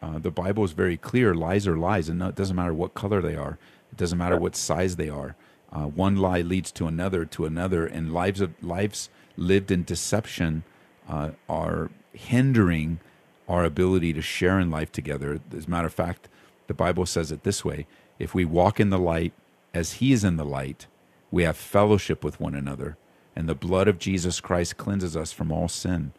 uh, 0.01 0.19
the 0.19 0.31
Bible 0.31 0.63
is 0.63 0.71
very 0.71 0.97
clear: 0.97 1.33
lies 1.35 1.67
are 1.67 1.77
lies, 1.77 2.09
and 2.09 2.21
it 2.21 2.35
doesn't 2.35 2.55
matter 2.55 2.73
what 2.73 2.93
color 2.93 3.21
they 3.21 3.35
are. 3.35 3.57
It 3.91 3.97
doesn't 3.97 4.17
matter 4.17 4.37
what 4.37 4.55
size 4.55 4.95
they 4.95 5.09
are. 5.09 5.35
Uh, 5.71 5.85
one 5.85 6.15
lie 6.15 6.41
leads 6.41 6.71
to 6.73 6.87
another, 6.87 7.23
to 7.25 7.45
another, 7.45 7.85
and 7.85 8.13
lives 8.13 8.41
of 8.41 8.51
lives 8.63 9.09
lived 9.37 9.71
in 9.71 9.83
deception 9.83 10.63
uh, 11.07 11.31
are 11.47 11.89
hindering 12.13 12.99
our 13.47 13.63
ability 13.63 14.13
to 14.13 14.21
share 14.21 14.59
in 14.59 14.69
life 14.69 14.91
together. 14.91 15.39
As 15.55 15.67
a 15.67 15.69
matter 15.69 15.87
of 15.87 15.93
fact, 15.93 16.27
the 16.71 16.75
Bible 16.75 17.05
says 17.05 17.33
it 17.33 17.43
this 17.43 17.65
way: 17.65 17.85
If 18.17 18.33
we 18.33 18.45
walk 18.45 18.79
in 18.79 18.91
the 18.91 18.97
light 18.97 19.33
as 19.73 19.93
He 19.93 20.13
is 20.13 20.23
in 20.23 20.37
the 20.37 20.45
light, 20.45 20.87
we 21.29 21.43
have 21.43 21.57
fellowship 21.57 22.23
with 22.23 22.39
one 22.39 22.55
another, 22.55 22.95
and 23.35 23.49
the 23.49 23.55
blood 23.55 23.89
of 23.89 23.99
Jesus 23.99 24.39
Christ 24.39 24.77
cleanses 24.77 25.17
us 25.17 25.33
from 25.33 25.51
all 25.51 25.67
sin. 25.67 26.13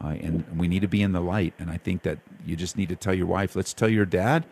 Uh, 0.00 0.08
and 0.08 0.58
we 0.58 0.68
need 0.68 0.82
to 0.82 0.88
be 0.88 1.02
in 1.02 1.12
the 1.12 1.20
light. 1.20 1.54
And 1.58 1.70
I 1.70 1.78
think 1.78 2.02
that 2.02 2.18
you 2.44 2.54
just 2.54 2.76
need 2.76 2.90
to 2.90 2.96
tell 2.96 3.14
your 3.14 3.26
wife, 3.26 3.56
let's 3.56 3.72
tell 3.72 3.88
your 3.88 4.04
dad, 4.04 4.44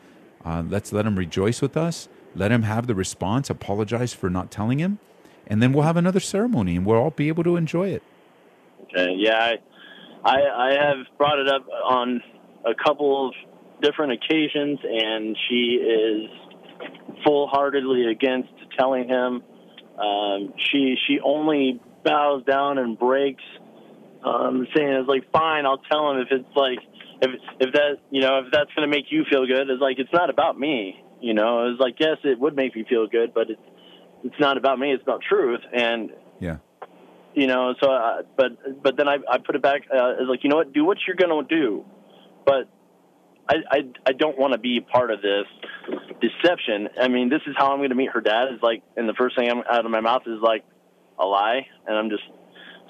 uh, 0.44 0.64
let's 0.66 0.92
let 0.92 1.06
him 1.06 1.16
rejoice 1.16 1.60
with 1.60 1.76
us, 1.76 2.08
let 2.34 2.50
him 2.50 2.62
have 2.62 2.86
the 2.86 2.94
response, 2.94 3.50
apologize 3.50 4.14
for 4.14 4.30
not 4.30 4.50
telling 4.50 4.78
him, 4.78 4.98
and 5.46 5.62
then 5.62 5.72
we'll 5.72 5.84
have 5.84 5.98
another 5.98 6.18
ceremony 6.18 6.76
and 6.76 6.86
we'll 6.86 6.98
all 6.98 7.10
be 7.10 7.28
able 7.28 7.44
to 7.44 7.56
enjoy 7.56 7.90
it. 7.90 8.02
Okay. 8.84 9.14
Yeah, 9.18 9.36
I, 9.36 9.58
I, 10.24 10.68
I 10.70 10.72
have 10.72 11.06
brought 11.18 11.38
it 11.38 11.48
up 11.48 11.66
on 11.84 12.22
a 12.64 12.74
couple 12.74 13.28
of 13.28 13.34
different 13.84 14.12
occasions, 14.12 14.78
and 14.82 15.36
she 15.48 15.76
is 15.76 16.30
full 17.24 17.46
heartedly 17.46 18.06
against 18.10 18.48
telling 18.78 19.08
him. 19.08 19.42
Um, 19.98 20.54
she 20.58 20.96
she 21.06 21.20
only 21.24 21.80
bows 22.04 22.44
down 22.44 22.78
and 22.78 22.98
breaks, 22.98 23.44
um, 24.24 24.66
saying 24.74 24.88
it's 24.88 25.08
like 25.08 25.30
fine, 25.32 25.66
I'll 25.66 25.82
tell 25.90 26.10
him 26.10 26.18
if 26.18 26.28
it's 26.30 26.56
like 26.56 26.78
if 27.20 27.30
if 27.60 27.72
that 27.74 27.98
you 28.10 28.20
know 28.20 28.38
if 28.38 28.46
that's 28.52 28.72
going 28.74 28.88
to 28.88 28.94
make 28.94 29.06
you 29.10 29.24
feel 29.30 29.46
good. 29.46 29.68
It's 29.70 29.80
like 29.80 29.98
it's 29.98 30.12
not 30.12 30.30
about 30.30 30.58
me. 30.58 31.02
You 31.20 31.34
know, 31.34 31.70
it's 31.70 31.80
like 31.80 31.96
yes, 31.98 32.18
it 32.24 32.38
would 32.38 32.56
make 32.56 32.74
me 32.74 32.84
feel 32.88 33.06
good, 33.06 33.32
but 33.34 33.50
it's 33.50 33.60
it's 34.24 34.40
not 34.40 34.56
about 34.56 34.78
me. 34.78 34.92
It's 34.92 35.02
about 35.02 35.20
truth. 35.22 35.60
And 35.72 36.10
yeah, 36.40 36.56
you 37.34 37.46
know, 37.46 37.74
so 37.80 37.90
uh, 37.90 38.22
but 38.36 38.82
but 38.82 38.96
then 38.96 39.08
I 39.08 39.18
I 39.30 39.38
put 39.38 39.54
it 39.54 39.62
back 39.62 39.82
uh, 39.92 40.22
as 40.22 40.28
like 40.28 40.42
you 40.42 40.50
know 40.50 40.56
what, 40.56 40.72
do 40.72 40.84
what 40.84 40.98
you're 41.06 41.16
going 41.16 41.46
to 41.46 41.54
do, 41.54 41.84
but 42.44 42.68
I, 43.48 43.54
I, 43.70 43.78
I 44.06 44.12
don't 44.12 44.38
want 44.38 44.52
to 44.52 44.58
be 44.58 44.80
part 44.80 45.10
of 45.10 45.20
this 45.20 45.44
deception. 46.20 46.88
I 47.00 47.08
mean, 47.08 47.28
this 47.28 47.42
is 47.46 47.54
how 47.56 47.72
I'm 47.72 47.78
going 47.78 47.90
to 47.90 47.94
meet 47.94 48.10
her 48.10 48.20
dad. 48.20 48.48
Is 48.52 48.60
like, 48.62 48.82
and 48.96 49.08
the 49.08 49.14
first 49.14 49.36
thing 49.36 49.50
I'm 49.50 49.62
out 49.70 49.84
of 49.84 49.90
my 49.90 50.00
mouth 50.00 50.22
is 50.26 50.40
like 50.42 50.64
a 51.18 51.26
lie, 51.26 51.66
and 51.86 51.96
I'm 51.96 52.10
just 52.10 52.22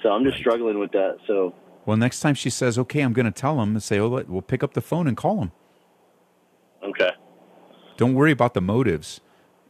so 0.01 0.09
I'm 0.09 0.23
just 0.23 0.37
struggling 0.37 0.79
with 0.79 0.91
that. 0.91 1.17
So, 1.27 1.53
well, 1.85 1.97
next 1.97 2.21
time 2.21 2.35
she 2.35 2.49
says, 2.49 2.77
"Okay, 2.79 3.01
I'm 3.01 3.13
going 3.13 3.25
to 3.25 3.31
tell 3.31 3.61
him," 3.61 3.73
and 3.73 3.83
say, 3.83 3.99
"Oh, 3.99 4.23
we'll 4.27 4.41
pick 4.41 4.63
up 4.63 4.73
the 4.73 4.81
phone 4.81 5.07
and 5.07 5.17
call 5.17 5.41
him." 5.41 5.51
Okay. 6.83 7.11
Don't 7.97 8.13
worry 8.13 8.31
about 8.31 8.53
the 8.53 8.61
motives, 8.61 9.19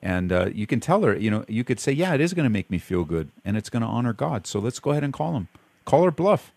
and 0.01 0.31
uh, 0.31 0.49
you 0.53 0.67
can 0.67 0.79
tell 0.79 1.01
her. 1.03 1.15
You 1.15 1.31
know, 1.31 1.45
you 1.47 1.63
could 1.63 1.79
say, 1.79 1.91
"Yeah, 1.91 2.13
it 2.13 2.21
is 2.21 2.33
going 2.33 2.45
to 2.45 2.49
make 2.49 2.69
me 2.69 2.77
feel 2.77 3.05
good, 3.05 3.31
and 3.43 3.57
it's 3.57 3.69
going 3.69 3.81
to 3.81 3.87
honor 3.87 4.13
God." 4.13 4.45
So 4.45 4.59
let's 4.59 4.79
go 4.79 4.91
ahead 4.91 5.03
and 5.03 5.13
call 5.13 5.35
him. 5.35 5.47
Call 5.85 6.03
her 6.03 6.11
bluff. 6.11 6.51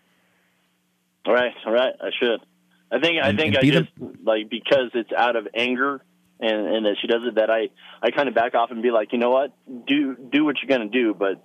All 1.25 1.33
right, 1.33 1.53
all 1.65 1.73
right, 1.73 1.93
I 2.01 2.09
should. 2.19 2.41
I 2.91 2.99
think 2.99 3.21
I 3.21 3.35
think 3.35 3.55
I 3.55 3.61
just 3.61 3.89
the... 3.97 4.13
like 4.23 4.49
because 4.49 4.91
it's 4.93 5.11
out 5.11 5.35
of 5.35 5.47
anger 5.53 6.01
and 6.39 6.67
and 6.67 6.85
that 6.85 6.97
she 7.01 7.07
does 7.07 7.21
it 7.25 7.35
that 7.35 7.49
I 7.49 7.69
I 8.01 8.11
kind 8.11 8.27
of 8.27 8.35
back 8.35 8.55
off 8.55 8.71
and 8.71 8.81
be 8.81 8.91
like, 8.91 9.11
you 9.13 9.19
know 9.19 9.29
what, 9.29 9.53
do 9.85 10.15
do 10.15 10.45
what 10.45 10.57
you're 10.61 10.77
going 10.77 10.89
to 10.89 10.97
do, 10.97 11.13
but 11.13 11.43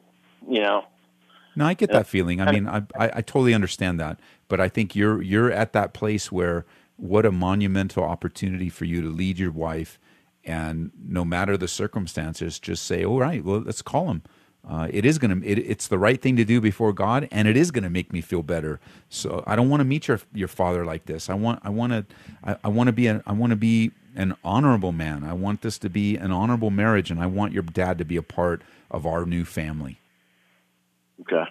you 0.49 0.61
know. 0.61 0.85
No, 1.57 1.67
I 1.67 1.75
get 1.75 1.93
that 1.93 2.09
feeling. 2.09 2.41
I 2.41 2.51
mean, 2.51 2.67
I, 2.67 2.79
I 2.99 3.11
I 3.15 3.21
totally 3.21 3.55
understand 3.55 4.01
that, 4.01 4.19
but 4.49 4.61
I 4.61 4.69
think 4.69 4.97
you're 4.97 5.23
you're 5.23 5.53
at 5.53 5.73
that 5.73 5.95
place 5.95 6.33
where 6.33 6.67
what 6.97 7.25
a 7.25 7.33
monumental 7.33 8.03
opportunity 8.03 8.69
for 8.69 8.85
you 8.85 9.03
to 9.03 9.09
lead 9.09 9.39
your 9.39 9.53
wife, 9.53 10.01
and 10.45 10.91
no 11.01 11.25
matter 11.25 11.57
the 11.57 11.69
circumstances, 11.69 12.59
just 12.59 12.85
say, 12.85 13.05
all 13.05 13.21
right, 13.21 13.45
well, 13.45 13.61
let's 13.61 13.83
call 13.83 14.11
him 14.11 14.23
uh, 14.69 14.89
it 14.91 15.05
is 15.05 15.19
going 15.19 15.43
to 15.43 15.47
it, 15.47 15.59
it's 15.59 15.89
the 15.89 15.99
right 15.99 16.21
thing 16.21 16.37
to 16.37 16.45
do 16.45 16.61
before 16.61 16.93
God, 16.93 17.29
and 17.31 17.47
it 17.47 17.57
is 17.57 17.71
going 17.71 17.85
to 17.85 17.91
make 17.91 18.13
me 18.13 18.21
feel 18.21 18.43
better. 18.43 18.81
So 19.11 19.45
I 19.47 19.57
don't 19.57 19.69
want 19.69 19.81
to 19.81 19.85
meet 19.85 20.09
your 20.09 20.21
your 20.33 20.49
father 20.49 20.85
like 20.85 21.05
this. 21.05 21.29
I 21.29 21.35
want 21.35 21.61
I 21.63 21.71
want 21.71 21.93
to 21.93 22.07
I, 22.43 22.57
I 22.65 22.69
want 22.69 22.89
to 22.89 22.93
be 22.93 23.07
an, 23.07 23.23
I 23.27 23.33
want 23.33 23.51
to 23.51 23.57
be 23.57 23.91
an 24.17 24.37
honorable 24.43 24.93
man. 24.93 25.23
I 25.23 25.35
want 25.35 25.61
this 25.61 25.77
to 25.79 25.91
be 25.91 26.17
an 26.17 26.33
honorable 26.33 26.71
marriage, 26.71 27.11
and 27.11 27.21
I 27.21 27.27
want 27.27 27.53
your 27.53 27.63
dad 27.63 27.99
to 27.99 28.05
be 28.05 28.17
a 28.17 28.23
part 28.23 28.63
of 28.91 29.07
our 29.07 29.27
new 29.27 29.45
family. 29.45 29.99
Okay. 31.21 31.45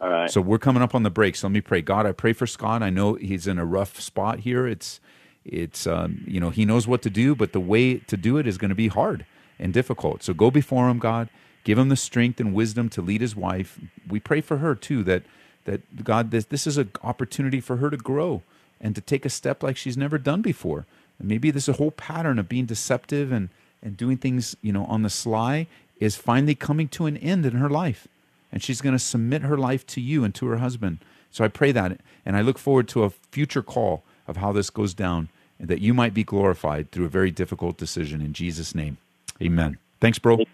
All 0.00 0.08
right. 0.08 0.30
So 0.30 0.40
we're 0.40 0.58
coming 0.58 0.82
up 0.82 0.94
on 0.94 1.02
the 1.02 1.10
break. 1.10 1.36
So 1.36 1.48
let 1.48 1.52
me 1.52 1.60
pray. 1.60 1.82
God, 1.82 2.06
I 2.06 2.12
pray 2.12 2.32
for 2.32 2.46
Scott. 2.46 2.82
I 2.82 2.90
know 2.90 3.14
he's 3.14 3.46
in 3.46 3.58
a 3.58 3.64
rough 3.64 4.00
spot 4.00 4.40
here. 4.40 4.66
It's 4.66 5.00
it's 5.44 5.86
um, 5.86 6.24
you 6.26 6.40
know 6.40 6.48
he 6.48 6.64
knows 6.64 6.88
what 6.88 7.02
to 7.02 7.10
do, 7.10 7.34
but 7.34 7.52
the 7.52 7.60
way 7.60 7.98
to 7.98 8.16
do 8.16 8.38
it 8.38 8.46
is 8.46 8.56
going 8.56 8.70
to 8.70 8.74
be 8.74 8.88
hard 8.88 9.26
and 9.58 9.74
difficult. 9.74 10.22
So 10.22 10.32
go 10.32 10.50
before 10.50 10.88
him, 10.88 10.98
God 10.98 11.28
Give 11.66 11.78
him 11.78 11.88
the 11.88 11.96
strength 11.96 12.38
and 12.38 12.54
wisdom 12.54 12.88
to 12.90 13.02
lead 13.02 13.20
his 13.20 13.34
wife. 13.34 13.80
We 14.08 14.20
pray 14.20 14.40
for 14.40 14.58
her 14.58 14.76
too 14.76 15.02
that 15.02 15.24
that 15.64 16.04
God 16.04 16.30
this 16.30 16.44
this 16.44 16.64
is 16.64 16.78
an 16.78 16.92
opportunity 17.02 17.60
for 17.60 17.78
her 17.78 17.90
to 17.90 17.96
grow 17.96 18.42
and 18.80 18.94
to 18.94 19.00
take 19.00 19.24
a 19.24 19.28
step 19.28 19.64
like 19.64 19.76
she's 19.76 19.96
never 19.96 20.16
done 20.16 20.42
before. 20.42 20.86
And 21.18 21.26
maybe 21.26 21.50
this 21.50 21.66
whole 21.66 21.90
pattern 21.90 22.38
of 22.38 22.48
being 22.48 22.66
deceptive 22.66 23.32
and 23.32 23.48
and 23.82 23.96
doing 23.96 24.16
things, 24.16 24.54
you 24.62 24.72
know, 24.72 24.84
on 24.84 25.02
the 25.02 25.10
sly 25.10 25.66
is 25.98 26.14
finally 26.14 26.54
coming 26.54 26.86
to 26.90 27.06
an 27.06 27.16
end 27.16 27.44
in 27.44 27.54
her 27.54 27.68
life. 27.68 28.06
And 28.52 28.62
she's 28.62 28.80
going 28.80 28.94
to 28.94 29.00
submit 29.00 29.42
her 29.42 29.58
life 29.58 29.84
to 29.88 30.00
you 30.00 30.22
and 30.22 30.32
to 30.36 30.46
her 30.46 30.58
husband. 30.58 30.98
So 31.32 31.44
I 31.44 31.48
pray 31.48 31.72
that 31.72 31.98
and 32.24 32.36
I 32.36 32.42
look 32.42 32.58
forward 32.58 32.86
to 32.90 33.02
a 33.02 33.10
future 33.10 33.62
call 33.62 34.04
of 34.28 34.36
how 34.36 34.52
this 34.52 34.70
goes 34.70 34.94
down 34.94 35.30
and 35.58 35.66
that 35.66 35.80
you 35.80 35.92
might 35.92 36.14
be 36.14 36.22
glorified 36.22 36.92
through 36.92 37.06
a 37.06 37.08
very 37.18 37.32
difficult 37.32 37.76
decision 37.76 38.20
in 38.20 38.34
Jesus 38.34 38.72
name. 38.72 38.98
Amen. 39.42 39.78
Thanks, 40.00 40.20
bro. 40.20 40.44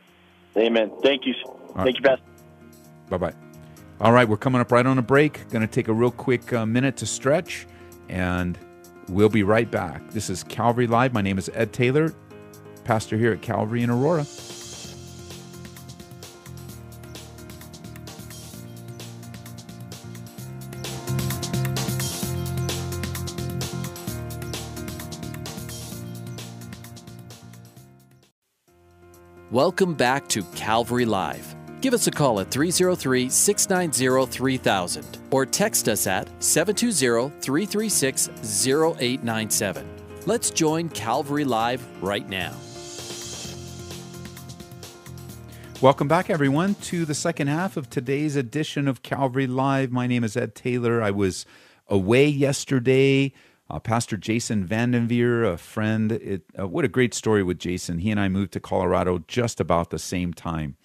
Amen. 0.57 0.91
Thank 1.03 1.27
you. 1.27 1.35
Thank 1.77 1.97
you, 1.97 2.03
Pastor. 2.03 2.25
Bye 3.09 3.17
bye. 3.19 3.35
All 4.01 4.13
right, 4.13 4.29
we're 4.29 4.37
coming 4.37 4.61
up 4.61 4.73
right 4.73 4.85
on 4.85 4.99
a 4.99 5.03
break. 5.03 5.49
Going 5.51 5.67
to 5.67 5.73
take 5.73 5.89
a 5.89 5.93
real 5.93 6.11
quick 6.11 6.53
uh, 6.53 6.67
minute 6.67 6.97
to 6.99 7.07
stretch, 7.07 7.67
and 8.09 8.59
we'll 9.09 9.29
be 9.29 9.43
right 9.43 9.71
back. 9.71 10.11
This 10.11 10.29
is 10.29 10.43
Calvary 10.43 10.87
Live. 10.87 11.13
My 11.13 11.23
name 11.23 11.39
is 11.39 11.51
Ed 11.55 11.73
Taylor, 11.73 12.13
pastor 12.85 13.17
here 13.17 13.33
at 13.33 13.43
Calvary 13.43 13.83
in 13.83 13.91
Aurora. 13.91 14.25
Welcome 29.53 29.93
back 29.93 30.29
to 30.29 30.45
Calvary 30.55 31.05
Live. 31.05 31.55
Give 31.83 31.93
us 31.93 32.07
a 32.07 32.11
call 32.11 32.41
at 32.41 32.51
303 32.51 33.29
690 33.29 34.33
3000 34.33 35.19
or 35.31 35.45
text 35.45 35.91
us 35.91 36.07
at 36.07 36.27
720 36.43 37.39
336 37.39 38.31
0897. 38.67 39.87
Let's 40.25 40.51
join 40.51 40.89
Calvary 40.89 41.45
Live 41.45 41.87
right 42.03 42.27
now. 42.27 42.55
Welcome 45.83 46.09
back, 46.09 46.31
everyone, 46.31 46.75
to 46.77 47.05
the 47.05 47.15
second 47.15 47.49
half 47.49 47.77
of 47.77 47.91
today's 47.91 48.37
edition 48.37 48.89
of 48.89 49.03
Calvary 49.03 49.47
Live. 49.47 49.93
My 49.93 50.07
name 50.07 50.25
is 50.25 50.35
Ed 50.35 50.55
Taylor. 50.55 51.03
I 51.03 51.11
was 51.11 51.45
away 51.89 52.27
yesterday 52.27 53.35
uh, 53.73 53.79
Pastor 53.79 54.19
Jason 54.19 54.67
Vandenveer, 54.69 55.51
a 55.51 55.57
friend, 55.57 56.13
it, 56.13 56.43
uh, 56.59 56.69
what 56.69 56.85
a 56.85 56.89
great 56.89 57.15
story 57.15 57.43
with 57.43 57.59
Jason. 57.59 57.99
He 57.99 58.11
and 58.11 58.21
I 58.21 58.29
moved 58.29 58.53
to 58.53 58.61
Colorado 58.61 59.25
just 59.27 59.61
about 59.61 59.89
the 59.89 59.99
same 59.99 60.35
time, 60.35 60.77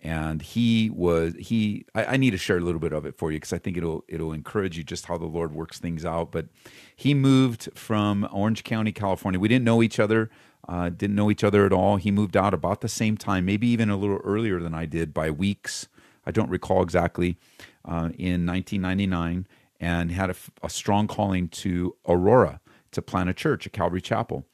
and 0.00 0.40
he 0.40 0.90
was 0.90 1.34
he. 1.36 1.84
I, 1.92 2.04
I 2.04 2.16
need 2.16 2.30
to 2.30 2.38
share 2.38 2.58
a 2.58 2.60
little 2.60 2.78
bit 2.78 2.92
of 2.92 3.04
it 3.04 3.18
for 3.18 3.32
you 3.32 3.36
because 3.38 3.52
I 3.52 3.58
think 3.58 3.76
it'll 3.76 4.04
it'll 4.06 4.32
encourage 4.32 4.78
you 4.78 4.84
just 4.84 5.06
how 5.06 5.18
the 5.18 5.26
Lord 5.26 5.52
works 5.52 5.80
things 5.80 6.04
out. 6.04 6.30
But 6.30 6.46
he 6.94 7.14
moved 7.14 7.68
from 7.74 8.28
Orange 8.30 8.62
County, 8.62 8.92
California. 8.92 9.40
We 9.40 9.48
didn't 9.48 9.64
know 9.64 9.82
each 9.82 9.98
other, 9.98 10.30
uh, 10.68 10.90
didn't 10.90 11.16
know 11.16 11.32
each 11.32 11.42
other 11.42 11.66
at 11.66 11.72
all. 11.72 11.96
He 11.96 12.12
moved 12.12 12.36
out 12.36 12.54
about 12.54 12.80
the 12.80 12.88
same 12.88 13.16
time, 13.16 13.44
maybe 13.44 13.66
even 13.66 13.90
a 13.90 13.96
little 13.96 14.20
earlier 14.22 14.60
than 14.60 14.72
I 14.72 14.86
did 14.86 15.12
by 15.12 15.32
weeks. 15.32 15.88
I 16.24 16.30
don't 16.30 16.48
recall 16.48 16.82
exactly. 16.82 17.38
Uh, 17.82 18.12
in 18.18 18.44
1999 18.44 19.46
and 19.80 20.12
had 20.12 20.30
a, 20.30 20.36
a 20.62 20.70
strong 20.70 21.08
calling 21.08 21.48
to 21.48 21.96
Aurora, 22.06 22.60
to 22.92 23.02
plant 23.02 23.30
a 23.30 23.34
church, 23.34 23.66
a 23.66 23.70
Calvary 23.70 24.00
Chapel. 24.00 24.46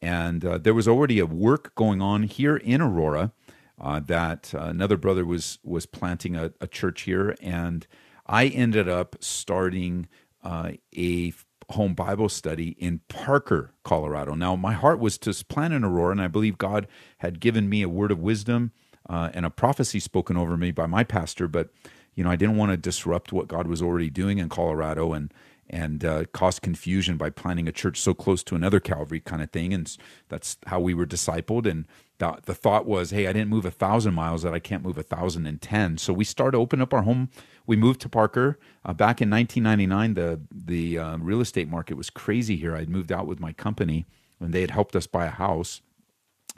And 0.00 0.44
uh, 0.44 0.58
there 0.58 0.74
was 0.74 0.86
already 0.86 1.18
a 1.18 1.26
work 1.26 1.74
going 1.74 2.00
on 2.00 2.22
here 2.22 2.56
in 2.56 2.80
Aurora 2.80 3.32
uh, 3.80 4.00
that 4.00 4.52
uh, 4.54 4.58
another 4.58 4.96
brother 4.96 5.24
was 5.24 5.58
was 5.62 5.86
planting 5.86 6.36
a, 6.36 6.52
a, 6.60 6.66
church 6.66 7.02
here, 7.02 7.36
and 7.40 7.86
I 8.26 8.46
ended 8.46 8.88
up 8.88 9.16
starting 9.20 10.08
uh, 10.42 10.72
a 10.96 11.32
home 11.70 11.94
Bible 11.94 12.28
study 12.28 12.70
in 12.78 13.00
Parker, 13.08 13.74
Colorado. 13.84 14.34
Now, 14.34 14.56
my 14.56 14.72
heart 14.72 14.98
was 14.98 15.18
to 15.18 15.44
plant 15.44 15.74
in 15.74 15.84
Aurora, 15.84 16.12
and 16.12 16.22
I 16.22 16.28
believe 16.28 16.58
God 16.58 16.86
had 17.18 17.40
given 17.40 17.68
me 17.68 17.82
a 17.82 17.88
word 17.88 18.10
of 18.10 18.20
wisdom 18.20 18.72
uh, 19.08 19.30
and 19.34 19.44
a 19.44 19.50
prophecy 19.50 20.00
spoken 20.00 20.36
over 20.36 20.56
me 20.56 20.70
by 20.70 20.86
my 20.86 21.04
pastor, 21.04 21.46
but 21.46 21.68
you 22.18 22.24
know, 22.24 22.30
I 22.30 22.36
didn't 22.36 22.56
want 22.56 22.72
to 22.72 22.76
disrupt 22.76 23.32
what 23.32 23.46
God 23.46 23.68
was 23.68 23.80
already 23.80 24.10
doing 24.10 24.38
in 24.38 24.48
Colorado, 24.48 25.12
and 25.12 25.32
and 25.70 26.04
uh, 26.04 26.24
cause 26.32 26.58
confusion 26.58 27.16
by 27.16 27.30
planting 27.30 27.68
a 27.68 27.72
church 27.72 28.00
so 28.00 28.12
close 28.12 28.42
to 28.42 28.56
another 28.56 28.80
Calvary 28.80 29.20
kind 29.20 29.40
of 29.40 29.52
thing. 29.52 29.72
And 29.72 29.96
that's 30.28 30.56
how 30.66 30.80
we 30.80 30.94
were 30.94 31.06
discipled. 31.06 31.64
And 31.64 31.86
the, 32.18 32.38
the 32.44 32.56
thought 32.56 32.86
was, 32.86 33.10
hey, 33.10 33.28
I 33.28 33.32
didn't 33.32 33.50
move 33.50 33.64
a 33.64 33.70
thousand 33.70 34.14
miles 34.14 34.42
that 34.42 34.52
I 34.52 34.58
can't 34.58 34.82
move 34.82 34.98
a 34.98 35.04
thousand 35.04 35.46
and 35.46 35.62
ten. 35.62 35.96
So 35.96 36.12
we 36.12 36.24
started 36.24 36.52
to 36.52 36.58
open 36.58 36.80
up 36.80 36.92
our 36.92 37.02
home. 37.02 37.28
We 37.68 37.76
moved 37.76 38.00
to 38.00 38.08
Parker 38.08 38.58
uh, 38.84 38.94
back 38.94 39.22
in 39.22 39.30
1999. 39.30 40.14
The 40.14 40.40
the 40.52 40.98
uh, 40.98 41.18
real 41.18 41.40
estate 41.40 41.68
market 41.68 41.96
was 41.96 42.10
crazy 42.10 42.56
here. 42.56 42.74
I'd 42.74 42.88
moved 42.88 43.12
out 43.12 43.28
with 43.28 43.38
my 43.38 43.52
company, 43.52 44.06
and 44.40 44.52
they 44.52 44.62
had 44.62 44.72
helped 44.72 44.96
us 44.96 45.06
buy 45.06 45.26
a 45.26 45.30
house 45.30 45.82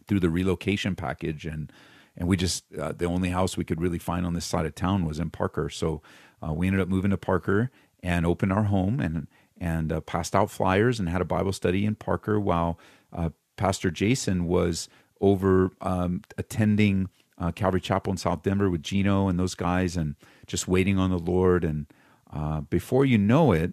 through 0.07 0.21
the 0.21 0.31
relocation 0.31 0.97
package 0.97 1.45
and 1.45 1.71
and 2.17 2.29
we 2.29 2.37
just 2.37 2.65
uh, 2.77 2.93
the 2.93 3.07
only 3.07 3.31
house 3.31 3.57
we 3.57 3.65
could 3.65 3.81
really 3.81 3.99
find 3.99 4.27
on 4.27 4.35
this 4.35 4.47
side 4.47 4.67
of 4.67 4.75
town 4.75 5.05
was 5.05 5.19
in 5.19 5.31
Parker. 5.31 5.69
So 5.69 6.03
uh, 6.47 6.53
we 6.53 6.67
ended 6.67 6.81
up 6.81 6.89
moving 6.89 7.11
to 7.11 7.17
Parker, 7.17 7.71
and 8.03 8.27
opened 8.27 8.53
our 8.53 8.65
home 8.65 9.01
and 9.01 9.27
and 9.59 9.93
uh, 9.93 10.01
passed 10.01 10.35
out 10.35 10.51
flyers 10.51 10.99
and 10.99 11.09
had 11.09 11.21
a 11.21 11.27
Bible 11.27 11.53
study 11.53 11.85
in 11.85 11.95
Parker 11.95 12.41
while 12.41 12.79
uh, 13.13 13.31
Pastor 13.57 13.91
Jason 13.91 14.47
was 14.47 14.89
over 15.21 15.71
um, 15.83 16.23
attending 16.39 17.11
uh, 17.39 17.53
Calvary 17.53 17.81
Chapel 17.81 18.11
in 18.11 18.17
South 18.17 18.43
Denver 18.43 18.71
with 18.71 18.83
Gino 18.83 19.29
and 19.29 19.39
those 19.39 19.55
guys 19.55 19.97
and 19.97 20.15
just 20.47 20.67
waiting 20.67 20.99
on 20.99 21.11
the 21.11 21.19
Lord. 21.19 21.63
And 21.63 21.87
uh, 22.33 22.63
before 22.63 23.05
you 23.05 23.19
know 23.19 23.53
it, 23.53 23.73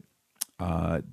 that, 0.59 1.03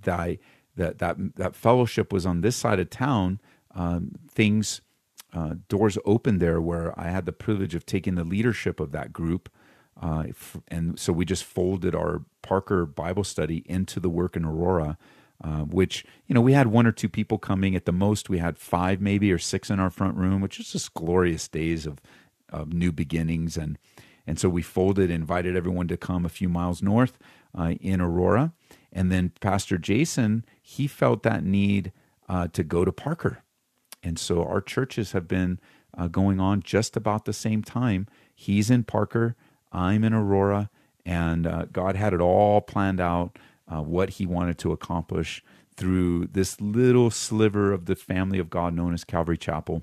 that 0.75 0.99
that 0.99 1.17
that 1.37 1.55
fellowship 1.55 2.13
was 2.13 2.27
on 2.27 2.41
this 2.41 2.57
side 2.57 2.81
of 2.81 2.91
town. 2.91 3.41
Um, 3.77 4.13
things 4.31 4.81
uh, 5.35 5.55
doors 5.69 5.99
opened 6.05 6.41
there 6.41 6.61
where 6.61 6.99
I 6.99 7.11
had 7.11 7.27
the 7.27 7.33
privilege 7.33 7.75
of 7.75 7.85
taking 7.85 8.15
the 8.15 8.25
leadership 8.25 8.81
of 8.81 8.93
that 8.93 9.13
group 9.13 9.51
uh, 10.01 10.25
and 10.69 10.99
so 10.99 11.13
we 11.13 11.25
just 11.25 11.45
folded 11.45 11.95
our 11.95 12.23
Parker 12.43 12.85
Bible 12.87 13.25
study 13.25 13.63
into 13.67 14.01
the 14.01 14.09
work 14.09 14.37
in 14.37 14.45
Aurora, 14.45 14.99
uh, 15.43 15.61
which, 15.61 16.05
you 16.27 16.35
know, 16.35 16.41
we 16.41 16.53
had 16.53 16.69
one 16.69 16.87
or 16.87 16.93
two 16.93 17.09
people 17.09 17.39
coming. 17.39 17.77
At 17.77 17.85
the 17.85 17.93
most, 17.93 18.29
we 18.29 18.39
had 18.39 18.59
five 18.59 19.01
maybe 19.01 19.33
or 19.33 19.39
six 19.39 19.71
in 19.71 19.79
our 19.79 19.91
front 19.91 20.17
room, 20.17 20.41
which 20.41 20.59
is 20.59 20.73
just 20.73 20.95
glorious 20.95 21.49
days 21.49 21.87
of, 21.87 22.01
of 22.51 22.73
new 22.73 22.93
beginnings. 22.93 23.57
And, 23.57 23.79
and 24.27 24.39
so 24.39 24.49
we 24.49 24.63
folded, 24.63 25.11
invited 25.11 25.57
everyone 25.57 25.89
to 25.89 25.97
come 25.97 26.25
a 26.25 26.31
few 26.31 26.49
miles 26.49 26.83
north 26.83 27.19
uh, 27.57 27.75
in 27.81 28.01
Aurora. 28.01 28.53
And 28.93 29.13
then 29.13 29.33
Pastor 29.41 29.79
Jason, 29.79 30.45
he 30.61 30.87
felt 30.87 31.23
that 31.23 31.45
need 31.45 31.93
uh, 32.29 32.49
to 32.49 32.65
go 32.65 32.85
to 32.85 32.93
Parker. 32.93 33.43
And 34.05 34.19
so 34.19 34.45
our 34.45 34.61
churches 34.61 35.13
have 35.13 35.27
been 35.27 35.59
uh, 35.97 36.09
going 36.09 36.39
on 36.39 36.63
just 36.63 36.97
about 36.97 37.25
the 37.25 37.33
same 37.33 37.63
time. 37.63 38.07
He's 38.35 38.71
in 38.71 38.85
Parker. 38.85 39.35
I'm 39.73 40.05
in 40.05 40.13
Aurora, 40.13 40.71
and 41.05 41.47
uh, 41.47 41.65
God 41.73 41.97
had 41.97 42.13
it 42.13 42.21
all 42.21 42.61
planned 42.61 43.01
out 43.01 43.39
uh, 43.67 43.83
what 43.83 44.11
He 44.11 44.27
wanted 44.27 44.59
to 44.59 44.73
accomplish 44.73 45.43
through 45.77 46.27
this 46.27 46.61
little 46.61 47.11
sliver 47.11 47.73
of 47.73 47.87
the 47.87 47.97
family 47.97 48.39
of 48.39 48.51
God 48.51 48.75
known 48.75 48.95
as 48.95 49.03
Calvary 49.05 49.39
Chapel, 49.39 49.83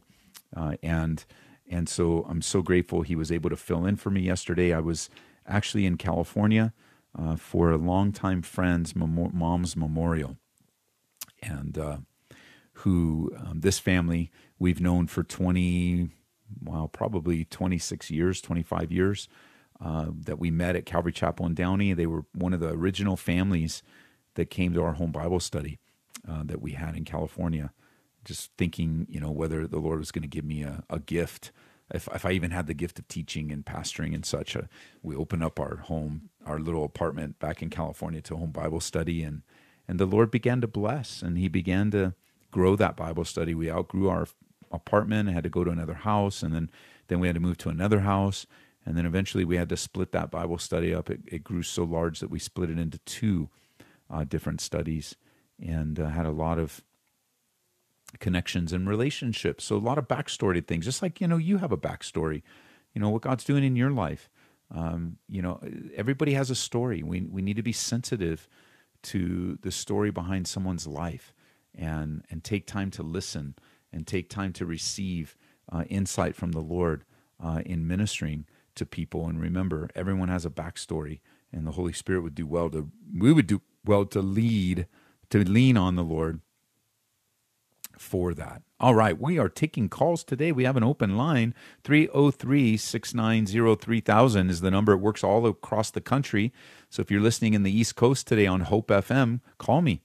uh, 0.56 0.76
and 0.82 1.26
and 1.70 1.90
so 1.90 2.26
I'm 2.30 2.42
so 2.42 2.62
grateful 2.62 3.02
He 3.02 3.16
was 3.16 3.32
able 3.32 3.50
to 3.50 3.58
fill 3.58 3.86
in 3.86 3.98
for 3.98 4.10
me 4.10 4.22
yesterday. 4.22 4.74
I 4.74 4.80
was 4.80 5.10
actually 5.46 5.86
in 5.86 5.98
California 5.98 6.74
uh, 7.18 7.36
for 7.36 7.72
a 7.72 7.78
longtime 7.78 8.42
friend's 8.42 8.96
mom's 8.96 9.76
memorial, 9.76 10.38
and 11.42 11.78
uh, 11.78 11.98
who 12.82 13.32
um, 13.38 13.62
this 13.62 13.80
family 13.80 14.32
we've 14.60 14.82
known 14.82 15.08
for 15.08 15.24
20 15.24 16.10
well 16.64 16.88
probably 16.88 17.46
26 17.46 18.12
years 18.12 18.42
25 18.42 18.92
years 18.92 19.28
uh, 19.84 20.08
that 20.26 20.40
we 20.40 20.52
met 20.52 20.76
at 20.76 20.86
Calvary 20.86 21.12
Chapel 21.12 21.46
in 21.46 21.56
Downey. 21.56 21.94
They 21.94 22.06
were 22.06 22.26
one 22.34 22.54
of 22.54 22.60
the 22.60 22.70
original 22.70 23.18
families 23.18 23.82
that 24.36 24.50
came 24.50 24.74
to 24.74 24.84
our 24.84 24.94
home 24.94 25.12
Bible 25.12 25.40
study 25.40 25.80
uh, 26.30 26.44
that 26.46 26.62
we 26.62 26.74
had 26.74 26.96
in 26.96 27.04
California. 27.04 27.72
Just 28.24 28.52
thinking, 28.58 29.08
you 29.10 29.20
know, 29.20 29.32
whether 29.32 29.66
the 29.66 29.80
Lord 29.80 30.00
was 30.00 30.12
going 30.12 30.22
to 30.22 30.28
give 30.28 30.46
me 30.46 30.62
a, 30.62 30.84
a 30.90 31.00
gift, 31.00 31.52
if, 31.92 32.08
if 32.14 32.26
I 32.26 32.32
even 32.32 32.52
had 32.52 32.68
the 32.68 32.76
gift 32.76 33.00
of 33.00 33.08
teaching 33.08 33.52
and 33.52 33.66
pastoring 33.66 34.14
and 34.14 34.24
such. 34.24 34.56
Uh, 34.56 34.64
we 35.02 35.16
opened 35.16 35.44
up 35.44 35.60
our 35.60 35.78
home, 35.78 36.30
our 36.46 36.60
little 36.60 36.86
apartment 36.86 37.40
back 37.40 37.64
in 37.64 37.72
California 37.72 38.22
to 38.22 38.38
home 38.38 38.52
Bible 38.52 38.80
study, 38.80 39.24
and 39.24 39.42
and 39.88 40.00
the 40.00 40.06
Lord 40.06 40.30
began 40.30 40.62
to 40.62 40.68
bless, 40.68 41.24
and 41.24 41.40
He 41.40 41.48
began 41.48 41.90
to 41.92 42.14
grow 42.52 42.76
that 42.76 42.96
Bible 42.96 43.26
study. 43.26 43.56
We 43.56 43.72
outgrew 43.72 44.10
our 44.10 44.28
apartment 44.72 45.30
had 45.30 45.44
to 45.44 45.50
go 45.50 45.64
to 45.64 45.72
another 45.72 45.96
house, 45.96 46.44
and 46.44 46.54
then 46.54 46.70
then 47.08 47.20
we 47.20 47.28
had 47.28 47.36
to 47.36 47.42
move 47.42 47.58
to 47.60 47.70
another 47.70 48.02
house 48.02 48.46
and 48.86 48.98
then 48.98 49.06
eventually 49.06 49.46
we 49.46 49.58
had 49.58 49.70
to 49.70 49.78
split 49.78 50.12
that 50.12 50.32
Bible 50.32 50.58
study 50.58 50.94
up. 50.94 51.10
It, 51.10 51.22
it 51.28 51.44
grew 51.44 51.64
so 51.64 51.84
large 51.84 52.20
that 52.20 52.32
we 52.32 52.40
split 52.40 52.70
it 52.70 52.80
into 52.80 52.98
two 53.00 53.50
uh, 54.10 54.24
different 54.24 54.60
studies 54.60 55.16
and 55.60 56.00
uh, 56.00 56.10
had 56.10 56.26
a 56.26 56.32
lot 56.32 56.58
of 56.58 56.82
connections 58.20 58.74
and 58.74 58.90
relationships. 58.90 59.66
So 59.66 59.76
a 59.76 59.78
lot 59.78 59.98
of 59.98 60.08
backstory 60.08 60.56
to 60.56 60.62
things, 60.62 60.86
just 60.86 61.02
like, 61.02 61.22
you 61.22 61.28
know, 61.28 61.38
you 61.38 61.60
have 61.60 61.72
a 61.72 61.78
backstory, 61.78 62.42
you 62.94 63.02
know, 63.02 63.10
what 63.10 63.22
God's 63.22 63.44
doing 63.44 63.64
in 63.64 63.76
your 63.76 63.92
life. 63.92 64.30
Um, 64.74 65.18
you 65.28 65.42
know, 65.42 65.62
everybody 65.96 66.34
has 66.34 66.50
a 66.50 66.56
story. 66.56 67.04
We, 67.04 67.22
we 67.22 67.42
need 67.42 67.58
to 67.58 67.64
be 67.64 67.74
sensitive 67.74 68.48
to 69.04 69.60
the 69.62 69.72
story 69.72 70.12
behind 70.12 70.48
someone's 70.48 70.88
life 70.88 71.34
and, 71.76 72.24
and 72.30 72.44
take 72.44 72.68
time 72.68 72.92
to 72.92 73.04
listen 73.04 73.56
and 73.92 74.08
take 74.08 74.30
time 74.30 74.54
to 74.54 74.66
receive 74.66 75.36
uh, 75.72 75.84
insight 75.90 76.36
from 76.36 76.52
the 76.52 76.60
Lord 76.60 77.04
uh, 77.44 77.62
in 77.66 77.88
ministering 77.88 78.46
to 78.76 78.86
people. 78.86 79.28
And 79.28 79.40
remember, 79.40 79.90
everyone 79.96 80.30
has 80.30 80.46
a 80.46 80.50
backstory, 80.50 81.20
and 81.52 81.66
the 81.66 81.72
Holy 81.72 81.94
Spirit 81.94 82.22
would 82.22 82.36
do 82.36 82.48
well 82.48 82.70
to, 82.70 82.90
we 83.18 83.34
would 83.34 83.48
do 83.48 83.62
well 83.86 84.06
to 84.06 84.22
lead, 84.22 84.88
to 85.30 85.44
lean 85.44 85.78
on 85.78 85.96
the 85.96 86.04
Lord 86.04 86.42
for 87.98 88.34
that. 88.34 88.64
All 88.80 88.96
right, 88.96 89.20
we 89.20 89.38
are 89.38 89.50
taking 89.50 89.88
calls 89.88 90.24
today. 90.24 90.52
We 90.52 90.64
have 90.64 90.78
an 90.78 90.84
open 90.84 91.16
line. 91.16 91.54
303 91.84 92.78
690 92.78 93.76
3000 93.76 94.50
is 94.50 94.62
the 94.62 94.72
number. 94.72 94.94
It 94.94 94.98
works 94.98 95.24
all 95.24 95.46
across 95.46 95.92
the 95.92 96.02
country. 96.02 96.52
So 96.90 97.02
if 97.02 97.12
you're 97.12 97.22
listening 97.22 97.54
in 97.54 97.64
the 97.64 97.76
East 97.76 97.96
Coast 97.96 98.28
today 98.28 98.48
on 98.48 98.62
Hope 98.62 98.88
FM, 98.88 99.42
call 99.60 99.82
me. 99.82 100.02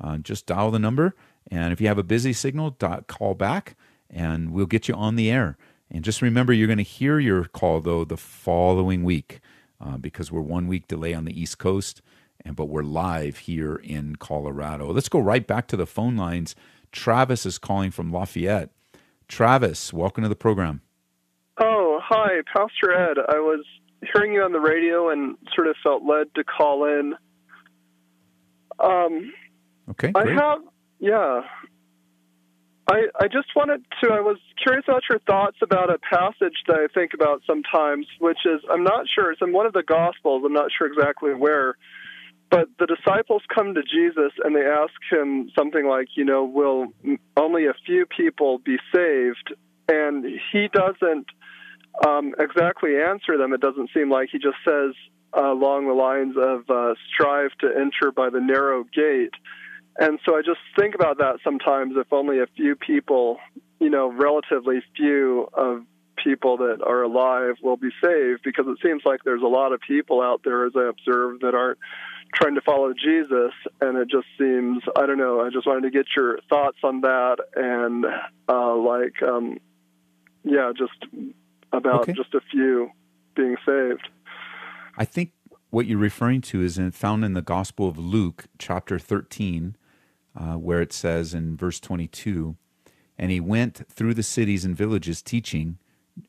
Uh, 0.00 0.18
just 0.18 0.46
dial 0.46 0.70
the 0.70 0.78
number. 0.78 1.14
And 1.50 1.72
if 1.72 1.80
you 1.80 1.88
have 1.88 1.98
a 1.98 2.04
busy 2.04 2.32
signal, 2.32 2.76
call 3.06 3.34
back 3.34 3.76
and 4.10 4.52
we'll 4.52 4.66
get 4.66 4.88
you 4.88 4.94
on 4.94 5.16
the 5.16 5.30
air. 5.30 5.56
And 5.90 6.04
just 6.04 6.22
remember, 6.22 6.52
you're 6.52 6.66
going 6.66 6.78
to 6.78 6.82
hear 6.82 7.18
your 7.18 7.44
call, 7.44 7.80
though, 7.80 8.04
the 8.04 8.16
following 8.16 9.04
week 9.04 9.40
uh, 9.80 9.96
because 9.96 10.30
we're 10.30 10.40
one 10.40 10.66
week 10.66 10.86
delay 10.86 11.14
on 11.14 11.24
the 11.24 11.40
East 11.40 11.58
Coast, 11.58 12.02
and 12.44 12.56
but 12.56 12.66
we're 12.66 12.82
live 12.82 13.38
here 13.38 13.76
in 13.76 14.16
Colorado. 14.16 14.92
Let's 14.92 15.08
go 15.08 15.18
right 15.18 15.46
back 15.46 15.66
to 15.68 15.76
the 15.76 15.86
phone 15.86 16.16
lines. 16.16 16.54
Travis 16.92 17.46
is 17.46 17.58
calling 17.58 17.90
from 17.90 18.12
Lafayette. 18.12 18.70
Travis, 19.28 19.92
welcome 19.92 20.22
to 20.22 20.28
the 20.28 20.36
program. 20.36 20.82
Oh, 21.58 22.00
hi, 22.02 22.40
Pastor 22.54 22.92
Ed. 22.92 23.18
I 23.28 23.38
was 23.38 23.64
hearing 24.12 24.32
you 24.32 24.42
on 24.42 24.52
the 24.52 24.60
radio 24.60 25.10
and 25.10 25.36
sort 25.54 25.68
of 25.68 25.76
felt 25.82 26.02
led 26.04 26.34
to 26.34 26.44
call 26.44 26.84
in. 26.84 27.14
Um, 28.78 29.32
okay. 29.90 30.12
Great. 30.12 30.28
I 30.28 30.32
have, 30.32 30.58
yeah. 30.98 31.40
I, 32.90 33.02
I 33.20 33.28
just 33.28 33.48
wanted 33.54 33.84
to, 34.02 34.10
I 34.10 34.20
was 34.20 34.38
curious 34.62 34.84
about 34.88 35.02
your 35.10 35.18
thoughts 35.20 35.58
about 35.60 35.90
a 35.90 35.98
passage 35.98 36.54
that 36.68 36.76
I 36.76 36.86
think 36.92 37.12
about 37.12 37.42
sometimes, 37.46 38.06
which 38.18 38.38
is, 38.46 38.60
I'm 38.70 38.82
not 38.82 39.06
sure, 39.14 39.30
it's 39.30 39.42
in 39.42 39.52
one 39.52 39.66
of 39.66 39.74
the 39.74 39.82
Gospels, 39.82 40.42
I'm 40.46 40.54
not 40.54 40.70
sure 40.76 40.86
exactly 40.86 41.34
where, 41.34 41.76
but 42.50 42.68
the 42.78 42.86
disciples 42.86 43.42
come 43.54 43.74
to 43.74 43.82
Jesus 43.82 44.32
and 44.42 44.56
they 44.56 44.64
ask 44.64 44.94
him 45.10 45.50
something 45.56 45.86
like, 45.86 46.08
you 46.16 46.24
know, 46.24 46.44
will 46.44 46.86
only 47.36 47.66
a 47.66 47.74
few 47.84 48.06
people 48.06 48.58
be 48.58 48.78
saved? 48.94 49.52
And 49.88 50.24
he 50.50 50.68
doesn't 50.72 51.26
um, 52.06 52.34
exactly 52.38 52.96
answer 53.00 53.36
them. 53.36 53.52
It 53.52 53.60
doesn't 53.60 53.90
seem 53.92 54.10
like 54.10 54.30
he 54.32 54.38
just 54.38 54.56
says 54.66 54.94
uh, 55.36 55.52
along 55.52 55.88
the 55.88 55.92
lines 55.92 56.36
of 56.38 56.70
uh, 56.70 56.94
strive 57.12 57.50
to 57.60 57.68
enter 57.68 58.12
by 58.12 58.30
the 58.30 58.40
narrow 58.40 58.84
gate. 58.84 59.34
And 59.98 60.20
so 60.24 60.36
I 60.36 60.42
just 60.42 60.60
think 60.78 60.94
about 60.94 61.18
that 61.18 61.38
sometimes 61.42 61.94
if 61.96 62.12
only 62.12 62.38
a 62.38 62.46
few 62.56 62.76
people, 62.76 63.38
you 63.80 63.90
know, 63.90 64.10
relatively 64.12 64.80
few 64.96 65.48
of 65.54 65.82
people 66.22 66.56
that 66.58 66.82
are 66.84 67.02
alive 67.02 67.56
will 67.62 67.76
be 67.76 67.90
saved 68.02 68.42
because 68.44 68.66
it 68.68 68.78
seems 68.82 69.02
like 69.04 69.20
there's 69.24 69.42
a 69.42 69.46
lot 69.46 69.72
of 69.72 69.80
people 69.80 70.20
out 70.20 70.42
there, 70.44 70.66
as 70.66 70.72
I 70.76 70.88
observe, 70.88 71.40
that 71.40 71.54
aren't 71.54 71.78
trying 72.34 72.54
to 72.54 72.60
follow 72.60 72.92
Jesus. 72.92 73.52
And 73.80 73.96
it 73.98 74.08
just 74.08 74.26
seems, 74.38 74.82
I 74.96 75.06
don't 75.06 75.18
know, 75.18 75.40
I 75.40 75.50
just 75.50 75.66
wanted 75.66 75.82
to 75.82 75.90
get 75.90 76.06
your 76.16 76.38
thoughts 76.48 76.78
on 76.84 77.00
that 77.00 77.38
and, 77.56 78.04
uh, 78.48 78.76
like, 78.76 79.22
um, 79.22 79.58
yeah, 80.44 80.72
just 80.76 81.12
about 81.72 82.02
Okay. 82.02 82.12
just 82.12 82.34
a 82.34 82.40
few 82.50 82.90
being 83.34 83.56
saved. 83.66 84.08
I 84.96 85.04
think 85.04 85.32
what 85.70 85.86
you're 85.86 85.98
referring 85.98 86.40
to 86.42 86.62
is 86.62 86.78
in, 86.78 86.90
found 86.90 87.24
in 87.24 87.34
the 87.34 87.42
Gospel 87.42 87.88
of 87.88 87.98
Luke, 87.98 88.46
chapter 88.58 88.98
13, 88.98 89.76
uh, 90.38 90.54
where 90.54 90.80
it 90.80 90.92
says 90.92 91.34
in 91.34 91.56
verse 91.56 91.80
22 91.80 92.56
And 93.18 93.30
he 93.30 93.40
went 93.40 93.82
through 93.90 94.14
the 94.14 94.22
cities 94.22 94.64
and 94.64 94.76
villages 94.76 95.20
teaching 95.20 95.78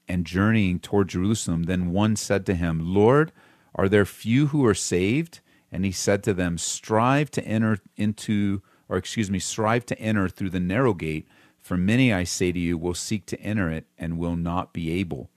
and 0.07 0.25
journeying 0.25 0.79
toward 0.79 1.09
Jerusalem. 1.09 1.63
Then 1.63 1.91
one 1.91 2.15
said 2.15 2.45
to 2.47 2.55
him, 2.55 2.93
Lord, 2.93 3.31
are 3.75 3.87
there 3.87 4.05
few 4.05 4.47
who 4.47 4.65
are 4.65 4.73
saved? 4.73 5.39
And 5.71 5.85
he 5.85 5.91
said 5.91 6.23
to 6.23 6.33
them, 6.33 6.57
Strive 6.57 7.29
to 7.31 7.45
enter 7.45 7.79
into, 7.95 8.61
or 8.87 8.97
excuse 8.97 9.29
me, 9.29 9.39
strive 9.39 9.85
to 9.87 9.99
enter 9.99 10.27
through 10.27 10.49
the 10.49 10.59
narrow 10.59 10.93
gate. 10.93 11.27
For 11.59 11.77
many, 11.77 12.11
I 12.11 12.23
say 12.23 12.51
to 12.51 12.59
you, 12.59 12.77
will 12.77 12.95
seek 12.95 13.27
to 13.27 13.39
enter 13.39 13.69
it 13.69 13.85
and 13.97 14.17
will 14.17 14.35
not 14.35 14.73
be 14.73 14.91
able. 14.91 15.29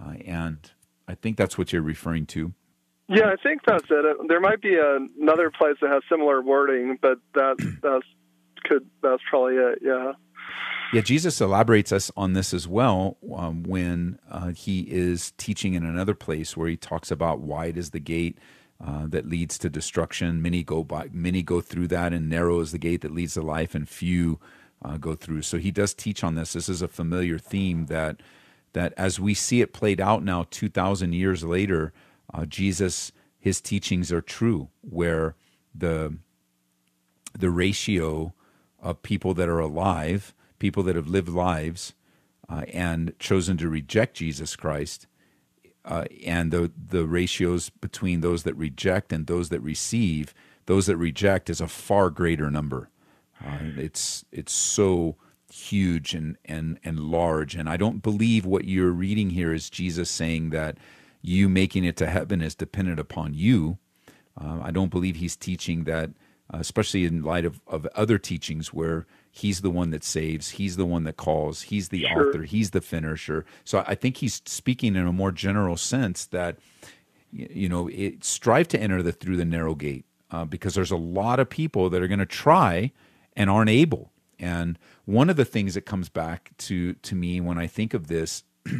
Uh, 0.00 0.14
and 0.24 0.70
I 1.08 1.14
think 1.14 1.36
that's 1.36 1.58
what 1.58 1.72
you're 1.72 1.82
referring 1.82 2.26
to. 2.26 2.52
Yeah, 3.08 3.26
I 3.26 3.36
think 3.42 3.62
that's 3.66 3.84
it. 3.90 4.16
There 4.28 4.40
might 4.40 4.62
be 4.62 4.76
another 4.78 5.50
place 5.50 5.76
that 5.82 5.90
has 5.90 6.02
similar 6.08 6.40
wording, 6.40 6.98
but 7.00 7.18
that 7.34 7.56
that's 7.82 8.06
could 8.64 8.88
that's 9.02 9.22
probably 9.28 9.56
it. 9.56 9.78
Yeah. 9.82 10.12
Yeah, 10.92 11.00
Jesus 11.00 11.40
elaborates 11.40 11.90
us 11.92 12.12
on 12.16 12.34
this 12.34 12.54
as 12.54 12.68
well 12.68 13.16
um, 13.34 13.64
when 13.64 14.18
uh, 14.30 14.48
he 14.48 14.82
is 14.82 15.32
teaching 15.38 15.74
in 15.74 15.84
another 15.84 16.14
place 16.14 16.56
where 16.56 16.68
he 16.68 16.76
talks 16.76 17.10
about 17.10 17.40
wide 17.40 17.76
is 17.76 17.90
the 17.90 17.98
gate 17.98 18.38
uh, 18.84 19.06
that 19.08 19.28
leads 19.28 19.58
to 19.58 19.70
destruction. 19.70 20.40
Many 20.40 20.62
go 20.62 20.84
by, 20.84 21.08
many 21.12 21.42
go 21.42 21.60
through 21.60 21.88
that, 21.88 22.12
and 22.12 22.28
narrow 22.28 22.60
is 22.60 22.70
the 22.70 22.78
gate 22.78 23.00
that 23.00 23.12
leads 23.12 23.34
to 23.34 23.42
life, 23.42 23.74
and 23.74 23.88
few 23.88 24.38
uh, 24.82 24.96
go 24.96 25.14
through. 25.14 25.42
So 25.42 25.58
he 25.58 25.70
does 25.70 25.94
teach 25.94 26.22
on 26.22 26.36
this. 26.36 26.52
This 26.52 26.68
is 26.68 26.82
a 26.82 26.88
familiar 26.88 27.38
theme 27.38 27.86
that 27.86 28.20
that 28.74 28.92
as 28.96 29.18
we 29.18 29.34
see 29.34 29.60
it 29.60 29.72
played 29.72 30.00
out 30.00 30.22
now, 30.22 30.46
two 30.50 30.68
thousand 30.68 31.14
years 31.14 31.42
later, 31.42 31.92
uh, 32.34 32.44
Jesus 32.44 33.12
his 33.44 33.60
teachings 33.60 34.10
are 34.10 34.22
true, 34.22 34.70
where 34.80 35.36
the 35.74 36.16
the 37.38 37.50
ratio 37.50 38.32
of 38.80 39.02
people 39.02 39.34
that 39.34 39.50
are 39.50 39.58
alive, 39.58 40.32
people 40.58 40.82
that 40.84 40.96
have 40.96 41.08
lived 41.08 41.28
lives 41.28 41.92
uh, 42.48 42.62
and 42.72 43.12
chosen 43.18 43.58
to 43.58 43.68
reject 43.68 44.16
Jesus 44.16 44.56
Christ, 44.56 45.06
uh, 45.84 46.06
and 46.24 46.50
the 46.52 46.72
the 46.74 47.04
ratios 47.04 47.68
between 47.68 48.22
those 48.22 48.44
that 48.44 48.54
reject 48.54 49.12
and 49.12 49.26
those 49.26 49.50
that 49.50 49.60
receive, 49.60 50.32
those 50.64 50.86
that 50.86 50.96
reject 50.96 51.50
is 51.50 51.60
a 51.60 51.68
far 51.68 52.08
greater 52.08 52.50
number. 52.50 52.88
Uh, 53.44 53.58
it's 53.76 54.24
it's 54.32 54.54
so 54.54 55.16
huge 55.52 56.14
and 56.14 56.38
and 56.46 56.78
and 56.82 56.98
large, 56.98 57.54
and 57.54 57.68
I 57.68 57.76
don't 57.76 58.02
believe 58.02 58.46
what 58.46 58.64
you're 58.64 58.88
reading 58.88 59.28
here 59.28 59.52
is 59.52 59.68
Jesus 59.68 60.08
saying 60.08 60.48
that 60.48 60.78
you 61.26 61.48
making 61.48 61.84
it 61.84 61.96
to 61.96 62.06
heaven 62.06 62.42
is 62.42 62.54
dependent 62.54 63.00
upon 63.00 63.32
you. 63.32 63.78
Uh, 64.38 64.58
I 64.62 64.70
don't 64.70 64.90
believe 64.90 65.16
he's 65.16 65.36
teaching 65.36 65.84
that, 65.84 66.10
uh, 66.52 66.58
especially 66.58 67.06
in 67.06 67.22
light 67.22 67.46
of, 67.46 67.62
of 67.66 67.86
other 67.94 68.18
teachings 68.18 68.74
where 68.74 69.06
he's 69.30 69.62
the 69.62 69.70
one 69.70 69.88
that 69.90 70.04
saves, 70.04 70.50
he's 70.50 70.76
the 70.76 70.84
one 70.84 71.04
that 71.04 71.16
calls, 71.16 71.62
he's 71.62 71.88
the 71.88 72.02
Sure. 72.02 72.28
author, 72.28 72.42
he's 72.42 72.72
the 72.72 72.82
finisher. 72.82 73.46
So 73.64 73.82
I 73.86 73.94
think 73.94 74.18
he's 74.18 74.42
speaking 74.44 74.96
in 74.96 75.06
a 75.06 75.12
more 75.14 75.32
general 75.32 75.78
sense 75.78 76.26
that 76.26 76.58
you 77.32 77.68
know 77.70 77.88
it, 77.88 78.22
strive 78.22 78.68
to 78.68 78.80
enter 78.80 79.02
the 79.02 79.10
through 79.12 79.38
the 79.38 79.44
narrow 79.46 79.74
gate 79.74 80.04
uh, 80.30 80.44
because 80.44 80.74
there's 80.74 80.90
a 80.92 80.96
lot 80.96 81.40
of 81.40 81.48
people 81.48 81.88
that 81.90 82.02
are 82.02 82.06
going 82.08 82.18
to 82.20 82.26
try 82.26 82.92
and 83.34 83.48
aren't 83.48 83.70
able. 83.70 84.12
And 84.38 84.78
one 85.06 85.30
of 85.30 85.36
the 85.36 85.44
things 85.46 85.72
that 85.74 85.86
comes 85.86 86.10
back 86.10 86.50
to 86.58 86.92
to 86.94 87.14
me 87.14 87.40
when 87.40 87.56
I 87.56 87.66
think 87.66 87.94
of 87.94 88.08
this 88.08 88.44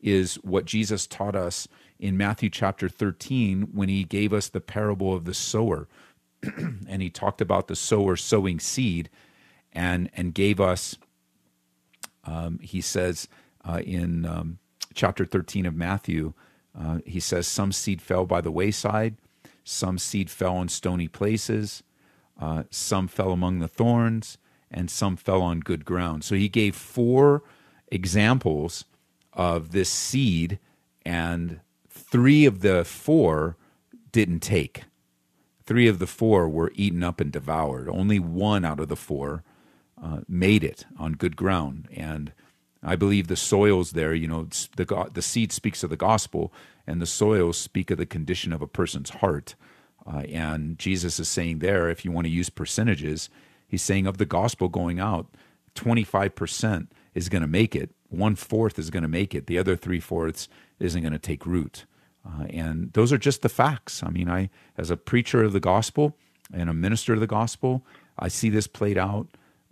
is 0.00 0.36
what 0.36 0.64
Jesus 0.64 1.06
taught 1.06 1.34
us 1.34 1.66
in 1.98 2.16
Matthew 2.16 2.50
chapter 2.50 2.88
13 2.88 3.70
when 3.72 3.88
he 3.88 4.04
gave 4.04 4.32
us 4.32 4.48
the 4.48 4.60
parable 4.60 5.12
of 5.12 5.24
the 5.24 5.34
sower. 5.34 5.88
and 6.88 7.02
he 7.02 7.10
talked 7.10 7.40
about 7.40 7.66
the 7.66 7.76
sower 7.76 8.16
sowing 8.16 8.60
seed 8.60 9.10
and 9.72 10.08
and 10.14 10.34
gave 10.34 10.60
us 10.60 10.96
um, 12.24 12.58
he 12.62 12.80
says 12.80 13.28
uh, 13.64 13.80
in 13.84 14.24
um, 14.26 14.58
chapter 14.94 15.24
13 15.24 15.66
of 15.66 15.74
Matthew, 15.74 16.34
uh, 16.78 16.98
he 17.06 17.20
says, 17.20 17.46
Some 17.46 17.72
seed 17.72 18.02
fell 18.02 18.26
by 18.26 18.40
the 18.40 18.50
wayside, 18.50 19.16
some 19.64 19.98
seed 19.98 20.30
fell 20.30 20.56
on 20.56 20.68
stony 20.68 21.08
places, 21.08 21.82
uh, 22.40 22.64
some 22.70 23.08
fell 23.08 23.32
among 23.32 23.58
the 23.58 23.68
thorns, 23.68 24.38
and 24.70 24.90
some 24.90 25.16
fell 25.16 25.42
on 25.42 25.60
good 25.60 25.84
ground. 25.84 26.24
So 26.24 26.34
he 26.34 26.48
gave 26.48 26.76
four 26.76 27.42
examples 27.90 28.84
of 29.32 29.72
this 29.72 29.88
seed, 29.90 30.58
and 31.04 31.60
three 32.10 32.46
of 32.46 32.60
the 32.60 32.84
four 32.84 33.56
didn't 34.12 34.40
take. 34.40 34.84
Three 35.64 35.88
of 35.88 35.98
the 35.98 36.06
four 36.06 36.48
were 36.48 36.72
eaten 36.74 37.04
up 37.04 37.20
and 37.20 37.30
devoured. 37.30 37.88
Only 37.88 38.18
one 38.18 38.64
out 38.64 38.80
of 38.80 38.88
the 38.88 38.96
four 38.96 39.44
uh, 40.02 40.20
made 40.26 40.64
it 40.64 40.86
on 40.98 41.12
good 41.12 41.36
ground. 41.36 41.88
And 41.94 42.32
I 42.82 42.96
believe 42.96 43.26
the 43.26 43.36
soils 43.36 43.92
there, 43.92 44.14
you 44.14 44.28
know, 44.28 44.48
the, 44.76 45.10
the 45.12 45.22
seed 45.22 45.52
speaks 45.52 45.82
of 45.82 45.90
the 45.90 45.96
gospel, 45.96 46.52
and 46.86 47.02
the 47.02 47.06
soils 47.06 47.58
speak 47.58 47.90
of 47.90 47.98
the 47.98 48.06
condition 48.06 48.52
of 48.52 48.62
a 48.62 48.66
person's 48.66 49.10
heart. 49.10 49.56
Uh, 50.06 50.20
and 50.20 50.78
Jesus 50.78 51.20
is 51.20 51.28
saying 51.28 51.58
there, 51.58 51.90
if 51.90 52.04
you 52.04 52.12
want 52.12 52.26
to 52.26 52.32
use 52.32 52.48
percentages, 52.48 53.28
he's 53.66 53.82
saying 53.82 54.06
of 54.06 54.16
the 54.16 54.24
gospel 54.24 54.68
going 54.68 54.98
out, 54.98 55.26
twenty 55.74 56.04
five 56.04 56.34
percent 56.34 56.90
is 57.14 57.28
going 57.28 57.42
to 57.42 57.48
make 57.48 57.76
it, 57.76 57.90
one 58.08 58.36
fourth 58.36 58.78
is 58.78 58.90
going 58.90 59.02
to 59.02 59.08
make 59.08 59.34
it, 59.34 59.46
the 59.48 59.58
other 59.58 59.76
three 59.76 60.00
fourths 60.00 60.48
isn't 60.78 61.02
going 61.02 61.12
to 61.12 61.18
take 61.18 61.44
root. 61.44 61.84
Uh, 62.28 62.44
and 62.50 62.92
those 62.92 63.12
are 63.12 63.18
just 63.18 63.42
the 63.42 63.48
facts. 63.48 64.02
I 64.02 64.10
mean, 64.10 64.28
I, 64.28 64.50
as 64.76 64.90
a 64.90 64.96
preacher 64.96 65.42
of 65.42 65.52
the 65.52 65.60
gospel 65.60 66.16
and 66.52 66.68
a 66.68 66.74
minister 66.74 67.14
of 67.14 67.20
the 67.20 67.26
gospel, 67.26 67.84
I 68.18 68.28
see 68.28 68.50
this 68.50 68.66
played 68.66 68.98
out, 68.98 69.28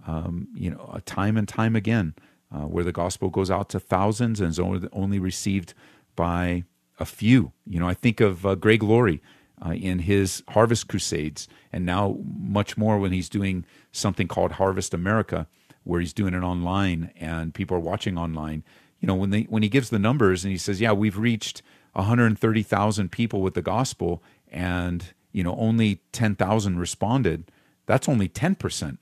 um, 0.07 0.49
you 0.55 0.71
know, 0.71 0.99
time 1.05 1.37
and 1.37 1.47
time 1.47 1.77
again, 1.77 2.15
uh, 2.55 2.63
where 2.63 2.85
the 2.85 2.93
gospel 2.93 3.29
goes 3.29 3.51
out 3.51 3.69
to 3.71 3.81
thousands 3.81 4.41
and 4.41 4.51
is 4.51 4.59
only, 4.59 4.89
only 4.93 5.19
received 5.19 5.75
by 6.15 6.65
a 6.99 7.05
few. 7.05 7.53
You 7.67 7.81
know, 7.81 7.89
I 7.89 7.95
think 7.95 8.21
of 8.21 8.47
uh, 8.47 8.55
Greg 8.55 8.83
Laurie 8.83 9.23
uh, 9.65 9.73
in 9.73 10.01
his 10.01 10.43
Harvest 10.49 10.89
Crusades, 10.89 11.49
and 11.73 11.85
now 11.85 12.19
much 12.25 12.77
more 12.77 12.99
when 12.99 13.13
he's 13.13 13.29
doing 13.29 13.65
something 13.93 14.29
called 14.29 14.53
Harvest 14.53 14.95
America, 14.95 15.47
where 15.85 16.01
he's 16.01 16.13
doing 16.13 16.35
it 16.35 16.43
online 16.43 17.11
and 17.17 17.55
people 17.55 17.77
are 17.77 17.81
watching 17.81 18.19
online. 18.19 18.65
You 19.01 19.07
know, 19.07 19.15
when 19.15 19.31
they 19.31 19.43
when 19.43 19.63
he 19.63 19.69
gives 19.69 19.91
the 19.91 19.99
numbers 19.99 20.45
and 20.45 20.51
he 20.51 20.59
says, 20.59 20.81
"Yeah, 20.81 20.93
we've 20.93 21.19
reached 21.19 21.63
130,000 21.97 23.11
people 23.11 23.41
with 23.43 23.55
the 23.55 23.63
gospel, 23.63 24.23
and 24.51 25.13
you 25.33 25.43
know 25.43 25.57
only 25.57 26.01
10,000 26.13 26.79
responded," 26.79 27.51
that's 27.87 28.09
only 28.09 28.29
10 28.29 28.55
percent, 28.55 28.99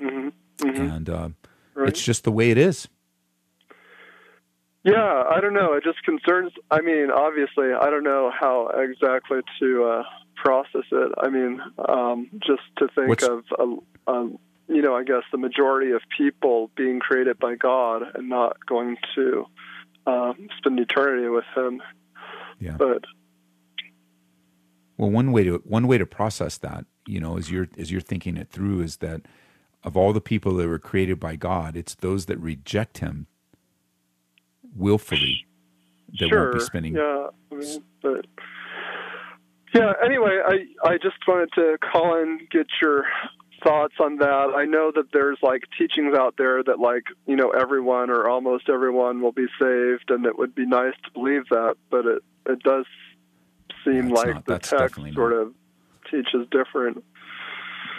hmm 0.00 0.28
hmm 0.60 0.68
and 0.80 1.08
uh, 1.10 1.28
Right. 1.74 1.88
it's 1.88 2.02
just 2.04 2.24
the 2.24 2.32
way 2.32 2.50
it 2.50 2.58
is. 2.58 2.88
Yeah, 4.84 5.22
I 5.30 5.40
don't 5.40 5.54
know. 5.54 5.74
It 5.74 5.84
just 5.84 6.02
concerns. 6.02 6.52
I 6.70 6.80
mean, 6.80 7.10
obviously, 7.10 7.72
I 7.72 7.88
don't 7.88 8.02
know 8.02 8.32
how 8.36 8.66
exactly 8.74 9.38
to 9.60 9.84
uh, 9.84 10.02
process 10.34 10.82
it. 10.90 11.12
I 11.22 11.28
mean, 11.28 11.60
um, 11.88 12.28
just 12.40 12.62
to 12.78 12.88
think 12.88 13.08
What's- 13.08 13.24
of, 13.28 13.44
uh, 13.58 14.10
um, 14.10 14.38
you 14.68 14.82
know, 14.82 14.96
I 14.96 15.04
guess 15.04 15.22
the 15.30 15.38
majority 15.38 15.92
of 15.92 16.02
people 16.16 16.70
being 16.76 16.98
created 16.98 17.38
by 17.38 17.54
God 17.54 18.02
and 18.14 18.28
not 18.28 18.66
going 18.66 18.96
to 19.14 19.46
um, 20.06 20.48
spend 20.58 20.80
eternity 20.80 21.28
with 21.28 21.44
Him. 21.56 21.80
Yeah. 22.58 22.76
But 22.78 23.04
Well, 24.96 25.10
one 25.10 25.32
way 25.32 25.44
to 25.44 25.62
one 25.64 25.86
way 25.86 25.98
to 25.98 26.06
process 26.06 26.58
that, 26.58 26.84
you 27.06 27.20
know, 27.20 27.36
as 27.36 27.50
you're 27.50 27.68
as 27.78 27.90
you're 27.90 28.00
thinking 28.00 28.36
it 28.36 28.50
through, 28.50 28.80
is 28.80 28.98
that 28.98 29.22
of 29.84 29.96
all 29.96 30.12
the 30.12 30.20
people 30.20 30.54
that 30.54 30.68
were 30.68 30.78
created 30.78 31.18
by 31.18 31.36
God, 31.36 31.76
it's 31.76 31.94
those 31.96 32.26
that 32.26 32.38
reject 32.38 32.98
Him 32.98 33.26
willfully 34.76 35.46
that 36.18 36.28
sure, 36.28 36.42
won't 36.44 36.54
be 36.54 36.60
spending. 36.60 36.94
yeah. 36.94 37.26
I 37.50 37.54
mean, 37.54 37.84
but 38.02 38.26
yeah. 39.74 39.92
Anyway, 40.04 40.38
I 40.46 40.66
I 40.84 40.98
just 40.98 41.16
wanted 41.26 41.50
to 41.54 41.78
call 41.78 42.20
and 42.20 42.40
get 42.50 42.66
your 42.80 43.04
thoughts 43.62 43.94
on 44.00 44.16
that. 44.16 44.52
I 44.54 44.64
know 44.64 44.92
that 44.94 45.12
there's 45.12 45.38
like 45.42 45.64
teachings 45.78 46.14
out 46.16 46.34
there 46.36 46.62
that 46.62 46.78
like 46.78 47.04
you 47.26 47.36
know 47.36 47.50
everyone 47.50 48.10
or 48.10 48.28
almost 48.28 48.68
everyone 48.68 49.20
will 49.20 49.32
be 49.32 49.46
saved, 49.60 50.10
and 50.10 50.26
it 50.26 50.38
would 50.38 50.54
be 50.54 50.66
nice 50.66 50.94
to 51.04 51.10
believe 51.12 51.48
that, 51.50 51.76
but 51.90 52.06
it 52.06 52.22
it 52.46 52.62
does 52.62 52.86
seem 53.84 54.10
it's 54.10 54.12
like 54.12 54.34
not. 54.34 54.46
the 54.46 54.52
That's 54.52 54.70
text 54.70 55.00
sort 55.14 55.32
of 55.32 55.52
teaches 56.10 56.46
different. 56.50 57.04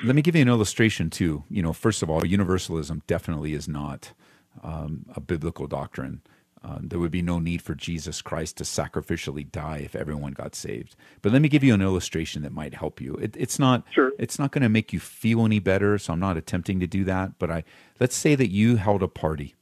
Let 0.03 0.15
me 0.15 0.21
give 0.21 0.35
you 0.35 0.41
an 0.41 0.49
illustration 0.49 1.09
too. 1.09 1.43
You 1.49 1.61
know, 1.61 1.73
first 1.73 2.03
of 2.03 2.09
all, 2.09 2.25
universalism 2.25 3.03
definitely 3.07 3.53
is 3.53 3.67
not 3.67 4.13
um, 4.61 5.05
a 5.15 5.21
biblical 5.21 5.67
doctrine. 5.67 6.21
Uh, 6.63 6.77
there 6.81 6.99
would 6.99 7.11
be 7.11 7.21
no 7.21 7.39
need 7.39 7.61
for 7.61 7.75
Jesus 7.75 8.21
Christ 8.21 8.55
to 8.57 8.63
sacrificially 8.63 9.49
die 9.49 9.79
if 9.79 9.95
everyone 9.95 10.31
got 10.31 10.55
saved. 10.55 10.95
But 11.21 11.33
let 11.33 11.41
me 11.41 11.49
give 11.49 11.63
you 11.63 11.73
an 11.73 11.81
illustration 11.81 12.41
that 12.43 12.53
might 12.53 12.73
help 12.73 13.01
you. 13.01 13.15
It, 13.15 13.35
it's 13.37 13.59
not 13.59 13.83
sure. 13.91 14.13
it's 14.17 14.39
not 14.39 14.51
going 14.51 14.61
to 14.61 14.69
make 14.69 14.93
you 14.93 14.99
feel 14.99 15.43
any 15.43 15.59
better, 15.59 15.97
so 15.97 16.13
I'm 16.13 16.21
not 16.21 16.37
attempting 16.37 16.79
to 16.79 16.87
do 16.87 17.03
that. 17.03 17.37
But 17.37 17.51
I 17.51 17.63
let's 17.99 18.15
say 18.15 18.35
that 18.35 18.49
you 18.49 18.77
held 18.77 19.03
a 19.03 19.09
party 19.09 19.55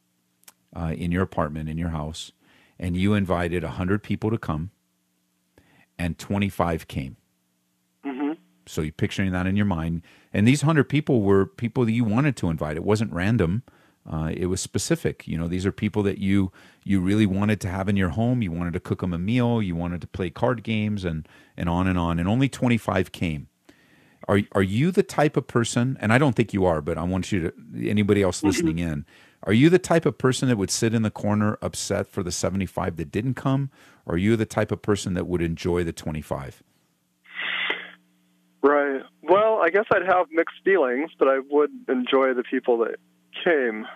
uh, 0.76 0.94
in 0.96 1.12
your 1.12 1.24
apartment 1.24 1.70
in 1.70 1.78
your 1.78 1.90
house, 1.90 2.32
and 2.80 2.96
you 2.96 3.14
invited 3.14 3.64
hundred 3.64 4.04
people 4.04 4.30
to 4.30 4.38
come, 4.38 4.70
and 5.98 6.20
25 6.20 6.88
came. 6.88 7.18
Mm-hmm. 8.06 8.34
So 8.68 8.82
you're 8.82 8.92
picturing 8.92 9.32
that 9.32 9.48
in 9.48 9.56
your 9.56 9.66
mind, 9.66 10.04
and 10.32 10.48
these 10.48 10.62
hundred 10.62 10.86
people 10.86 11.22
were 11.22 11.48
people 11.48 11.86
that 11.86 11.92
you 11.92 12.04
wanted 12.04 12.36
to 12.38 12.50
invite. 12.50 12.78
It 12.78 12.84
wasn't 12.84 13.12
random. 13.12 13.64
Uh, 14.10 14.32
it 14.36 14.48
was 14.48 14.60
specific. 14.60 15.28
You 15.28 15.38
know, 15.38 15.48
these 15.48 15.66
are 15.66 15.72
people 15.72 16.04
that 16.04 16.18
you 16.18 16.52
you 16.84 17.00
really 17.00 17.26
wanted 17.28 17.62
to 17.62 17.68
have 17.68 17.88
in 17.88 17.96
your 17.96 18.10
home. 18.10 18.42
You 18.42 18.52
wanted 18.52 18.74
to 18.74 18.80
cook 18.80 19.02
them 19.02 19.14
a 19.14 19.20
meal. 19.20 19.62
You 19.62 19.76
wanted 19.76 20.02
to 20.02 20.08
play 20.08 20.30
card 20.30 20.64
games, 20.64 21.06
and 21.06 21.28
and 21.56 21.70
on 21.70 21.88
and 21.88 21.98
on. 21.98 22.20
And 22.20 22.28
only 22.28 22.50
twenty 22.50 22.78
five 22.78 23.12
came. 23.12 23.48
Are 24.28 24.42
are 24.54 24.64
you 24.64 24.92
the 24.92 25.04
type 25.04 25.38
of 25.38 25.48
person? 25.48 25.98
And 26.02 26.12
I 26.12 26.18
don't 26.18 26.36
think 26.36 26.54
you 26.54 26.66
are, 26.66 26.82
but 26.82 26.98
I 26.98 27.04
want 27.04 27.32
you 27.32 27.42
to 27.42 27.90
anybody 27.90 28.24
else 28.24 28.44
listening 28.44 28.80
in. 28.80 29.06
Are 29.44 29.54
you 29.54 29.70
the 29.70 29.80
type 29.80 30.06
of 30.06 30.18
person 30.18 30.50
that 30.50 30.58
would 30.58 30.70
sit 30.70 30.94
in 30.94 31.02
the 31.02 31.12
corner 31.12 31.58
upset 31.62 32.08
for 32.08 32.24
the 32.24 32.32
seventy 32.32 32.66
five 32.66 32.98
that 32.98 33.12
didn't 33.12 33.36
come? 33.36 33.70
Or 34.06 34.16
are 34.16 34.18
you 34.18 34.36
the 34.36 34.46
type 34.48 34.72
of 34.72 34.82
person 34.82 35.14
that 35.14 35.28
would 35.28 35.42
enjoy 35.42 35.84
the 35.84 35.94
twenty 35.94 36.22
five? 36.22 36.64
Right. 38.64 39.02
Well, 39.24 39.60
I 39.62 39.70
guess 39.70 39.86
I'd 39.94 40.06
have 40.06 40.28
mixed 40.32 40.58
feelings, 40.64 41.12
but 41.18 41.28
I 41.28 41.40
would 41.50 41.72
enjoy 41.88 42.34
the 42.34 42.44
people 42.44 42.78
that 42.80 43.00
came. 43.44 43.88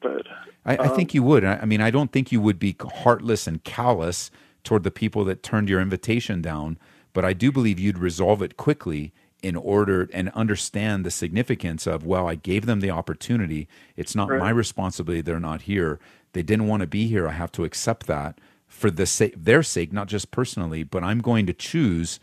But 0.00 0.26
I, 0.64 0.76
I 0.76 0.88
think 0.88 1.10
um, 1.10 1.14
you 1.14 1.22
would. 1.22 1.44
I, 1.44 1.56
I 1.56 1.64
mean, 1.64 1.80
I 1.80 1.90
don't 1.90 2.12
think 2.12 2.30
you 2.32 2.40
would 2.40 2.58
be 2.58 2.76
heartless 2.80 3.46
and 3.46 3.62
callous 3.64 4.30
toward 4.62 4.82
the 4.82 4.90
people 4.90 5.24
that 5.24 5.42
turned 5.42 5.68
your 5.68 5.80
invitation 5.80 6.42
down, 6.42 6.78
but 7.12 7.24
I 7.24 7.32
do 7.32 7.52
believe 7.52 7.78
you'd 7.78 7.98
resolve 7.98 8.42
it 8.42 8.56
quickly 8.56 9.12
in 9.42 9.56
order 9.56 10.08
and 10.12 10.30
understand 10.30 11.04
the 11.04 11.10
significance 11.10 11.86
of 11.86 12.02
well 12.06 12.26
i 12.26 12.34
gave 12.34 12.64
them 12.64 12.80
the 12.80 12.90
opportunity 12.90 13.68
it's 13.94 14.14
not 14.14 14.30
Right. 14.30 14.40
my 14.40 14.48
responsibility 14.48 15.20
they're 15.20 15.38
not 15.38 15.62
here 15.62 16.00
they 16.32 16.42
didn't 16.42 16.66
want 16.66 16.80
to 16.80 16.86
be 16.86 17.06
here 17.08 17.28
i 17.28 17.32
have 17.32 17.52
to 17.52 17.64
accept 17.64 18.06
that 18.06 18.38
for 18.66 18.90
the 18.90 19.04
sake 19.04 19.34
their 19.36 19.62
sake 19.62 19.92
not 19.92 20.08
just 20.08 20.30
personally 20.30 20.82
but 20.82 21.04
i'm 21.04 21.20
going 21.20 21.44
to 21.44 21.52
choose 21.52 22.18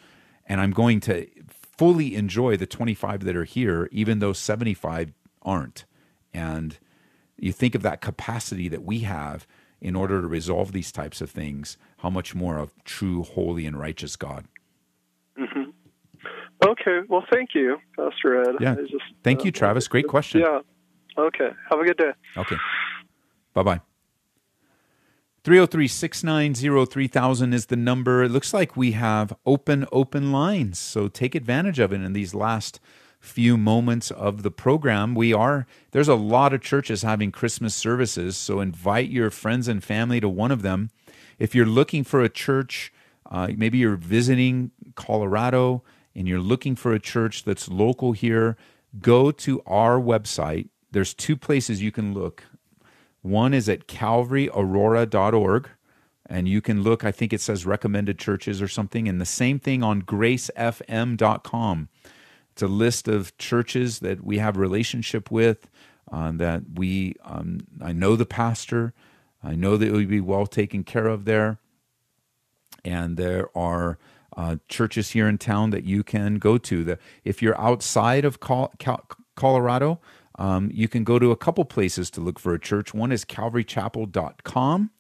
and 0.48 0.60
i'm 0.60 0.72
going 0.72 1.00
to 1.02 1.28
fully 1.48 2.16
enjoy 2.16 2.58
the 2.58 2.66
25 2.66 3.24
that 3.24 3.36
are 3.36 3.44
here 3.46 3.88
even 3.92 4.18
though 4.18 4.34
75 4.34 5.14
aren't 5.44 5.86
and 6.34 6.78
you 7.38 7.52
think 7.52 7.76
of 7.76 7.82
that 7.82 8.02
capacity 8.02 8.68
that 8.68 8.84
we 8.84 9.00
have 9.00 9.48
in 9.80 9.96
order 9.96 10.22
to 10.22 10.28
resolve 10.28 10.72
these 10.72 10.92
types 10.92 11.22
of 11.22 11.30
things 11.30 11.78
how 12.00 12.10
much 12.10 12.36
more 12.36 12.58
of 12.58 12.74
true 12.84 13.24
holy 13.24 13.66
and 13.66 13.80
righteous 13.80 14.16
god 14.16 14.46
hmm 15.38 15.72
Okay. 16.68 17.00
Well, 17.10 17.24
thank 17.32 17.50
you, 17.56 17.78
Pastor 17.98 18.42
Ed. 18.42 18.56
Yeah. 18.60 18.76
Just, 18.76 19.04
Thank 19.24 19.40
uh, 19.42 19.46
you, 19.46 19.52
Travis. 19.52 19.88
Great 19.88 20.08
question. 20.08 20.42
Yeah. 20.42 20.60
Okay. 21.18 21.50
Have 21.70 21.80
a 21.80 21.84
good 21.84 21.98
day. 21.98 22.12
Okay. 22.38 22.56
Bye 23.54 23.64
bye. 23.64 23.82
303 25.44 25.88
690 25.88 26.86
3000 26.86 27.54
is 27.54 27.66
the 27.66 27.76
number. 27.76 28.24
It 28.24 28.30
looks 28.30 28.54
like 28.54 28.78
we 28.78 28.92
have 28.92 29.34
open, 29.44 29.88
open 29.92 30.32
lines. 30.32 30.78
So 30.78 31.08
take 31.08 31.34
advantage 31.34 31.80
of 31.80 31.92
it 31.92 32.02
in 32.02 32.14
these 32.14 32.36
last 32.36 32.80
few 33.22 33.56
moments 33.56 34.12
of 34.12 34.42
the 34.42 34.52
program. 34.52 35.14
We 35.16 35.32
are, 35.32 35.68
there's 35.92 36.08
a 36.08 36.16
lot 36.16 36.54
of 36.54 36.62
churches 36.62 37.04
having 37.04 37.32
Christmas 37.32 37.76
services. 37.76 38.36
So 38.36 38.60
invite 38.60 39.10
your 39.10 39.30
friends 39.30 39.68
and 39.68 39.84
family 39.84 40.20
to 40.20 40.28
one 40.28 40.52
of 40.52 40.64
them. 40.64 40.90
If 41.40 41.56
you're 41.56 41.68
looking 41.68 42.04
for 42.04 42.22
a 42.22 42.30
church, 42.30 42.92
uh, 43.30 43.50
maybe 43.56 43.78
you're 43.78 43.96
visiting 43.96 44.72
Colorado 44.96 45.84
and 46.16 46.28
you're 46.28 46.40
looking 46.40 46.76
for 46.76 46.94
a 46.94 47.00
church 47.00 47.44
that's 47.44 47.70
local 47.70 48.12
here, 48.12 48.58
go 49.00 49.32
to 49.32 49.62
our 49.66 50.00
website. 50.00 50.70
There's 50.92 51.14
two 51.14 51.38
places 51.38 51.82
you 51.82 51.92
can 51.92 52.14
look. 52.14 52.44
One 53.22 53.54
is 53.54 53.70
at 53.70 53.88
calvaryaurora.org, 53.88 55.70
and 56.26 56.48
you 56.48 56.60
can 56.60 56.82
look, 56.82 57.06
I 57.06 57.12
think 57.12 57.34
it 57.34 57.40
says 57.40 57.66
recommended 57.68 58.18
churches 58.18 58.62
or 58.62 58.68
something, 58.68 59.08
and 59.08 59.22
the 59.22 59.26
same 59.26 59.60
thing 59.60 59.84
on 59.84 60.02
gracefm.com. 60.02 61.90
It's 62.52 62.62
a 62.62 62.68
list 62.68 63.08
of 63.08 63.38
churches 63.38 64.00
that 64.00 64.24
we 64.24 64.40
have 64.40 64.58
relationship 64.58 65.32
with, 65.32 65.70
uh, 66.12 66.32
that 66.36 66.64
we, 66.76 67.16
um, 67.24 67.62
I 67.82 67.94
know 67.94 68.16
the 68.16 68.26
pastor, 68.26 68.94
I 69.44 69.56
know 69.56 69.78
that 69.78 69.88
it 69.88 69.92
will 69.92 70.06
be 70.06 70.22
well 70.22 70.46
taken 70.46 70.84
care 70.84 71.08
of 71.08 71.26
there, 71.26 71.58
and 72.84 73.18
there 73.18 73.50
are 73.58 73.98
uh, 74.36 74.58
churches 74.68 75.12
here 75.12 75.28
in 75.28 75.38
town 75.38 75.70
that 75.72 75.84
you 75.84 76.04
can 76.04 76.36
go 76.36 76.58
to. 76.58 76.84
The, 76.84 76.98
if 77.24 77.42
you're 77.42 77.60
outside 77.60 78.26
of 78.26 78.40
Col- 78.40 78.74
Colorado, 79.36 80.00
um, 80.38 80.70
you 80.74 80.88
can 80.88 81.04
go 81.04 81.20
to 81.20 81.32
a 81.32 81.36
couple 81.36 81.66
places 81.66 82.10
to 82.12 82.22
look 82.22 82.40
for 82.40 82.54
a 82.54 82.60
church. 82.60 82.94
One 82.94 83.12
is 83.12 83.26
calvarychapel.com, 83.26 84.92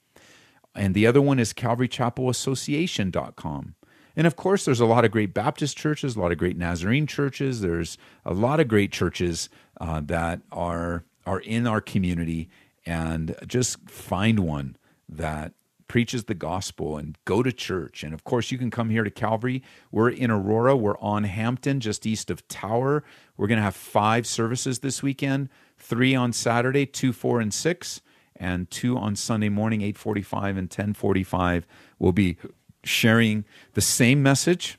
and 0.75 0.93
the 0.93 1.07
other 1.07 1.21
one 1.21 1.39
is 1.39 1.53
calvarychapelassociation.com. 1.53 3.75
And 4.15 4.27
of 4.27 4.35
course, 4.35 4.65
there's 4.65 4.79
a 4.79 4.85
lot 4.85 5.05
of 5.05 5.11
great 5.11 5.33
Baptist 5.33 5.77
churches, 5.77 6.15
a 6.15 6.19
lot 6.19 6.31
of 6.31 6.37
great 6.37 6.57
Nazarene 6.57 7.07
churches. 7.07 7.61
There's 7.61 7.97
a 8.25 8.33
lot 8.33 8.59
of 8.59 8.67
great 8.67 8.91
churches 8.91 9.49
uh, 9.79 10.01
that 10.05 10.41
are 10.51 11.03
are 11.25 11.39
in 11.39 11.67
our 11.67 11.81
community, 11.81 12.49
and 12.85 13.35
just 13.47 13.89
find 13.89 14.39
one 14.39 14.75
that 15.07 15.53
preaches 15.87 16.23
the 16.23 16.33
gospel 16.33 16.97
and 16.97 17.17
go 17.25 17.43
to 17.43 17.51
church. 17.51 18.03
And 18.03 18.13
of 18.13 18.23
course, 18.23 18.49
you 18.49 18.57
can 18.57 18.71
come 18.71 18.89
here 18.89 19.03
to 19.03 19.11
Calvary. 19.11 19.61
We're 19.91 20.09
in 20.09 20.31
Aurora. 20.31 20.75
We're 20.75 20.97
on 20.99 21.25
Hampden, 21.25 21.81
just 21.81 22.05
east 22.05 22.31
of 22.31 22.47
Tower. 22.47 23.03
We're 23.35 23.47
going 23.47 23.57
to 23.57 23.63
have 23.63 23.75
five 23.75 24.25
services 24.25 24.79
this 24.79 25.03
weekend: 25.03 25.49
three 25.77 26.15
on 26.15 26.33
Saturday, 26.33 26.85
two, 26.85 27.13
four, 27.13 27.41
and 27.41 27.53
six, 27.53 28.01
and 28.35 28.69
two 28.71 28.97
on 28.97 29.15
Sunday 29.15 29.49
morning, 29.49 29.81
eight 29.81 29.97
forty-five 29.97 30.57
and 30.57 30.71
ten 30.71 30.93
forty-five. 30.93 31.67
We'll 31.99 32.13
be 32.13 32.37
sharing 32.83 33.45
the 33.73 33.81
same 33.81 34.23
message. 34.23 34.77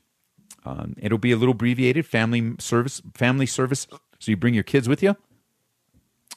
Um, 0.65 0.95
it'll 0.99 1.19
be 1.19 1.33
a 1.33 1.37
little 1.37 1.53
abbreviated 1.53 2.07
family 2.07 2.55
service. 2.59 3.03
Family 3.15 3.47
service. 3.47 3.87
So 4.19 4.31
you 4.31 4.37
bring 4.37 4.55
your 4.55 4.63
kids 4.63 4.89
with 4.89 5.03
you. 5.03 5.17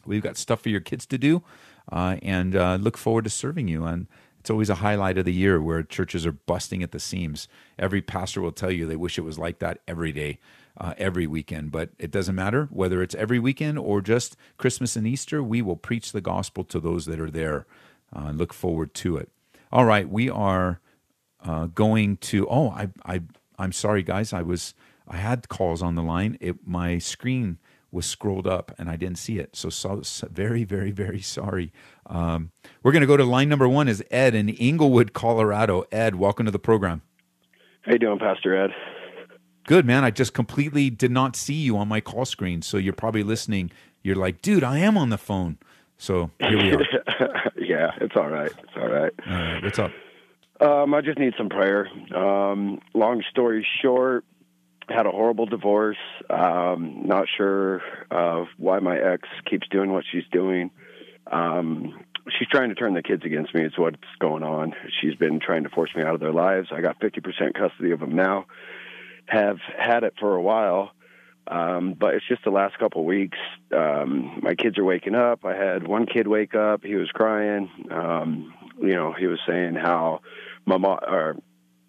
We've 0.06 0.24
got 0.24 0.38
stuff 0.38 0.62
for 0.62 0.70
your 0.70 0.82
kids 0.82 1.06
to 1.08 1.18
do, 1.18 1.44
uh, 1.92 2.18
and 2.22 2.56
uh, 2.56 2.76
look 2.76 2.98
forward 2.98 3.24
to 3.24 3.30
serving 3.30 3.68
you. 3.68 3.86
And 3.86 4.08
it's 4.40 4.50
always 4.50 4.70
a 4.70 4.76
highlight 4.76 5.18
of 5.18 5.26
the 5.26 5.34
year 5.34 5.60
where 5.60 5.82
churches 5.82 6.26
are 6.26 6.32
busting 6.32 6.84
at 6.84 6.92
the 6.92 7.00
seams. 7.00 7.48
Every 7.80 8.02
pastor 8.02 8.42
will 8.42 8.52
tell 8.52 8.72
you 8.72 8.86
they 8.86 8.96
wish 8.96 9.18
it 9.18 9.24
was 9.24 9.40
like 9.40 9.60
that 9.60 9.80
every 9.88 10.12
day, 10.12 10.40
uh, 10.80 10.94
every 10.98 11.26
weekend. 11.26 11.72
But 11.72 11.90
it 11.98 12.12
doesn't 12.12 12.36
matter 12.36 12.68
whether 12.72 13.02
it's 13.02 13.16
every 13.16 13.40
weekend 13.40 13.80
or 13.80 14.02
just 14.02 14.38
Christmas 14.58 14.96
and 14.96 15.08
Easter. 15.08 15.42
We 15.42 15.64
will 15.64 15.76
preach 15.76 16.12
the 16.12 16.22
gospel 16.22 16.64
to 16.66 16.80
those 16.80 17.06
that 17.06 17.20
are 17.20 17.32
there. 17.32 17.66
Uh, 18.16 18.32
look 18.32 18.54
forward 18.54 18.94
to 18.96 19.18
it. 19.18 19.30
All 19.72 19.86
right, 19.86 20.08
we 20.08 20.30
are 20.30 20.80
uh, 21.46 21.68
going 21.68 22.18
to. 22.18 22.48
Oh, 22.50 22.70
I, 22.70 22.90
I, 23.06 23.22
I'm 23.58 23.72
sorry, 23.72 24.04
guys. 24.04 24.34
I 24.34 24.42
was 24.42 24.74
I 25.08 25.18
had 25.18 25.48
calls 25.50 25.82
on 25.82 25.96
the 25.96 26.04
line. 26.04 26.38
It 26.42 26.68
my 26.68 26.98
screen 26.98 27.60
was 27.92 28.06
scrolled 28.06 28.46
up 28.46 28.74
and 28.78 28.90
I 28.90 28.98
didn't 28.98 29.18
see 29.18 29.40
it. 29.40 29.56
So, 29.56 29.70
so, 29.70 30.02
so 30.02 30.28
very, 30.30 30.66
very, 30.66 30.92
very 30.92 31.22
sorry. 31.22 31.72
Um, 32.06 32.52
we're 32.84 32.92
going 32.92 33.02
to 33.02 33.08
go 33.08 33.16
to 33.16 33.24
line 33.24 33.48
number 33.48 33.70
one 33.70 33.88
is 33.88 34.04
Ed 34.12 34.36
in 34.36 34.50
Englewood, 34.50 35.14
Colorado. 35.14 35.86
Ed, 35.92 36.16
welcome 36.16 36.46
to 36.46 36.52
the 36.52 36.60
program. 36.60 37.02
How 37.84 37.94
you 37.94 38.00
doing, 38.00 38.20
Pastor 38.20 38.56
Ed? 38.66 38.72
Good, 39.66 39.86
man. 39.86 40.04
I 40.04 40.12
just 40.12 40.34
completely 40.34 40.90
did 40.90 41.10
not 41.10 41.36
see 41.36 41.54
you 41.54 41.78
on 41.78 41.88
my 41.88 42.02
call 42.02 42.26
screen. 42.26 42.62
So 42.62 42.78
you're 42.78 42.94
probably 42.94 43.24
listening. 43.24 43.72
You're 44.04 44.18
like, 44.18 44.42
dude, 44.42 44.64
I 44.64 44.80
am 44.80 44.98
on 44.98 45.10
the 45.10 45.18
phone. 45.18 45.58
So 45.98 46.32
here 46.40 46.58
we 46.58 46.74
are. 46.74 46.82
yeah, 47.58 47.92
it's 48.02 48.16
all 48.16 48.30
right. 48.30 48.52
It's 48.52 48.74
all 48.76 48.90
right. 48.90 49.14
All 49.26 49.34
right. 49.34 49.64
What's 49.64 49.80
up? 49.80 49.92
Um, 50.60 50.94
I 50.94 51.02
just 51.02 51.20
need 51.20 51.34
some 51.38 51.50
prayer. 51.50 51.88
Um, 52.16 52.80
long 52.94 53.24
story 53.30 53.68
short, 53.82 54.24
had 54.88 55.06
a 55.06 55.12
horrible 55.12 55.46
divorce. 55.46 55.98
Um, 56.30 57.04
not 57.06 57.28
sure 57.38 57.82
of 58.10 58.48
why 58.58 58.80
my 58.80 58.98
ex 58.98 59.28
keeps 59.50 59.68
doing 59.70 59.92
what 59.92 60.06
she's 60.10 60.24
doing. 60.32 60.72
Um, 61.32 62.00
she's 62.38 62.48
trying 62.48 62.70
to 62.70 62.76
turn 62.76 62.94
the 62.94 63.02
kids 63.02 63.24
against 63.26 63.54
me. 63.54 63.64
It's 63.64 63.78
what's 63.78 63.98
going 64.20 64.44
on. 64.44 64.74
She's 65.02 65.16
been 65.16 65.40
trying 65.40 65.64
to 65.64 65.70
force 65.70 65.90
me 65.96 66.04
out 66.04 66.14
of 66.14 66.20
their 66.22 66.34
lives. 66.34 66.70
I 66.72 66.82
got 66.82 67.00
50% 67.00 67.54
custody 67.54 67.92
of 67.92 68.00
them 68.00 68.16
now. 68.16 68.46
Have 69.26 69.58
had 69.78 70.04
it 70.04 70.14
for 70.20 70.36
a 70.36 70.42
while. 70.42 70.92
Um, 71.48 71.94
but 71.94 72.16
it's 72.16 72.28
just 72.28 72.44
the 72.44 72.50
last 72.50 72.78
couple 72.80 73.02
of 73.02 73.06
weeks. 73.06 73.38
Um, 73.76 74.40
my 74.42 74.56
kids 74.56 74.78
are 74.80 74.84
waking 74.84 75.14
up. 75.14 75.46
I 75.46 75.56
had 75.56 75.88
one 75.88 76.08
kid 76.08 76.28
wake 76.28 76.56
up. 76.56 76.84
He 76.84 76.96
was 76.96 77.10
crying. 77.12 77.70
Um, 77.92 78.54
you 78.82 78.96
know, 78.96 79.14
he 79.14 79.28
was 79.28 79.40
saying 79.48 79.76
how 79.76 80.22
my 80.66 80.78
mom, 80.78 81.00
or 81.08 81.38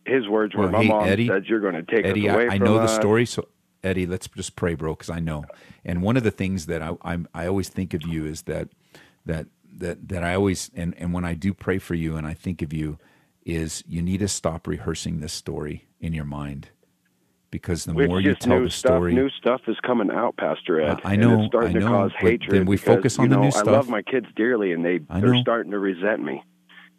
his 0.07 0.29
words 0.29 0.55
were, 0.55 0.63
Well, 0.63 0.71
"My 0.73 0.83
hey, 0.83 0.89
mom 0.89 1.05
Eddie, 1.09 1.29
said 1.29 1.45
you're 1.47 1.61
going 1.61 1.75
to 1.75 1.83
take 1.83 2.05
Eddie, 2.05 2.29
us 2.29 2.35
away 2.35 2.49
I, 2.49 2.55
I 2.55 2.59
know 2.59 2.77
us." 2.79 2.91
the 2.91 3.01
story. 3.01 3.27
So, 3.27 3.49
Eddie, 3.83 4.07
let's 4.07 4.29
just 4.29 4.57
pray, 4.57 4.75
bro, 4.75 4.95
because 4.95 5.11
I 5.11 5.21
know. 5.21 5.45
And 5.85 6.03
one 6.03 6.17
of 6.17 6.23
the 6.25 6.31
things 6.31 6.67
that 6.67 6.83
I, 6.83 6.93
I'm, 7.03 7.29
I 7.35 7.47
always 7.47 7.69
think 7.69 7.95
of 7.95 8.03
you 8.07 8.25
is 8.27 8.43
that 8.43 8.69
that 9.27 9.47
that 9.79 10.09
that 10.09 10.25
I 10.25 10.35
always 10.35 10.71
and 10.75 10.95
and 10.99 11.13
when 11.13 11.25
I 11.25 11.35
do 11.35 11.53
pray 11.55 11.79
for 11.79 11.95
you 11.95 12.17
and 12.17 12.27
I 12.27 12.35
think 12.35 12.63
of 12.63 12.73
you 12.73 12.99
is 13.45 13.85
you 13.87 14.03
need 14.03 14.19
to 14.19 14.29
stop 14.29 14.67
rehearsing 14.67 15.21
this 15.21 15.33
story 15.33 15.87
in 16.01 16.13
your 16.13 16.25
mind 16.25 16.71
because 17.51 17.85
the 17.85 17.97
It's 17.97 18.09
more 18.09 18.21
you 18.21 18.35
tell 18.35 18.63
the 18.63 18.71
stuff, 18.71 18.91
story 18.91 19.15
new 19.15 19.31
stuff 19.31 19.61
is 19.69 19.77
coming 19.87 20.11
out, 20.11 20.37
Pastor 20.37 20.81
Ed. 20.81 21.01
I- 21.05 21.11
I 21.11 21.13
and 21.15 21.21
know, 21.23 21.41
it's 21.43 21.49
starting 21.49 21.77
I 21.77 21.81
know, 21.81 21.87
to 21.87 21.93
cause 21.93 22.13
hatred. 22.19 22.51
then 22.51 22.67
we 22.67 22.77
because, 22.77 22.87
focus 22.97 23.19
on 23.19 23.25
you 23.25 23.29
the 23.31 23.37
know, 23.37 23.43
new 23.43 23.49
I 23.55 23.63
love 23.63 23.89
my 23.89 24.03
kids 24.03 24.27
dearly, 24.35 24.73
and 24.73 24.85
they 24.85 24.99
they're 24.99 25.35
starting 25.43 25.71
to 25.73 25.79
resent 25.79 26.23
me, 26.23 26.43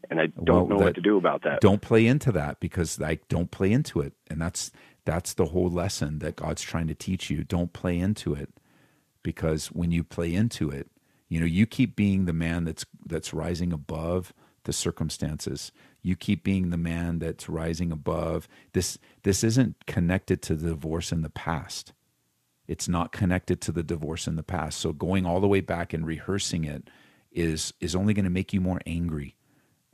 and 0.10 0.20
I 0.20 0.28
don't 0.28 0.70
know 0.70 0.78
that- 0.78 0.86
what 0.86 0.96
to 0.96 1.02
do 1.02 1.18
about 1.18 1.44
that. 1.44 1.62
Don't 1.62 1.82
play 1.82 2.06
into 2.06 2.32
that 2.34 2.60
because 2.60 3.00
like 3.00 3.28
don't 3.28 3.52
play 3.52 3.72
into 3.72 4.00
it. 4.02 4.14
And 4.30 4.42
that's 4.42 4.72
that's 5.06 5.34
the 5.34 5.46
whole 5.46 5.70
lesson 5.70 6.20
that 6.20 6.36
God's 6.36 6.62
trying 6.62 6.88
to 6.88 6.96
teach 6.96 7.30
you. 7.30 7.44
Don't 7.44 7.72
play 7.74 7.98
into 7.98 8.34
it 8.34 8.50
because 9.24 9.68
when 9.68 9.92
you 9.92 10.04
play 10.04 10.34
into 10.34 10.70
it, 10.70 10.90
you 11.30 11.40
know, 11.40 11.46
you 11.46 11.66
keep 11.66 11.96
being 11.96 12.26
the 12.26 12.34
man 12.34 12.66
that's 12.66 12.86
that's 13.06 13.34
rising 13.34 13.72
above 13.74 14.34
the 14.66 14.74
circumstances. 14.74 15.72
You 16.02 16.16
keep 16.16 16.44
being 16.44 16.70
the 16.70 16.78
man 16.78 17.20
that's 17.20 17.50
rising 17.50 17.92
above. 17.92 18.48
This 18.74 18.98
this 19.24 19.44
isn't 19.44 19.86
connected 19.86 20.42
to 20.44 20.56
the 20.56 20.70
divorce 20.70 21.12
in 21.12 21.22
the 21.22 21.30
past. 21.30 21.94
It's 22.68 22.90
not 22.90 23.14
connected 23.14 23.62
to 23.62 23.72
the 23.72 23.84
divorce 23.84 24.28
in 24.28 24.36
the 24.36 24.44
past. 24.44 24.78
So 24.80 24.92
going 24.92 25.26
all 25.26 25.40
the 25.40 25.48
way 25.48 25.62
back 25.62 25.94
and 25.94 26.06
rehearsing 26.06 26.66
it 26.66 26.90
is 27.32 27.74
is 27.80 27.96
only 27.96 28.14
going 28.14 28.26
to 28.26 28.30
make 28.30 28.52
you 28.52 28.60
more 28.60 28.82
angry 28.86 29.37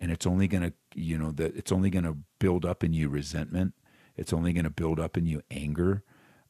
and 0.03 0.11
it's 0.11 0.27
only 0.27 0.49
going 0.49 0.63
to 0.63 0.73
you 0.93 1.17
know 1.17 1.31
that 1.31 1.55
it's 1.55 1.71
only 1.71 1.89
going 1.89 2.03
to 2.03 2.17
build 2.37 2.65
up 2.65 2.83
in 2.83 2.91
you 2.91 3.07
resentment. 3.07 3.73
It's 4.17 4.33
only 4.33 4.51
going 4.51 4.65
to 4.65 4.69
build 4.69 4.99
up 4.99 5.15
in 5.15 5.25
you 5.25 5.41
anger. 5.49 6.03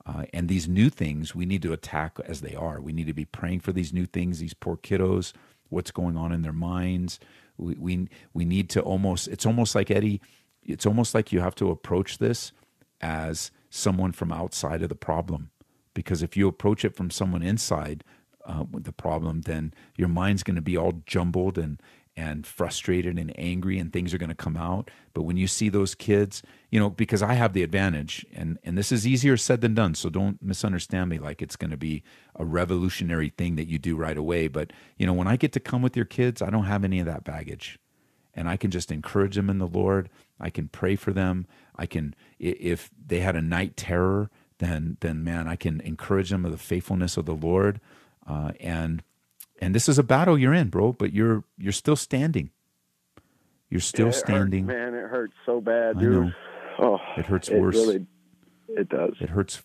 Uh, 0.07 0.25
and 0.33 0.49
these 0.49 0.67
new 0.67 0.89
things 0.89 1.35
we 1.35 1.45
need 1.45 1.61
to 1.61 1.71
attack 1.71 2.17
as 2.25 2.41
they 2.41 2.55
are. 2.55 2.81
We 2.81 2.93
need 2.93 3.05
to 3.05 3.13
be 3.13 3.25
praying 3.25 3.59
for 3.59 3.71
these 3.71 3.93
new 3.93 4.07
things 4.07 4.39
these 4.39 4.55
poor 4.55 4.75
kiddos 4.75 5.33
what's 5.69 5.91
going 5.91 6.17
on 6.17 6.31
in 6.31 6.41
their 6.41 6.51
minds. 6.51 7.19
We 7.57 7.75
we, 7.75 8.09
we 8.33 8.43
need 8.43 8.71
to 8.71 8.81
almost 8.81 9.27
it's 9.27 9.45
almost 9.45 9.75
like 9.75 9.91
eddie 9.91 10.19
it's 10.63 10.87
almost 10.87 11.13
like 11.13 11.31
you 11.31 11.41
have 11.41 11.55
to 11.55 11.69
approach 11.69 12.17
this 12.17 12.53
as 13.01 13.51
someone 13.69 14.13
from 14.13 14.31
outside 14.31 14.81
of 14.81 14.89
the 14.89 14.95
problem. 14.95 15.51
Because 15.93 16.23
if 16.23 16.35
you 16.35 16.47
approach 16.47 16.83
it 16.83 16.95
from 16.95 17.11
someone 17.11 17.43
inside 17.43 18.03
uh, 18.45 18.63
with 18.71 18.85
the 18.85 18.91
problem, 18.91 19.41
then 19.41 19.75
your 19.95 20.07
mind's 20.07 20.41
going 20.41 20.55
to 20.55 20.61
be 20.61 20.75
all 20.75 21.03
jumbled 21.05 21.59
and 21.59 21.79
and 22.15 22.45
frustrated 22.45 23.17
and 23.17 23.33
angry, 23.39 23.79
and 23.79 23.91
things 23.91 24.13
are 24.13 24.17
going 24.17 24.29
to 24.29 24.35
come 24.35 24.57
out. 24.57 24.91
But 25.13 25.23
when 25.23 25.37
you 25.37 25.47
see 25.47 25.69
those 25.69 25.95
kids, 25.95 26.43
you 26.69 26.79
know, 26.79 26.89
because 26.89 27.23
I 27.23 27.33
have 27.33 27.53
the 27.53 27.63
advantage, 27.63 28.25
and 28.33 28.59
and 28.63 28.77
this 28.77 28.91
is 28.91 29.07
easier 29.07 29.37
said 29.37 29.61
than 29.61 29.73
done, 29.73 29.95
so 29.95 30.09
don't 30.09 30.41
misunderstand 30.41 31.09
me 31.09 31.19
like 31.19 31.41
it's 31.41 31.55
going 31.55 31.71
to 31.71 31.77
be 31.77 32.03
a 32.35 32.45
revolutionary 32.45 33.29
thing 33.29 33.55
that 33.55 33.67
you 33.67 33.79
do 33.79 33.95
right 33.95 34.17
away. 34.17 34.47
But 34.47 34.71
you 34.97 35.05
know, 35.05 35.13
when 35.13 35.27
I 35.27 35.35
get 35.37 35.51
to 35.53 35.59
come 35.59 35.81
with 35.81 35.95
your 35.95 36.05
kids, 36.05 36.41
I 36.41 36.49
don't 36.49 36.65
have 36.65 36.83
any 36.83 36.99
of 36.99 37.05
that 37.05 37.23
baggage 37.23 37.79
and 38.35 38.49
I 38.49 38.57
can 38.57 38.71
just 38.71 38.91
encourage 38.91 39.35
them 39.35 39.49
in 39.49 39.59
the 39.59 39.67
Lord. 39.67 40.09
I 40.39 40.49
can 40.49 40.67
pray 40.67 40.95
for 40.95 41.13
them. 41.13 41.45
I 41.75 41.85
can, 41.85 42.15
if 42.39 42.89
they 43.05 43.19
had 43.19 43.35
a 43.35 43.41
night 43.41 43.77
terror, 43.77 44.29
then 44.59 44.97
then 45.01 45.23
man, 45.23 45.47
I 45.47 45.55
can 45.55 45.81
encourage 45.81 46.29
them 46.29 46.45
of 46.45 46.51
the 46.51 46.57
faithfulness 46.57 47.17
of 47.17 47.25
the 47.25 47.35
Lord. 47.35 47.79
Uh, 48.25 48.51
and 48.59 49.03
and 49.63 49.73
this 49.75 49.87
is 49.87 49.97
a 49.97 50.03
battle 50.03 50.37
you're 50.37 50.53
in, 50.53 50.69
bro, 50.69 50.93
but 50.93 51.13
you're 51.13 51.43
you're 51.57 51.71
still 51.71 51.95
standing. 51.95 52.49
You're 53.69 53.79
still 53.81 54.07
Yeah, 54.07 54.11
standing. 54.11 54.65
man. 54.65 54.93
It 54.93 55.09
hurts 55.09 55.33
so 55.45 55.59
bad, 55.61 55.97
I 55.97 55.99
dude. 55.99 56.11
know. 56.25 56.31
Oh, 56.79 56.97
It 57.17 57.25
hurts 57.25 57.49
it 57.49 57.59
worse. 57.61 57.75
Really, 57.75 58.05
it 58.69 58.89
does. 58.89 59.13
It 59.19 59.29
hurts. 59.29 59.63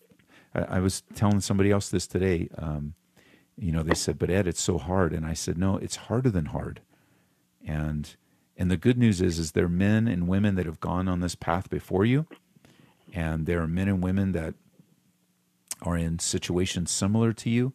I, 0.55 0.61
I 0.77 0.79
was 0.81 1.03
telling 1.15 1.41
somebody 1.41 1.71
else 1.71 1.89
this 1.89 2.07
today. 2.07 2.49
Um, 2.57 2.95
you 3.57 3.73
know, 3.73 3.83
they 3.83 3.95
said, 3.95 4.19
"But 4.19 4.31
Ed, 4.31 4.47
it's 4.47 4.61
so 4.61 4.79
hard," 4.79 5.13
and 5.13 5.27
I 5.27 5.33
said, 5.35 5.59
"No, 5.59 5.77
it's 5.79 5.97
harder 5.97 6.31
than 6.31 6.47
hard." 6.47 6.81
And 7.67 8.15
and 8.57 8.71
the 8.71 8.77
good 8.77 8.99
news 8.99 9.21
is, 9.21 9.39
is 9.39 9.53
there 9.53 9.65
are 9.67 9.69
men 9.69 10.07
and 10.09 10.29
women 10.29 10.55
that 10.57 10.67
have 10.67 10.81
gone 10.81 11.09
on 11.09 11.21
this 11.21 11.35
path 11.35 11.69
before 11.71 12.05
you, 12.05 12.27
and 13.13 13.47
there 13.47 13.61
are 13.61 13.69
men 13.69 13.89
and 13.89 14.03
women 14.03 14.33
that 14.33 14.55
are 15.83 15.97
in 15.97 16.19
situations 16.19 16.91
similar 16.91 17.33
to 17.33 17.51
you, 17.51 17.73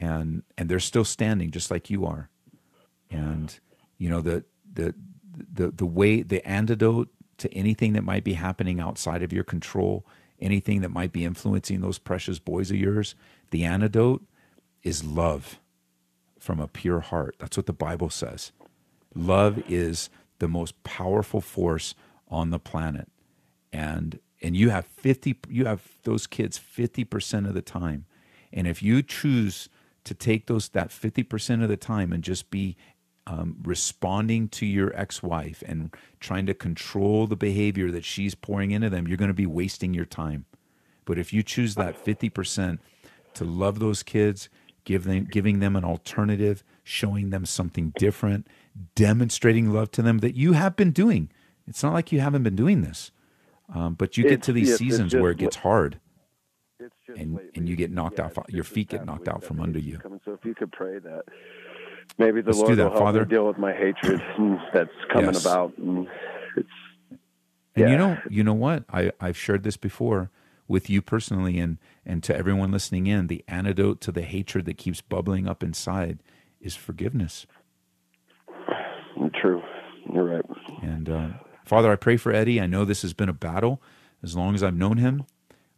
and 0.00 0.42
and 0.56 0.68
they're 0.68 0.80
still 0.80 1.04
standing 1.04 1.50
just 1.50 1.70
like 1.70 1.90
you 1.90 2.06
are. 2.06 2.28
And 3.10 3.58
you 3.98 4.08
know 4.08 4.20
the 4.20 4.44
the 4.72 4.94
the 5.52 5.70
the 5.70 5.86
way 5.86 6.22
the 6.22 6.46
antidote 6.46 7.08
to 7.38 7.52
anything 7.54 7.92
that 7.92 8.02
might 8.02 8.24
be 8.24 8.34
happening 8.34 8.80
outside 8.80 9.22
of 9.22 9.32
your 9.32 9.44
control, 9.44 10.04
anything 10.40 10.80
that 10.80 10.90
might 10.90 11.12
be 11.12 11.24
influencing 11.24 11.80
those 11.80 11.98
precious 11.98 12.38
boys 12.38 12.70
of 12.70 12.76
yours, 12.76 13.14
the 13.50 13.64
antidote 13.64 14.22
is 14.82 15.04
love 15.04 15.58
from 16.38 16.60
a 16.60 16.68
pure 16.68 17.00
heart. 17.00 17.36
That's 17.38 17.56
what 17.56 17.66
the 17.66 17.72
Bible 17.72 18.10
says. 18.10 18.52
Love 19.14 19.62
is 19.70 20.10
the 20.38 20.48
most 20.48 20.82
powerful 20.84 21.40
force 21.40 21.94
on 22.28 22.50
the 22.50 22.58
planet. 22.58 23.08
And 23.72 24.18
and 24.40 24.56
you 24.56 24.70
have 24.70 24.86
50 24.86 25.36
you 25.48 25.64
have 25.64 25.82
those 26.04 26.26
kids 26.26 26.58
50% 26.58 27.48
of 27.48 27.54
the 27.54 27.62
time. 27.62 28.06
And 28.52 28.66
if 28.66 28.82
you 28.82 29.02
choose 29.02 29.68
to 30.08 30.14
take 30.14 30.46
those 30.46 30.68
that 30.70 30.88
50% 30.88 31.62
of 31.62 31.68
the 31.68 31.76
time 31.76 32.12
and 32.12 32.24
just 32.24 32.50
be 32.50 32.76
um, 33.26 33.56
responding 33.62 34.48
to 34.48 34.64
your 34.64 34.94
ex-wife 34.98 35.62
and 35.66 35.94
trying 36.18 36.46
to 36.46 36.54
control 36.54 37.26
the 37.26 37.36
behavior 37.36 37.90
that 37.90 38.04
she's 38.04 38.34
pouring 38.34 38.70
into 38.70 38.88
them, 38.88 39.06
you're 39.06 39.18
going 39.18 39.28
to 39.28 39.34
be 39.34 39.46
wasting 39.46 39.92
your 39.92 40.06
time. 40.06 40.46
But 41.04 41.18
if 41.18 41.32
you 41.32 41.42
choose 41.42 41.74
that 41.74 42.02
50% 42.02 42.78
to 43.34 43.44
love 43.44 43.78
those 43.80 44.02
kids, 44.02 44.48
give 44.84 45.04
them 45.04 45.28
giving 45.30 45.60
them 45.60 45.76
an 45.76 45.84
alternative, 45.84 46.64
showing 46.82 47.28
them 47.28 47.44
something 47.44 47.92
different, 47.98 48.46
demonstrating 48.94 49.72
love 49.72 49.90
to 49.92 50.02
them 50.02 50.18
that 50.18 50.34
you 50.34 50.52
have 50.54 50.74
been 50.74 50.90
doing. 50.90 51.30
It's 51.66 51.82
not 51.82 51.92
like 51.92 52.10
you 52.12 52.20
haven't 52.20 52.42
been 52.44 52.56
doing 52.56 52.80
this. 52.80 53.10
Um, 53.74 53.92
but 53.92 54.16
you 54.16 54.24
get 54.24 54.32
It's- 54.32 54.46
to 54.46 54.52
these 54.54 54.76
seasons 54.78 55.14
where 55.14 55.30
it 55.30 55.36
gets 55.38 55.56
hard 55.56 56.00
and 57.16 57.40
and 57.54 57.68
you 57.68 57.76
get 57.76 57.90
knocked 57.90 58.18
Yeah, 58.18 58.26
out 58.26 58.34
your 58.48 58.64
feet 58.64 58.88
get 58.88 59.04
knocked 59.06 59.28
out 59.28 59.42
from 59.42 59.60
under 59.60 59.78
you. 59.78 59.98
Coming. 59.98 60.20
So 60.24 60.32
if 60.32 60.44
you 60.44 60.54
could 60.54 60.72
pray 60.72 60.98
that 60.98 61.22
maybe 62.18 62.40
the 62.40 62.48
Let's 62.50 62.58
do 62.58 62.64
Lord 62.64 62.78
that, 62.78 62.84
will 62.84 62.90
help 62.90 63.02
Father. 63.04 63.20
me 63.20 63.26
deal 63.26 63.46
with 63.46 63.58
my 63.58 63.72
hatred 63.72 64.20
that's 64.74 64.90
coming 65.12 65.34
Yes. 65.34 65.44
about. 65.46 65.76
And 65.78 66.08
it's 66.56 66.68
And 67.76 67.88
you 67.90 67.96
know, 67.96 68.18
you 68.28 68.44
know 68.44 68.54
what? 68.54 68.84
I, 68.92 69.12
I've 69.20 69.36
shared 69.36 69.62
this 69.62 69.76
before 69.76 70.30
with 70.66 70.90
you 70.90 71.00
personally 71.00 71.58
and, 71.58 71.78
and 72.04 72.22
to 72.24 72.36
everyone 72.36 72.70
listening 72.72 73.06
in. 73.06 73.26
The 73.28 73.44
antidote 73.48 74.00
to 74.02 74.12
the 74.12 74.22
hatred 74.22 74.64
that 74.66 74.78
keeps 74.78 75.00
bubbling 75.00 75.48
up 75.48 75.62
inside 75.62 76.18
is 76.60 76.74
forgiveness. 76.74 77.46
true. 79.40 79.62
You're 80.12 80.24
right. 80.24 80.44
And 80.82 81.08
uh, 81.08 81.28
Father, 81.64 81.90
I 81.92 81.96
pray 81.96 82.16
for 82.16 82.32
Eddie. 82.32 82.60
I 82.60 82.66
know 82.66 82.84
this 82.84 83.02
has 83.02 83.12
been 83.12 83.28
a 83.28 83.32
battle 83.34 83.80
as 84.22 84.36
long 84.36 84.54
as 84.54 84.62
I've 84.62 84.74
known 84.76 84.96
him, 84.96 85.24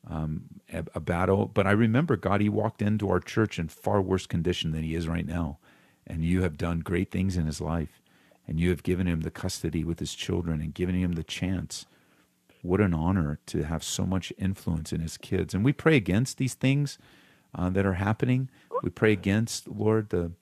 um, 0.09 0.44
a, 0.72 0.84
a 0.94 1.01
battle. 1.01 1.46
But 1.46 1.66
I 1.66 1.72
remember, 1.72 2.16
God, 2.16 2.40
he 2.40 2.48
walked 2.48 2.82
into 2.82 3.09
our 3.11 3.20
church 3.20 3.59
in 3.59 3.68
far 3.68 4.01
worse 4.01 4.26
condition 4.26 4.72
than 4.72 4.82
he 4.82 4.94
is 4.94 5.09
right 5.09 5.26
now. 5.26 5.59
And 6.07 6.24
you 6.24 6.42
have 6.42 6.57
done 6.57 6.80
great 6.80 7.11
things 7.11 7.36
in 7.36 7.46
his 7.46 7.61
life. 7.61 8.03
And 8.46 8.59
you 8.59 8.70
have 8.70 8.82
given 8.82 9.07
him 9.07 9.20
the 9.20 9.30
custody 9.30 9.84
with 9.84 10.01
his 10.01 10.14
children 10.14 10.61
and 10.61 10.74
given 10.74 10.94
him 10.94 11.12
the 11.12 11.22
chance. 11.22 11.86
What 12.62 12.80
an 12.80 12.94
honor 12.94 13.38
to 13.46 13.62
have 13.62 13.84
so 13.84 14.05
much 14.05 14.32
influence 14.36 14.92
in 14.92 15.01
his 15.01 15.16
kids. 15.16 15.55
And 15.55 15.64
we 15.64 15.72
pray 15.72 15.96
against 15.96 16.38
these 16.38 16.55
things 16.55 16.98
uh, 17.55 17.70
that 17.70 17.86
are 17.86 17.94
happening. 17.94 18.51
We 18.82 18.90
pray 18.90 19.12
against, 19.12 19.68
Lord, 19.68 20.11
the 20.11 20.32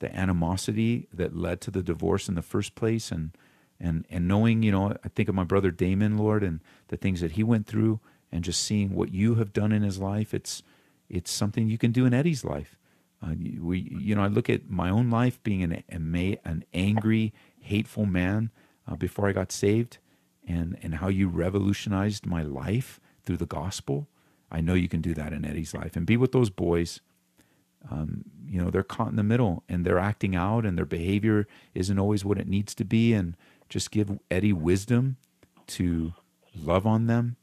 the 0.00 0.14
animosity 0.16 1.06
that 1.12 1.36
led 1.36 1.60
to 1.60 1.70
the 1.70 1.82
divorce 1.82 2.28
in 2.28 2.34
the 2.34 2.42
first 2.42 2.74
place 2.74 3.12
and 3.12 3.30
and 3.78 4.04
and 4.10 4.26
knowing 4.26 4.62
you 4.62 4.72
know 4.72 4.96
i 5.04 5.08
think 5.08 5.28
of 5.28 5.34
my 5.34 5.44
brother 5.44 5.70
damon 5.70 6.18
lord 6.18 6.42
and 6.42 6.60
the 6.88 6.96
things 6.96 7.20
that 7.20 7.32
he 7.32 7.42
went 7.42 7.66
through 7.66 8.00
and 8.32 8.44
just 8.44 8.62
seeing 8.62 8.94
what 8.94 9.12
you 9.12 9.36
have 9.36 9.52
done 9.52 9.72
in 9.72 9.82
his 9.82 9.98
life 9.98 10.32
it's 10.34 10.62
it's 11.08 11.30
something 11.30 11.68
you 11.68 11.78
can 11.78 11.90
do 11.90 12.06
in 12.06 12.14
eddie's 12.14 12.44
life. 12.44 12.76
Uh, 13.22 13.34
we 13.60 13.80
you 13.80 14.14
know 14.14 14.22
i 14.22 14.28
look 14.28 14.48
at 14.48 14.70
my 14.70 14.88
own 14.88 15.10
life 15.10 15.42
being 15.42 15.62
an 15.62 15.82
an, 15.90 16.38
an 16.44 16.64
angry 16.72 17.34
hateful 17.60 18.06
man 18.06 18.50
uh, 18.88 18.96
before 18.96 19.28
i 19.28 19.32
got 19.32 19.52
saved 19.52 19.98
and 20.46 20.78
and 20.82 20.96
how 20.96 21.08
you 21.08 21.28
revolutionized 21.28 22.26
my 22.26 22.42
life 22.42 23.00
through 23.24 23.36
the 23.36 23.46
gospel. 23.46 24.08
I 24.50 24.60
know 24.60 24.74
you 24.74 24.88
can 24.88 25.00
do 25.00 25.14
that 25.14 25.32
in 25.32 25.44
eddie's 25.44 25.74
life 25.74 25.96
and 25.96 26.06
be 26.06 26.16
with 26.16 26.32
those 26.32 26.50
boys. 26.50 27.00
Um, 27.90 28.24
you 28.46 28.62
know 28.62 28.70
they're 28.70 28.82
caught 28.82 29.08
in 29.08 29.16
the 29.16 29.22
middle 29.22 29.62
and 29.68 29.84
they're 29.84 29.98
acting 29.98 30.34
out 30.34 30.66
and 30.66 30.76
their 30.76 30.84
behavior 30.84 31.46
isn't 31.74 31.98
always 31.98 32.24
what 32.24 32.38
it 32.38 32.48
needs 32.48 32.74
to 32.74 32.84
be 32.84 33.14
and 33.14 33.36
just 33.68 33.90
give 33.90 34.18
eddie 34.30 34.52
wisdom 34.52 35.16
to 35.68 36.12
love 36.54 36.86
on 36.86 37.06
them 37.06 37.36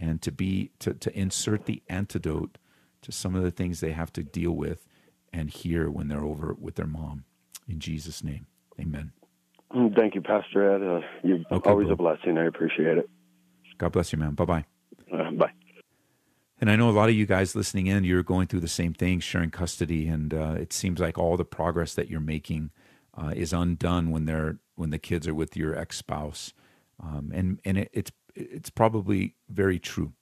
and 0.00 0.20
to 0.22 0.32
be 0.32 0.70
to, 0.80 0.94
to 0.94 1.16
insert 1.16 1.66
the 1.66 1.82
antidote 1.88 2.58
to 3.02 3.12
some 3.12 3.34
of 3.36 3.42
the 3.42 3.50
things 3.50 3.80
they 3.80 3.92
have 3.92 4.12
to 4.14 4.22
deal 4.22 4.52
with 4.52 4.86
and 5.32 5.50
hear 5.50 5.88
when 5.90 6.08
they're 6.08 6.24
over 6.24 6.56
with 6.58 6.74
their 6.76 6.86
mom 6.86 7.24
in 7.68 7.78
jesus 7.78 8.24
name 8.24 8.46
amen 8.80 9.12
Mm, 9.72 9.94
Thank 9.94 10.16
you, 10.16 10.20
Pastor 10.20 10.74
Ed. 10.74 10.82
Uh, 10.82 11.06
you're 11.22 11.38
Okay, 11.52 11.70
always 11.70 11.86
bro. 11.86 11.92
a 11.92 11.96
blessing. 11.96 12.36
I 12.38 12.46
appreciate 12.46 12.98
it. 12.98 13.08
god 13.78 13.92
bless 13.92 14.12
you 14.12 14.18
man 14.18 14.34
bye-bye 14.34 14.64
Uh, 15.12 15.30
bye. 15.30 15.52
And 16.60 16.70
I 16.70 16.76
know 16.76 16.90
a 16.90 16.96
lot 17.00 17.08
of 17.08 17.14
you 17.14 17.24
guys 17.24 17.54
listening 17.54 17.86
in, 17.86 18.02
you're 18.04 18.22
going 18.24 18.46
through 18.48 18.60
the 18.60 18.68
same 18.68 18.92
thing, 18.92 19.20
sharing 19.20 19.50
custody, 19.50 20.08
and 20.08 20.34
uh, 20.34 20.56
it 20.58 20.72
seems 20.74 21.00
like 21.00 21.16
all 21.18 21.36
the 21.38 21.44
progress 21.44 21.94
that 21.94 22.10
you're 22.10 22.20
making 22.20 22.70
uh, 23.16 23.32
is 23.34 23.52
undone 23.54 24.10
when 24.10 24.24
they're 24.26 24.58
when 24.74 24.90
the 24.90 24.98
kids 24.98 25.26
are 25.28 25.34
with 25.34 25.56
your 25.56 25.74
ex 25.78 25.96
spouse, 25.98 26.52
um, 27.02 27.30
and 27.34 27.60
and 27.64 27.78
it, 27.78 27.90
it's 27.94 28.10
it's 28.34 28.70
probably 28.70 29.34
very 29.48 29.78
true. 29.78 30.12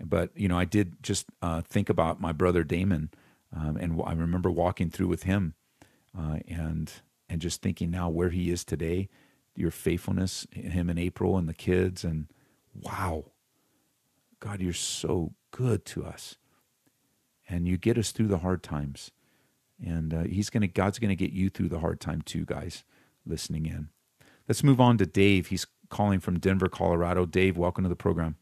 But 0.00 0.30
you 0.36 0.48
know, 0.48 0.58
I 0.58 0.64
did 0.64 1.02
just 1.02 1.26
uh, 1.42 1.62
think 1.62 1.88
about 1.88 2.20
my 2.20 2.32
brother 2.32 2.62
Damon, 2.62 3.10
um, 3.54 3.76
and 3.76 4.00
I 4.04 4.12
remember 4.12 4.50
walking 4.50 4.90
through 4.90 5.08
with 5.08 5.24
him, 5.24 5.54
uh, 6.16 6.38
and 6.46 6.92
and 7.28 7.40
just 7.40 7.62
thinking 7.62 7.90
now 7.90 8.08
where 8.08 8.30
he 8.30 8.50
is 8.50 8.64
today, 8.64 9.08
your 9.56 9.70
faithfulness, 9.70 10.46
him 10.52 10.88
and 10.88 10.98
April 10.98 11.36
and 11.36 11.48
the 11.48 11.54
kids, 11.54 12.04
and 12.04 12.28
wow, 12.74 13.32
God, 14.40 14.60
you're 14.60 14.72
so 14.72 15.34
good 15.50 15.84
to 15.86 16.04
us, 16.04 16.36
and 17.48 17.66
you 17.66 17.76
get 17.76 17.98
us 17.98 18.12
through 18.12 18.28
the 18.28 18.38
hard 18.38 18.62
times, 18.62 19.10
and 19.84 20.14
uh, 20.14 20.22
He's 20.22 20.48
gonna, 20.48 20.68
God's 20.68 21.00
gonna 21.00 21.16
get 21.16 21.32
you 21.32 21.50
through 21.50 21.70
the 21.70 21.80
hard 21.80 22.00
time 22.00 22.22
too, 22.22 22.44
guys, 22.44 22.84
listening 23.26 23.66
in. 23.66 23.88
Let's 24.46 24.62
move 24.64 24.80
on 24.80 24.96
to 24.98 25.06
Dave. 25.06 25.48
He's 25.48 25.66
calling 25.88 26.20
from 26.20 26.38
Denver, 26.38 26.68
Colorado. 26.68 27.26
Dave, 27.26 27.56
welcome 27.56 27.84
to 27.84 27.88
the 27.88 27.96
program. 27.96 28.36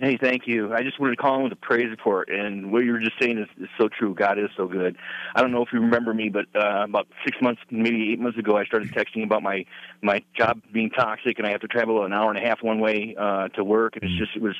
Hey, 0.00 0.18
thank 0.20 0.48
you. 0.48 0.74
I 0.74 0.82
just 0.82 0.98
wanted 0.98 1.14
to 1.14 1.22
call 1.22 1.36
in 1.36 1.44
with 1.44 1.52
a 1.52 1.56
praise 1.56 1.88
report, 1.88 2.28
and 2.28 2.72
what 2.72 2.84
you 2.84 2.90
were 2.90 2.98
just 2.98 3.16
saying 3.20 3.38
is, 3.38 3.46
is 3.62 3.68
so 3.78 3.88
true. 3.88 4.12
God 4.12 4.40
is 4.40 4.50
so 4.56 4.66
good. 4.66 4.96
I 5.36 5.40
don't 5.40 5.52
know 5.52 5.62
if 5.62 5.68
you 5.72 5.78
remember 5.78 6.12
me, 6.12 6.30
but 6.30 6.46
uh, 6.52 6.82
about 6.82 7.06
six 7.24 7.36
months, 7.40 7.60
maybe 7.70 8.10
eight 8.12 8.18
months 8.18 8.36
ago, 8.36 8.56
I 8.56 8.64
started 8.64 8.90
texting 8.90 9.22
about 9.22 9.44
my 9.44 9.64
my 10.02 10.24
job 10.36 10.60
being 10.72 10.90
toxic, 10.90 11.38
and 11.38 11.46
I 11.46 11.52
have 11.52 11.60
to 11.60 11.68
travel 11.68 12.04
an 12.04 12.12
hour 12.12 12.28
and 12.28 12.36
a 12.36 12.44
half 12.44 12.60
one 12.60 12.80
way 12.80 13.14
uh, 13.16 13.48
to 13.50 13.62
work, 13.62 13.94
and 13.94 14.02
it's 14.02 14.18
just 14.18 14.34
it 14.34 14.42
was 14.42 14.56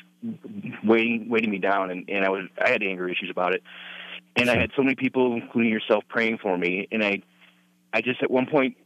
weighing 0.85 1.27
weighting 1.29 1.51
me 1.51 1.59
down, 1.59 1.91
and, 1.91 2.09
and 2.09 2.23
I 2.23 2.29
was 2.29 2.45
I 2.63 2.69
had 2.69 2.81
anger 2.81 3.09
issues 3.09 3.29
about 3.29 3.53
it, 3.53 3.61
and 4.37 4.49
I 4.49 4.57
had 4.57 4.71
so 4.77 4.83
many 4.83 4.95
people, 4.95 5.33
including 5.33 5.69
yourself, 5.69 6.05
praying 6.07 6.37
for 6.37 6.57
me, 6.57 6.87
and 6.93 7.03
I 7.03 7.23
I 7.91 7.99
just 7.99 8.23
at 8.23 8.31
one 8.31 8.45
point 8.45 8.77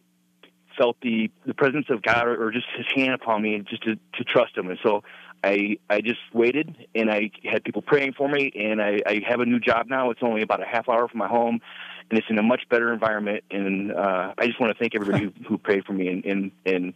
felt 0.80 0.98
the 1.02 1.30
the 1.46 1.54
presence 1.54 1.86
of 1.92 2.02
God 2.02 2.26
or, 2.28 2.44
or 2.48 2.52
just 2.52 2.66
His 2.76 2.88
hand 2.96 3.14
upon 3.14 3.44
me, 3.44 3.54
and 3.54 3.68
just 3.68 3.84
to 3.84 3.96
to 3.96 4.24
trust 4.24 4.58
Him, 4.58 4.70
and 4.70 4.80
so 4.82 5.04
I 5.44 5.78
I 5.90 6.02
just 6.02 6.20
waited 6.34 6.76
and 6.96 7.10
I 7.12 7.30
had 7.50 7.64
people 7.64 7.82
praying 7.82 8.14
for 8.18 8.28
me 8.28 8.52
and 8.56 8.82
I, 8.82 9.00
I 9.06 9.22
have 9.28 9.40
a 9.40 9.46
new 9.46 9.60
job 9.60 9.88
now. 9.88 10.10
It's 10.12 10.20
only 10.24 10.42
about 10.42 10.62
a 10.62 10.66
half 10.66 10.90
hour 10.90 11.08
from 11.08 11.20
my 11.20 11.28
home 11.30 11.62
and 12.10 12.20
it's 12.20 12.28
in 12.30 12.38
a 12.38 12.44
much 12.44 12.64
better 12.70 12.92
environment 12.92 13.46
and 13.50 13.94
uh, 13.94 14.34
I 14.38 14.48
just 14.48 14.60
want 14.60 14.74
to 14.74 14.78
thank 14.80 14.96
everybody 14.96 15.24
who, 15.26 15.32
who 15.48 15.58
prayed 15.58 15.86
for 15.86 15.94
me 15.94 16.10
and, 16.10 16.26
and 16.26 16.52
and 16.66 16.94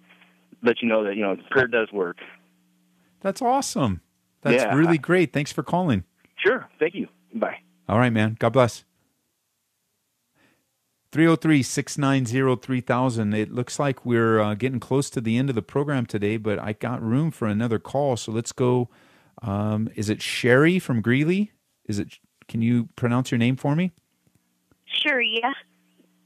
let 0.61 0.81
you 0.81 0.89
know 0.89 1.05
that 1.05 1.15
you 1.15 1.21
know 1.21 1.37
prayer 1.51 1.67
does 1.67 1.89
work. 1.93 2.17
That's 3.21 3.41
awesome. 3.41 4.01
That's 4.41 4.63
Yeah. 4.63 4.75
really 4.75 4.97
great. 4.97 5.31
Thanks 5.31 5.53
for 5.53 5.63
calling. 5.63 6.03
Sure. 6.35 6.67
Thank 6.79 6.95
you. 6.95 7.07
Bye. 7.33 7.59
All 7.87 7.97
right, 7.97 8.11
man. 8.11 8.35
God 8.39 8.49
bless. 8.51 8.83
303 11.13 11.61
690 11.61 12.59
3000. 12.59 13.33
It 13.35 13.51
looks 13.51 13.77
like 13.77 14.03
we're 14.03 14.39
uh, 14.39 14.55
getting 14.55 14.79
close 14.79 15.11
to 15.11 15.21
the 15.21 15.37
end 15.37 15.47
of 15.47 15.53
the 15.53 15.61
program 15.61 16.07
today, 16.07 16.37
but 16.37 16.57
I 16.57 16.73
got 16.73 17.03
room 17.03 17.29
for 17.29 17.47
another 17.47 17.77
call. 17.77 18.17
So 18.17 18.31
let's 18.31 18.51
go. 18.51 18.89
Um, 19.43 19.89
is 19.95 20.09
it 20.09 20.23
Sherry 20.23 20.79
from 20.79 21.01
Greeley? 21.01 21.51
Is 21.85 21.99
it? 21.99 22.17
Can 22.47 22.63
you 22.63 22.89
pronounce 22.95 23.29
your 23.29 23.37
name 23.37 23.57
for 23.57 23.75
me? 23.75 23.91
Sharia. 24.85 25.53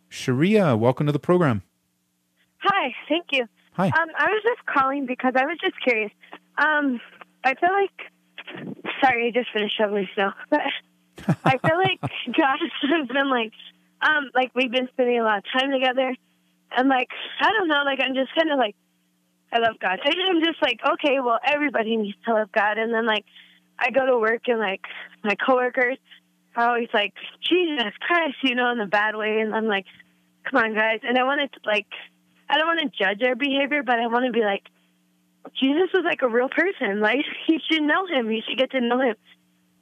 Sharia, 0.07 0.77
welcome 0.77 1.05
to 1.05 1.11
the 1.11 1.19
program. 1.19 1.63
Hi, 2.59 2.95
thank 3.09 3.25
you. 3.33 3.45
Hi. 3.73 3.87
Um, 3.87 4.07
I 4.17 4.29
was 4.29 4.41
just 4.41 4.65
calling 4.67 5.05
because 5.05 5.33
I 5.35 5.45
was 5.45 5.57
just 5.59 5.75
curious. 5.83 6.11
Um, 6.57 7.01
I 7.43 7.55
feel 7.55 7.73
like, 7.73 8.79
sorry, 9.01 9.27
I 9.27 9.31
just 9.31 9.51
finished 9.51 9.77
shoveling 9.77 10.07
snow, 10.15 10.31
but 10.49 10.61
I 11.43 11.57
feel 11.57 11.77
like 11.77 11.99
God 12.37 12.57
has 12.89 13.07
been 13.09 13.29
like, 13.29 13.51
um, 14.01 14.31
like 14.35 14.51
we've 14.55 14.71
been 14.71 14.87
spending 14.93 15.19
a 15.19 15.23
lot 15.23 15.39
of 15.39 15.43
time 15.51 15.71
together, 15.71 16.15
and 16.75 16.89
like 16.89 17.09
I 17.41 17.51
don't 17.51 17.67
know, 17.67 17.83
like 17.85 17.99
I'm 18.01 18.15
just 18.15 18.33
kind 18.35 18.51
of 18.51 18.57
like, 18.57 18.75
I 19.51 19.59
love 19.59 19.79
God. 19.79 19.99
And 20.03 20.15
I'm 20.29 20.43
just 20.43 20.61
like, 20.61 20.79
okay, 20.93 21.19
well, 21.19 21.39
everybody 21.45 21.95
needs 21.97 22.17
to 22.25 22.33
love 22.33 22.51
God, 22.51 22.77
and 22.77 22.93
then 22.93 23.05
like 23.05 23.25
I 23.79 23.91
go 23.91 24.05
to 24.05 24.17
work 24.17 24.43
and 24.47 24.59
like 24.59 24.81
my 25.23 25.35
coworkers 25.35 25.97
are 26.55 26.69
always 26.69 26.89
like, 26.93 27.13
Jesus 27.41 27.93
Christ, 27.99 28.37
you 28.43 28.55
know, 28.55 28.71
in 28.71 28.79
a 28.79 28.87
bad 28.87 29.15
way, 29.15 29.39
and 29.39 29.53
I'm 29.55 29.67
like, 29.67 29.85
come 30.49 30.63
on, 30.63 30.73
guys, 30.73 30.99
and 31.03 31.17
I 31.17 31.23
want 31.23 31.51
to 31.51 31.59
like, 31.65 31.87
I 32.49 32.57
don't 32.57 32.67
want 32.67 32.79
to 32.79 33.03
judge 33.03 33.19
their 33.19 33.35
behavior, 33.35 33.83
but 33.83 33.99
I 33.99 34.07
want 34.07 34.25
to 34.25 34.31
be 34.31 34.41
like, 34.41 34.63
Jesus 35.55 35.89
was 35.93 36.03
like 36.03 36.21
a 36.21 36.27
real 36.27 36.49
person. 36.49 36.99
Like 36.99 37.25
you 37.47 37.59
should 37.69 37.83
know 37.83 38.05
him. 38.07 38.31
You 38.31 38.41
should 38.47 38.57
get 38.57 38.71
to 38.71 38.81
know 38.81 38.99
him. 38.99 39.15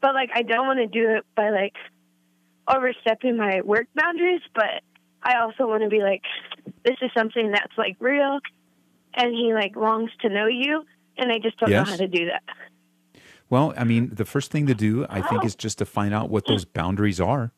But 0.02 0.14
like 0.14 0.30
I 0.34 0.42
don't 0.44 0.68
want 0.68 0.80
to 0.80 0.88
do 0.88 1.18
it 1.18 1.26
by 1.36 1.50
like 1.50 1.74
overstepping 2.68 3.38
my 3.38 3.62
work 3.64 3.88
boundaries, 3.96 4.42
but 4.54 4.82
I 5.24 5.40
also 5.40 5.68
want 5.68 5.84
to 5.84 5.90
be 5.90 6.02
like, 6.02 6.22
this 6.84 6.96
is 7.02 7.12
something 7.18 7.52
that's 7.52 7.74
like 7.78 7.98
real 8.00 8.40
and 9.16 9.34
he 9.34 9.54
like 9.54 9.76
longs 9.76 10.12
to 10.22 10.30
know 10.30 10.48
you 10.48 10.84
and 11.18 11.32
I 11.32 11.40
just 11.40 11.58
don't 11.58 11.70
Yes. 11.70 11.88
know 11.88 11.92
how 11.92 11.96
to 11.98 12.08
do 12.08 12.26
that. 12.26 12.44
Well, 13.50 13.74
I 13.78 13.84
mean, 13.84 14.10
the 14.14 14.26
first 14.26 14.52
thing 14.52 14.66
to 14.68 14.76
do, 14.76 15.06
I 15.10 15.22
think, 15.22 15.44
is 15.44 15.56
just 15.56 15.78
to 15.78 15.86
find 15.86 16.14
out 16.14 16.30
what 16.30 16.48
those 16.48 16.66
boundaries 16.66 17.22
are. 17.22 17.54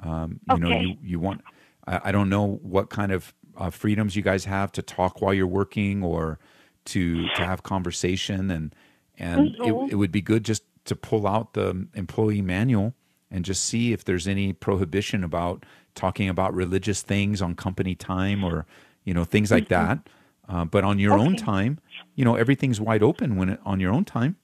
Um, 0.00 0.40
you 0.44 0.58
know, 0.58 0.70
you 0.70 0.96
you 1.02 1.18
want. 1.18 1.42
I, 1.86 2.00
I 2.04 2.12
don't 2.12 2.28
know 2.28 2.58
what 2.62 2.90
kind 2.90 3.12
of 3.12 3.34
uh, 3.56 3.70
freedoms 3.70 4.16
you 4.16 4.22
guys 4.22 4.44
have 4.44 4.72
to 4.72 4.82
talk 4.82 5.20
while 5.20 5.34
you're 5.34 5.46
working 5.46 6.02
or 6.02 6.38
to 6.86 7.28
to 7.30 7.44
have 7.44 7.62
conversation, 7.62 8.50
and 8.50 8.74
and 9.16 9.56
Mhm. 9.56 9.60
it, 9.60 9.92
it 9.92 9.94
would 9.96 10.12
be 10.12 10.20
good 10.22 10.44
just 10.44 10.64
to 10.86 10.96
pull 10.96 11.26
out 11.26 11.54
the 11.54 11.88
employee 11.94 12.42
manual 12.42 12.94
and 13.34 13.44
just 13.44 13.64
see 13.64 13.92
if 13.92 14.04
there's 14.04 14.28
any 14.28 14.52
prohibition 14.52 15.24
about 15.24 15.66
talking 15.96 16.28
about 16.28 16.54
religious 16.54 17.02
things 17.02 17.42
on 17.42 17.54
company 17.56 17.94
time 17.96 18.44
or 18.44 18.64
you 19.04 19.12
know 19.12 19.24
things 19.24 19.50
like 19.50 19.64
Mhm. 19.64 19.68
that. 19.68 20.08
Uh, 20.48 20.64
but 20.64 20.84
on 20.84 20.98
your 21.00 21.18
own 21.18 21.34
time, 21.34 21.78
you 22.14 22.24
know, 22.24 22.36
everything's 22.36 22.80
wide 22.80 23.02
open 23.02 23.36
when 23.36 23.48
it, 23.50 23.60
on 23.64 23.80
your 23.80 23.92
own 23.92 24.04
time 24.04 24.36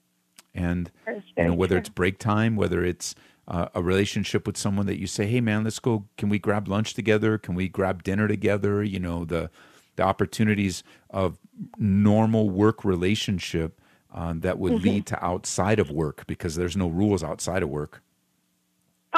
and 0.54 0.90
you 1.36 1.46
know 1.46 1.54
whether 1.54 1.76
true. 1.76 1.80
it's 1.80 1.88
break 1.88 2.18
time 2.18 2.56
whether 2.56 2.84
it's 2.84 3.14
uh, 3.46 3.68
a 3.74 3.82
relationship 3.82 4.46
with 4.46 4.56
someone 4.56 4.86
that 4.86 4.98
you 4.98 5.06
say 5.06 5.26
hey 5.26 5.40
man 5.40 5.62
let's 5.62 5.78
go 5.78 6.04
can 6.18 6.28
we 6.28 6.38
grab 6.38 6.66
lunch 6.66 6.94
together 6.94 7.38
can 7.38 7.54
we 7.54 7.68
grab 7.68 8.02
dinner 8.02 8.26
together 8.26 8.82
you 8.82 8.98
know 8.98 9.24
the 9.24 9.48
the 9.96 10.02
opportunities 10.02 10.82
of 11.10 11.38
normal 11.78 12.50
work 12.50 12.84
relationship 12.84 13.80
um, 14.12 14.40
that 14.40 14.58
would 14.58 14.72
Mhm. 14.72 14.82
lead 14.82 15.06
to 15.06 15.24
outside 15.24 15.78
of 15.78 15.90
work 15.90 16.26
because 16.26 16.56
there's 16.56 16.76
no 16.76 16.88
rules 16.88 17.22
outside 17.22 17.62
of 17.62 17.68
work 17.68 18.02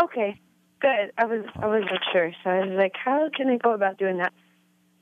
Okay. 0.01 0.40
Good. 0.80 1.12
I 1.16 1.24
was 1.26 1.45
I 1.57 1.66
wasn't 1.66 1.90
sure. 2.12 2.32
So 2.43 2.51
I 2.51 2.66
was 2.66 2.76
like, 2.76 2.93
how 3.03 3.28
can 3.36 3.49
I 3.49 3.57
go 3.57 3.72
about 3.72 3.99
doing 3.99 4.18
that? 4.18 4.32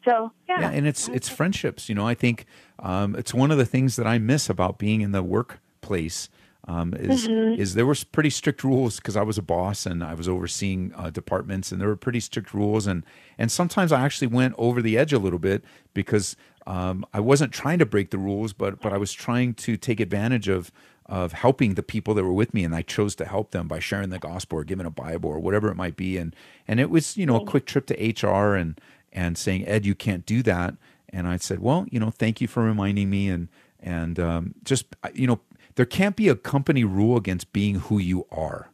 So 0.04 0.32
yeah. 0.48 0.60
yeah 0.60 0.70
and 0.70 0.86
it's 0.86 1.08
it's 1.08 1.28
friendships 1.28 1.88
you 1.90 1.94
know 1.94 2.06
i 2.06 2.14
think 2.14 2.46
um, 2.78 3.14
it's 3.16 3.34
one 3.34 3.50
of 3.50 3.58
the 3.58 3.66
things 3.66 3.96
that 3.96 4.06
i 4.06 4.16
miss 4.16 4.48
about 4.48 4.78
being 4.78 5.02
in 5.02 5.12
the 5.12 5.22
workplace 5.22 6.30
um, 6.66 6.94
is 6.94 7.28
Mhm. 7.28 7.58
is 7.58 7.74
there 7.74 7.84
were 7.84 7.96
pretty 8.10 8.30
strict 8.30 8.64
rules 8.64 8.96
because 8.96 9.14
i 9.14 9.22
was 9.22 9.36
a 9.36 9.42
boss 9.42 9.84
and 9.84 10.02
i 10.02 10.14
was 10.14 10.26
overseeing 10.26 10.92
uh, 10.96 11.10
departments 11.10 11.70
and 11.70 11.82
there 11.82 11.88
were 11.88 11.96
pretty 11.96 12.20
strict 12.20 12.54
rules 12.54 12.86
and 12.86 13.04
and 13.36 13.52
sometimes 13.52 13.92
i 13.92 14.00
actually 14.00 14.28
went 14.28 14.54
over 14.56 14.80
the 14.80 14.96
edge 14.96 15.12
a 15.12 15.18
little 15.18 15.38
bit 15.38 15.62
because 15.92 16.34
um, 16.66 17.04
i 17.12 17.20
wasn't 17.20 17.52
trying 17.52 17.78
to 17.78 17.84
break 17.86 18.10
the 18.10 18.18
rules 18.18 18.54
but 18.54 18.80
but 18.80 18.94
i 18.94 18.96
was 18.96 19.12
trying 19.12 19.52
to 19.52 19.76
take 19.76 20.00
advantage 20.00 20.48
of 20.48 20.72
of 21.10 21.32
helping 21.32 21.74
the 21.74 21.82
people 21.82 22.14
that 22.14 22.22
were 22.22 22.32
with 22.32 22.54
me 22.54 22.62
and 22.62 22.74
I 22.74 22.82
chose 22.82 23.16
to 23.16 23.24
help 23.24 23.50
them 23.50 23.66
by 23.66 23.80
sharing 23.80 24.10
the 24.10 24.18
gospel 24.20 24.60
or 24.60 24.64
giving 24.64 24.86
a 24.86 24.90
Bible 24.90 25.28
or 25.28 25.40
whatever 25.40 25.68
it 25.68 25.74
might 25.74 25.96
be. 25.96 26.16
And 26.16 26.34
and 26.68 26.78
it 26.78 26.88
was 26.88 27.16
you 27.16 27.26
know 27.26 27.36
a 27.36 27.44
quick 27.44 27.66
trip 27.66 27.86
to 27.86 27.94
HR 28.28 28.54
and 28.54 28.80
and 29.12 29.36
saying 29.36 29.66
Ed 29.66 29.84
you 29.84 29.96
can't 29.96 30.24
do 30.24 30.40
that. 30.44 30.74
And 31.08 31.26
I 31.26 31.36
said 31.36 31.58
well 31.58 31.84
you 31.90 31.98
know 31.98 32.10
thank 32.10 32.40
you 32.40 32.46
for 32.46 32.62
reminding 32.62 33.10
me. 33.10 33.28
And 33.28 33.48
and 33.80 34.20
um, 34.20 34.54
just 34.62 34.86
you 35.12 35.26
know 35.26 35.40
there 35.74 35.84
can't 35.84 36.14
be 36.14 36.28
a 36.28 36.36
company 36.36 36.84
rule 36.84 37.16
against 37.16 37.52
being 37.52 37.80
who 37.80 37.98
you 37.98 38.26
are. 38.30 38.68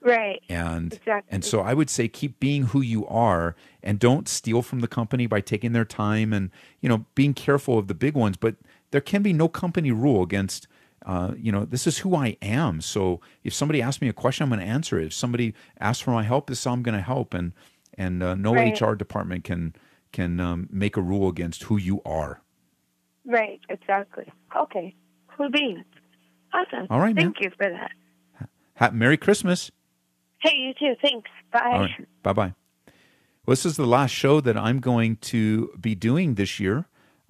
Right. 0.00 0.40
and 0.48 0.92
Exactly. 0.92 1.28
and 1.34 1.44
so 1.44 1.60
I 1.60 1.74
would 1.74 1.90
say 1.90 2.06
keep 2.06 2.38
being 2.38 2.66
who 2.66 2.80
you 2.80 3.04
are 3.08 3.56
and 3.82 3.98
don't 3.98 4.28
steal 4.28 4.62
from 4.62 4.78
the 4.78 4.86
company 4.86 5.26
by 5.26 5.40
taking 5.40 5.72
their 5.72 5.84
time 5.84 6.32
and 6.32 6.50
you 6.80 6.88
know 6.88 7.04
being 7.16 7.34
careful 7.34 7.78
of 7.78 7.88
the 7.88 7.94
big 7.94 8.14
ones. 8.14 8.36
But 8.36 8.54
there 8.92 9.00
can 9.00 9.22
be 9.22 9.32
no 9.32 9.48
company 9.48 9.90
rule 9.90 10.22
against 10.22 10.68
uh, 11.06 11.32
you 11.36 11.52
know 11.52 11.64
this 11.64 11.86
is 11.86 11.98
who 11.98 12.14
I 12.16 12.36
am 12.42 12.80
so 12.80 13.20
if 13.44 13.54
somebody 13.54 13.80
asks 13.82 14.00
me 14.02 14.08
a 14.08 14.12
question 14.12 14.44
I'm 14.44 14.50
going 14.50 14.60
to 14.60 14.66
answer 14.66 14.98
it 14.98 15.06
if 15.06 15.12
somebody 15.14 15.54
asks 15.80 16.02
for 16.02 16.10
my 16.10 16.22
help 16.22 16.48
this 16.48 16.58
is 16.58 16.64
how 16.64 16.72
I'm 16.72 16.82
going 16.82 16.96
to 16.96 17.02
help 17.02 17.34
and 17.34 17.52
and 17.96 18.22
uh, 18.22 18.34
no 18.34 18.54
Right. 18.54 18.78
HR 18.80 18.94
department 18.94 19.44
can 19.44 19.74
can 20.12 20.40
um, 20.40 20.68
make 20.70 20.96
a 20.96 21.02
rule 21.02 21.28
against 21.28 21.64
who 21.64 21.76
you 21.76 22.00
are 22.04 22.40
Right, 23.24 23.60
exactly. 23.68 24.24
Okay. 24.56 24.94
Cool 25.36 25.50
beans. 25.50 25.84
Awesome. 26.54 26.86
All 26.88 26.98
right, 26.98 27.14
man. 27.14 27.24
Thank 27.34 27.40
you 27.42 27.50
for 27.58 27.68
that. 27.68 28.48
ha- 28.76 28.90
Merry 28.92 29.16
Christmas 29.18 29.70
Hey, 30.40 30.54
you 30.56 30.72
too. 30.74 30.94
Thanks. 31.02 31.28
Bye. 31.52 31.60
Right. 31.98 32.08
Bye 32.22 32.32
bye. 32.32 32.54
Well, 33.44 33.52
this 33.52 33.66
is 33.66 33.76
the 33.76 33.86
last 33.86 34.12
show 34.12 34.40
that 34.40 34.56
I'm 34.56 34.78
going 34.78 35.16
to 35.16 35.70
be 35.80 35.94
doing 35.94 36.34
this 36.36 36.58
year. 36.60 36.86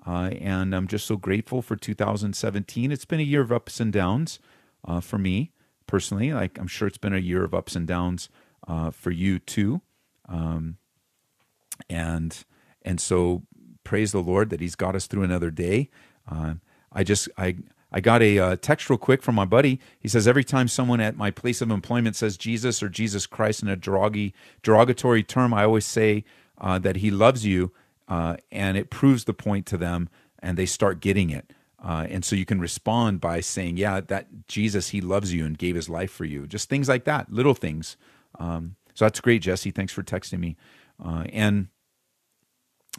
Uh, 0.07 0.31
and 0.41 0.75
I'm 0.75 0.89
just 0.89 1.07
so 1.07 1.17
grateful 1.17 1.63
for 1.63 1.77
2017. 1.77 2.93
It's 2.93 3.05
been 3.05 3.21
a 3.21 3.25
year 3.25 3.43
of 3.43 3.53
ups 3.53 3.81
and 3.81 3.93
downs 3.93 4.41
uh, 4.87 5.01
for 5.01 5.19
me 5.19 5.53
personally. 5.87 6.33
Like 6.33 6.59
I'm 6.59 6.69
sure 6.69 6.89
it's 6.89 6.99
been 6.99 7.15
a 7.15 7.19
year 7.19 7.45
of 7.45 7.55
ups 7.55 7.77
and 7.77 7.87
downs 7.87 8.29
uh, 8.69 8.91
for 8.91 9.11
you 9.11 9.39
too. 9.39 9.83
Um, 10.29 10.79
and 11.91 12.45
And 12.83 13.01
so 13.01 13.45
praise 13.85 14.13
the 14.13 14.21
Lord 14.23 14.51
that 14.51 14.61
He's 14.61 14.77
got 14.77 14.97
us 14.97 15.07
through 15.07 15.25
another 15.25 15.51
day. 15.53 15.91
Uh, 16.31 16.55
I 16.93 17.05
just 17.05 17.29
I 17.39 17.57
I 17.93 18.01
got 18.01 18.23
a 18.23 18.39
uh, 18.39 18.57
text 18.57 18.91
real 18.91 18.99
quick 18.99 19.23
from 19.23 19.37
my 19.37 19.47
buddy. 19.47 19.81
He 20.01 20.09
says 20.09 20.29
every 20.29 20.45
time 20.45 20.69
someone 20.69 21.01
at 21.01 21.17
my 21.17 21.31
place 21.31 21.63
of 21.63 21.71
employment 21.71 22.17
says 22.17 22.37
Jesus 22.39 22.83
or 22.83 22.89
Jesus 22.91 23.27
Christ 23.27 23.63
in 23.63 23.69
a 23.69 23.77
derogatory 24.63 25.25
term, 25.25 25.55
I 25.55 25.65
always 25.65 25.87
say 25.87 26.25
uh, 26.61 26.79
that 26.81 26.97
He 26.99 27.11
loves 27.11 27.47
you, 27.47 27.73
uh, 28.09 28.37
and 28.51 28.77
it 28.77 28.91
proves 28.91 29.25
the 29.25 29.35
point 29.35 29.67
to 29.67 29.77
them, 29.77 30.09
and 30.41 30.57
they 30.57 30.67
start 30.67 31.01
getting 31.01 31.31
it. 31.31 31.53
Uh, 31.83 32.07
and 32.11 32.25
so 32.25 32.35
you 32.35 32.45
can 32.45 32.61
respond 32.61 33.21
by 33.21 33.41
saying, 33.41 33.77
"Yeah, 33.77 34.01
that 34.01 34.49
Jesus, 34.49 34.89
He 34.89 35.01
loves 35.01 35.33
you 35.33 35.45
and 35.45 35.57
gave 35.57 35.77
His 35.77 35.89
life 35.89 36.11
for 36.11 36.25
you." 36.25 36.47
Just 36.47 36.69
things 36.69 36.89
like 36.89 37.05
that, 37.05 37.33
little 37.33 37.55
things. 37.55 37.97
Um, 38.39 38.77
so 38.95 39.05
that's 39.05 39.21
great, 39.21 39.43
Jesse. 39.43 39.71
Thanks 39.71 39.93
for 39.93 40.03
texting 40.03 40.41
me. 40.41 40.57
Uh, 41.03 41.25
and 41.33 41.69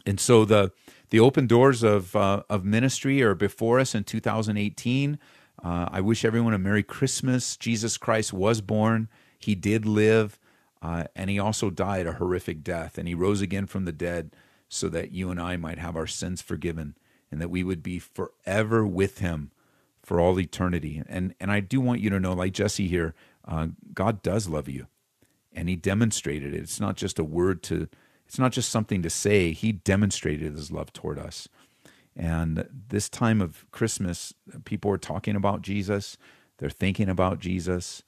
and 0.06 0.18
so 0.18 0.44
the 0.44 0.72
the 1.10 1.20
open 1.20 1.46
doors 1.46 1.82
of 1.82 2.14
uh, 2.16 2.42
of 2.48 2.64
ministry 2.64 3.22
are 3.22 3.34
before 3.34 3.80
us 3.80 3.94
in 3.94 4.04
2018. 4.04 5.18
Uh, 5.62 5.88
I 5.90 6.00
wish 6.00 6.24
everyone 6.24 6.54
a 6.54 6.58
Merry 6.58 6.82
Christmas. 6.82 7.56
Jesus 7.56 7.98
Christ 7.98 8.32
was 8.32 8.60
born. 8.60 9.08
He 9.38 9.54
did 9.54 9.84
live, 9.84 10.38
uh, 10.80 11.04
and 11.14 11.28
he 11.28 11.38
also 11.38 11.68
died 11.68 12.06
a 12.06 12.14
horrific 12.14 12.62
death, 12.62 12.96
and 12.96 13.06
he 13.06 13.14
rose 13.14 13.42
again 13.42 13.66
from 13.66 13.84
the 13.84 13.92
dead, 13.92 14.34
so 14.70 14.88
that 14.88 15.12
you 15.12 15.30
and 15.30 15.38
I 15.38 15.58
might 15.58 15.78
have 15.78 15.96
our 15.96 16.06
sins 16.06 16.40
forgiven 16.40 16.96
and 17.30 17.40
that 17.40 17.50
we 17.50 17.62
would 17.62 17.82
be 17.82 17.98
forever 17.98 18.86
with 18.86 19.18
him 19.18 19.50
for 20.02 20.18
all 20.18 20.38
eternity. 20.40 21.02
And 21.08 21.34
and 21.40 21.52
I 21.52 21.60
do 21.60 21.80
want 21.80 22.00
you 22.00 22.10
to 22.10 22.20
know, 22.20 22.32
like 22.32 22.52
Jesse 22.52 22.88
here, 22.88 23.14
uh, 23.46 23.68
God 23.94 24.22
does 24.22 24.48
love 24.48 24.68
you, 24.68 24.86
and 25.52 25.68
He 25.68 25.76
demonstrated 25.76 26.54
it. 26.54 26.60
It's 26.60 26.80
not 26.80 26.96
just 26.96 27.18
a 27.18 27.24
word 27.24 27.62
to, 27.64 27.88
it's 28.26 28.38
not 28.38 28.52
just 28.52 28.70
something 28.70 29.02
to 29.02 29.10
say. 29.10 29.52
He 29.52 29.72
demonstrated 29.72 30.54
His 30.54 30.72
love 30.72 30.92
toward 30.92 31.18
us. 31.18 31.48
And 32.16 32.68
this 32.88 33.08
time 33.08 33.40
of 33.40 33.64
Christmas, 33.70 34.34
people 34.64 34.90
are 34.90 34.98
talking 34.98 35.36
about 35.36 35.62
Jesus. 35.62 36.16
They're 36.58 36.70
thinking 36.70 37.08
about 37.08 37.38
Jesus, 37.38 38.02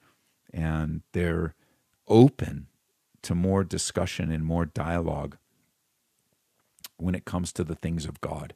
and 0.53 1.01
they're 1.13 1.55
open 2.07 2.67
to 3.21 3.33
more 3.33 3.63
discussion 3.63 4.29
and 4.31 4.43
more 4.43 4.65
dialogue 4.65 5.37
when 6.97 7.15
it 7.15 7.25
comes 7.25 7.51
to 7.53 7.63
the 7.63 7.75
things 7.75 8.05
of 8.05 8.21
God. 8.21 8.53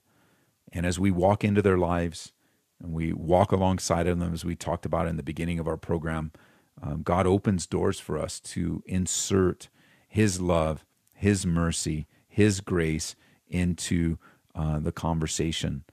And 0.72 0.86
as 0.86 1.00
we 1.00 1.12
walk 1.12 1.44
into 1.44 1.62
their 1.62 1.78
lives 1.78 2.34
and 2.82 2.94
we 2.94 3.14
walk 3.14 3.52
alongside 3.52 4.08
of 4.08 4.20
them, 4.20 4.34
as 4.34 4.46
we 4.46 4.56
talked 4.56 4.86
about 4.86 5.08
in 5.08 5.18
the 5.18 5.24
beginning 5.24 5.60
of 5.60 5.68
our 5.68 5.78
program, 5.78 6.32
um, 6.82 7.02
God 7.02 7.26
opens 7.26 7.66
doors 7.66 8.00
for 8.00 8.18
us 8.18 8.40
to 8.42 8.84
insert 8.86 9.70
His 10.08 10.40
love, 10.40 10.86
His 11.16 11.46
mercy, 11.46 12.08
His 12.28 12.62
grace 12.62 13.16
into 13.48 14.18
uh, 14.54 14.80
the 14.80 14.92
conversation. 14.92 15.84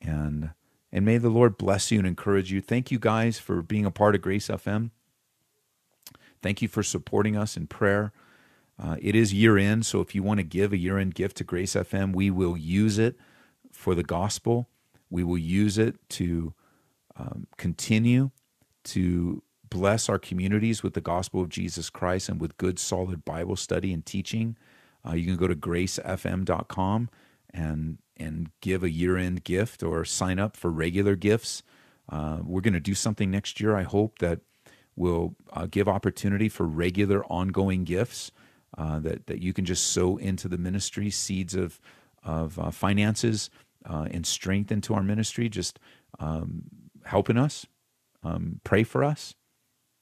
And 0.00 0.50
and 0.94 1.04
may 1.04 1.18
the 1.18 1.28
Lord 1.28 1.58
bless 1.58 1.90
you 1.90 1.98
and 1.98 2.06
encourage 2.06 2.52
you. 2.52 2.60
Thank 2.60 2.92
you 2.92 3.00
guys 3.00 3.40
for 3.40 3.62
being 3.62 3.84
a 3.84 3.90
part 3.90 4.14
of 4.14 4.22
Grace 4.22 4.46
FM. 4.46 4.90
Thank 6.40 6.62
you 6.62 6.68
for 6.68 6.84
supporting 6.84 7.36
us 7.36 7.56
in 7.56 7.66
prayer. 7.66 8.12
Uh, 8.82 8.96
it 9.00 9.14
is 9.14 9.32
year 9.32 9.56
end, 9.56 9.86
so 9.86 10.00
if 10.00 10.14
you 10.14 10.22
want 10.22 10.38
to 10.38 10.44
give 10.44 10.72
a 10.72 10.76
year 10.76 10.98
end 10.98 11.14
gift 11.14 11.36
to 11.36 11.44
Grace 11.44 11.74
FM, 11.74 12.14
we 12.14 12.30
will 12.30 12.56
use 12.56 12.98
it 12.98 13.16
for 13.70 13.94
the 13.94 14.02
gospel. 14.02 14.68
We 15.10 15.22
will 15.22 15.38
use 15.38 15.78
it 15.78 15.96
to 16.10 16.54
um, 17.16 17.46
continue 17.56 18.30
to 18.84 19.42
bless 19.70 20.08
our 20.08 20.18
communities 20.18 20.82
with 20.82 20.94
the 20.94 21.00
gospel 21.00 21.40
of 21.40 21.48
Jesus 21.48 21.88
Christ 21.88 22.28
and 22.28 22.40
with 22.40 22.56
good, 22.56 22.78
solid 22.78 23.24
Bible 23.24 23.56
study 23.56 23.92
and 23.92 24.04
teaching. 24.04 24.56
Uh, 25.06 25.14
you 25.14 25.26
can 25.26 25.36
go 25.36 25.46
to 25.46 25.54
gracefm.com 25.54 27.10
and 27.52 27.98
and 28.16 28.50
give 28.60 28.84
a 28.84 28.90
year-end 28.90 29.42
gift 29.42 29.82
or 29.82 30.04
sign 30.04 30.38
up 30.38 30.56
for 30.56 30.70
regular 30.70 31.16
gifts. 31.16 31.64
Uh, 32.08 32.38
we're 32.44 32.60
going 32.60 32.74
to 32.74 32.80
do 32.80 32.94
something 32.94 33.28
next 33.28 33.60
year. 33.60 33.74
I 33.74 33.82
hope 33.82 34.20
that 34.20 34.40
will 34.94 35.34
uh, 35.52 35.66
give 35.68 35.88
opportunity 35.88 36.48
for 36.48 36.64
regular, 36.64 37.24
ongoing 37.24 37.82
gifts 37.82 38.30
uh, 38.76 38.98
that 39.00 39.26
that 39.26 39.40
you 39.40 39.52
can 39.52 39.64
just 39.64 39.88
sow 39.88 40.16
into 40.16 40.48
the 40.48 40.58
ministry, 40.58 41.10
seeds 41.10 41.54
of 41.54 41.80
of 42.22 42.58
uh, 42.58 42.70
finances 42.70 43.50
uh, 43.88 44.08
and 44.10 44.26
strength 44.26 44.72
into 44.72 44.94
our 44.94 45.02
ministry, 45.02 45.48
just 45.48 45.78
um, 46.18 46.64
helping 47.04 47.36
us. 47.36 47.66
Um, 48.22 48.60
pray 48.64 48.82
for 48.82 49.04
us. 49.04 49.34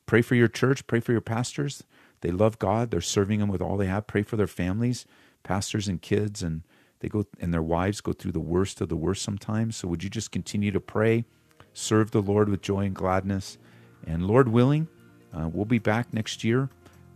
Pray 0.07 0.23
for 0.23 0.35
your 0.35 0.49
church. 0.49 0.87
Pray 0.87 1.01
for 1.01 1.13
your 1.13 1.21
pastors. 1.21 1.83
They 2.21 2.31
love 2.31 2.59
God. 2.59 2.91
They're 2.91 3.01
serving 3.01 3.41
Him 3.41 3.49
with 3.49 3.61
all 3.61 3.77
they 3.77 3.87
have. 3.87 4.07
Pray 4.07 4.23
for 4.23 4.37
their 4.37 4.47
families, 4.47 5.05
pastors 5.43 5.89
and 5.89 6.01
kids, 6.01 6.43
and 6.43 6.63
they 7.01 7.09
go 7.09 7.27
and 7.41 7.53
their 7.53 7.63
wives 7.63 8.01
go 8.01 8.13
through 8.13 8.33
the 8.33 8.41
worst 8.41 8.81
of 8.81 8.89
the 8.89 8.97
worst 8.97 9.23
sometimes. 9.23 9.77
So 9.77 9.89
would 9.89 10.05
you 10.05 10.11
just 10.11 10.31
continue 10.31 10.71
to 10.71 10.81
pray, 10.81 11.25
serve 11.73 12.13
the 12.13 12.23
Lord 12.23 12.49
with 12.49 12.63
joy 12.63 12.87
and 12.87 12.95
gladness, 12.95 13.59
and 14.07 14.27
Lord 14.27 14.49
willing, 14.49 14.89
uh, 15.37 15.49
we'll 15.49 15.65
be 15.65 15.79
back 15.79 16.13
next 16.13 16.45
year, 16.45 16.69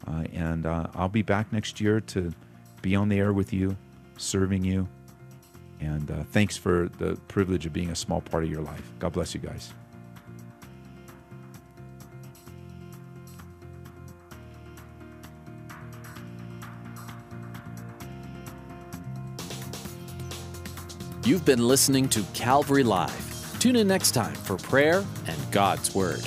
uh, 0.06 0.24
and 0.32 0.66
uh, 0.66 0.86
I'll 0.94 1.08
be 1.08 1.22
back 1.22 1.52
next 1.52 1.80
year 1.80 2.00
to 2.00 2.32
be 2.82 2.94
on 2.94 3.08
the 3.08 3.18
air 3.18 3.32
with 3.32 3.52
you, 3.52 3.76
serving 4.16 4.64
you. 4.64 4.88
And 5.80 6.10
uh, 6.10 6.24
thanks 6.32 6.56
for 6.56 6.88
the 6.98 7.16
privilege 7.28 7.66
of 7.66 7.72
being 7.72 7.90
a 7.90 7.96
small 7.96 8.20
part 8.20 8.44
of 8.44 8.50
your 8.50 8.62
life. 8.62 8.92
God 8.98 9.12
bless 9.12 9.34
you 9.34 9.40
guys. 9.40 9.72
You've 21.24 21.44
been 21.44 21.66
listening 21.66 22.08
to 22.10 22.22
Calvary 22.34 22.84
Live. 22.84 23.58
Tune 23.58 23.74
in 23.74 23.88
next 23.88 24.12
time 24.12 24.34
for 24.34 24.56
prayer 24.58 25.04
and 25.26 25.50
God's 25.50 25.92
Word. 25.92 26.24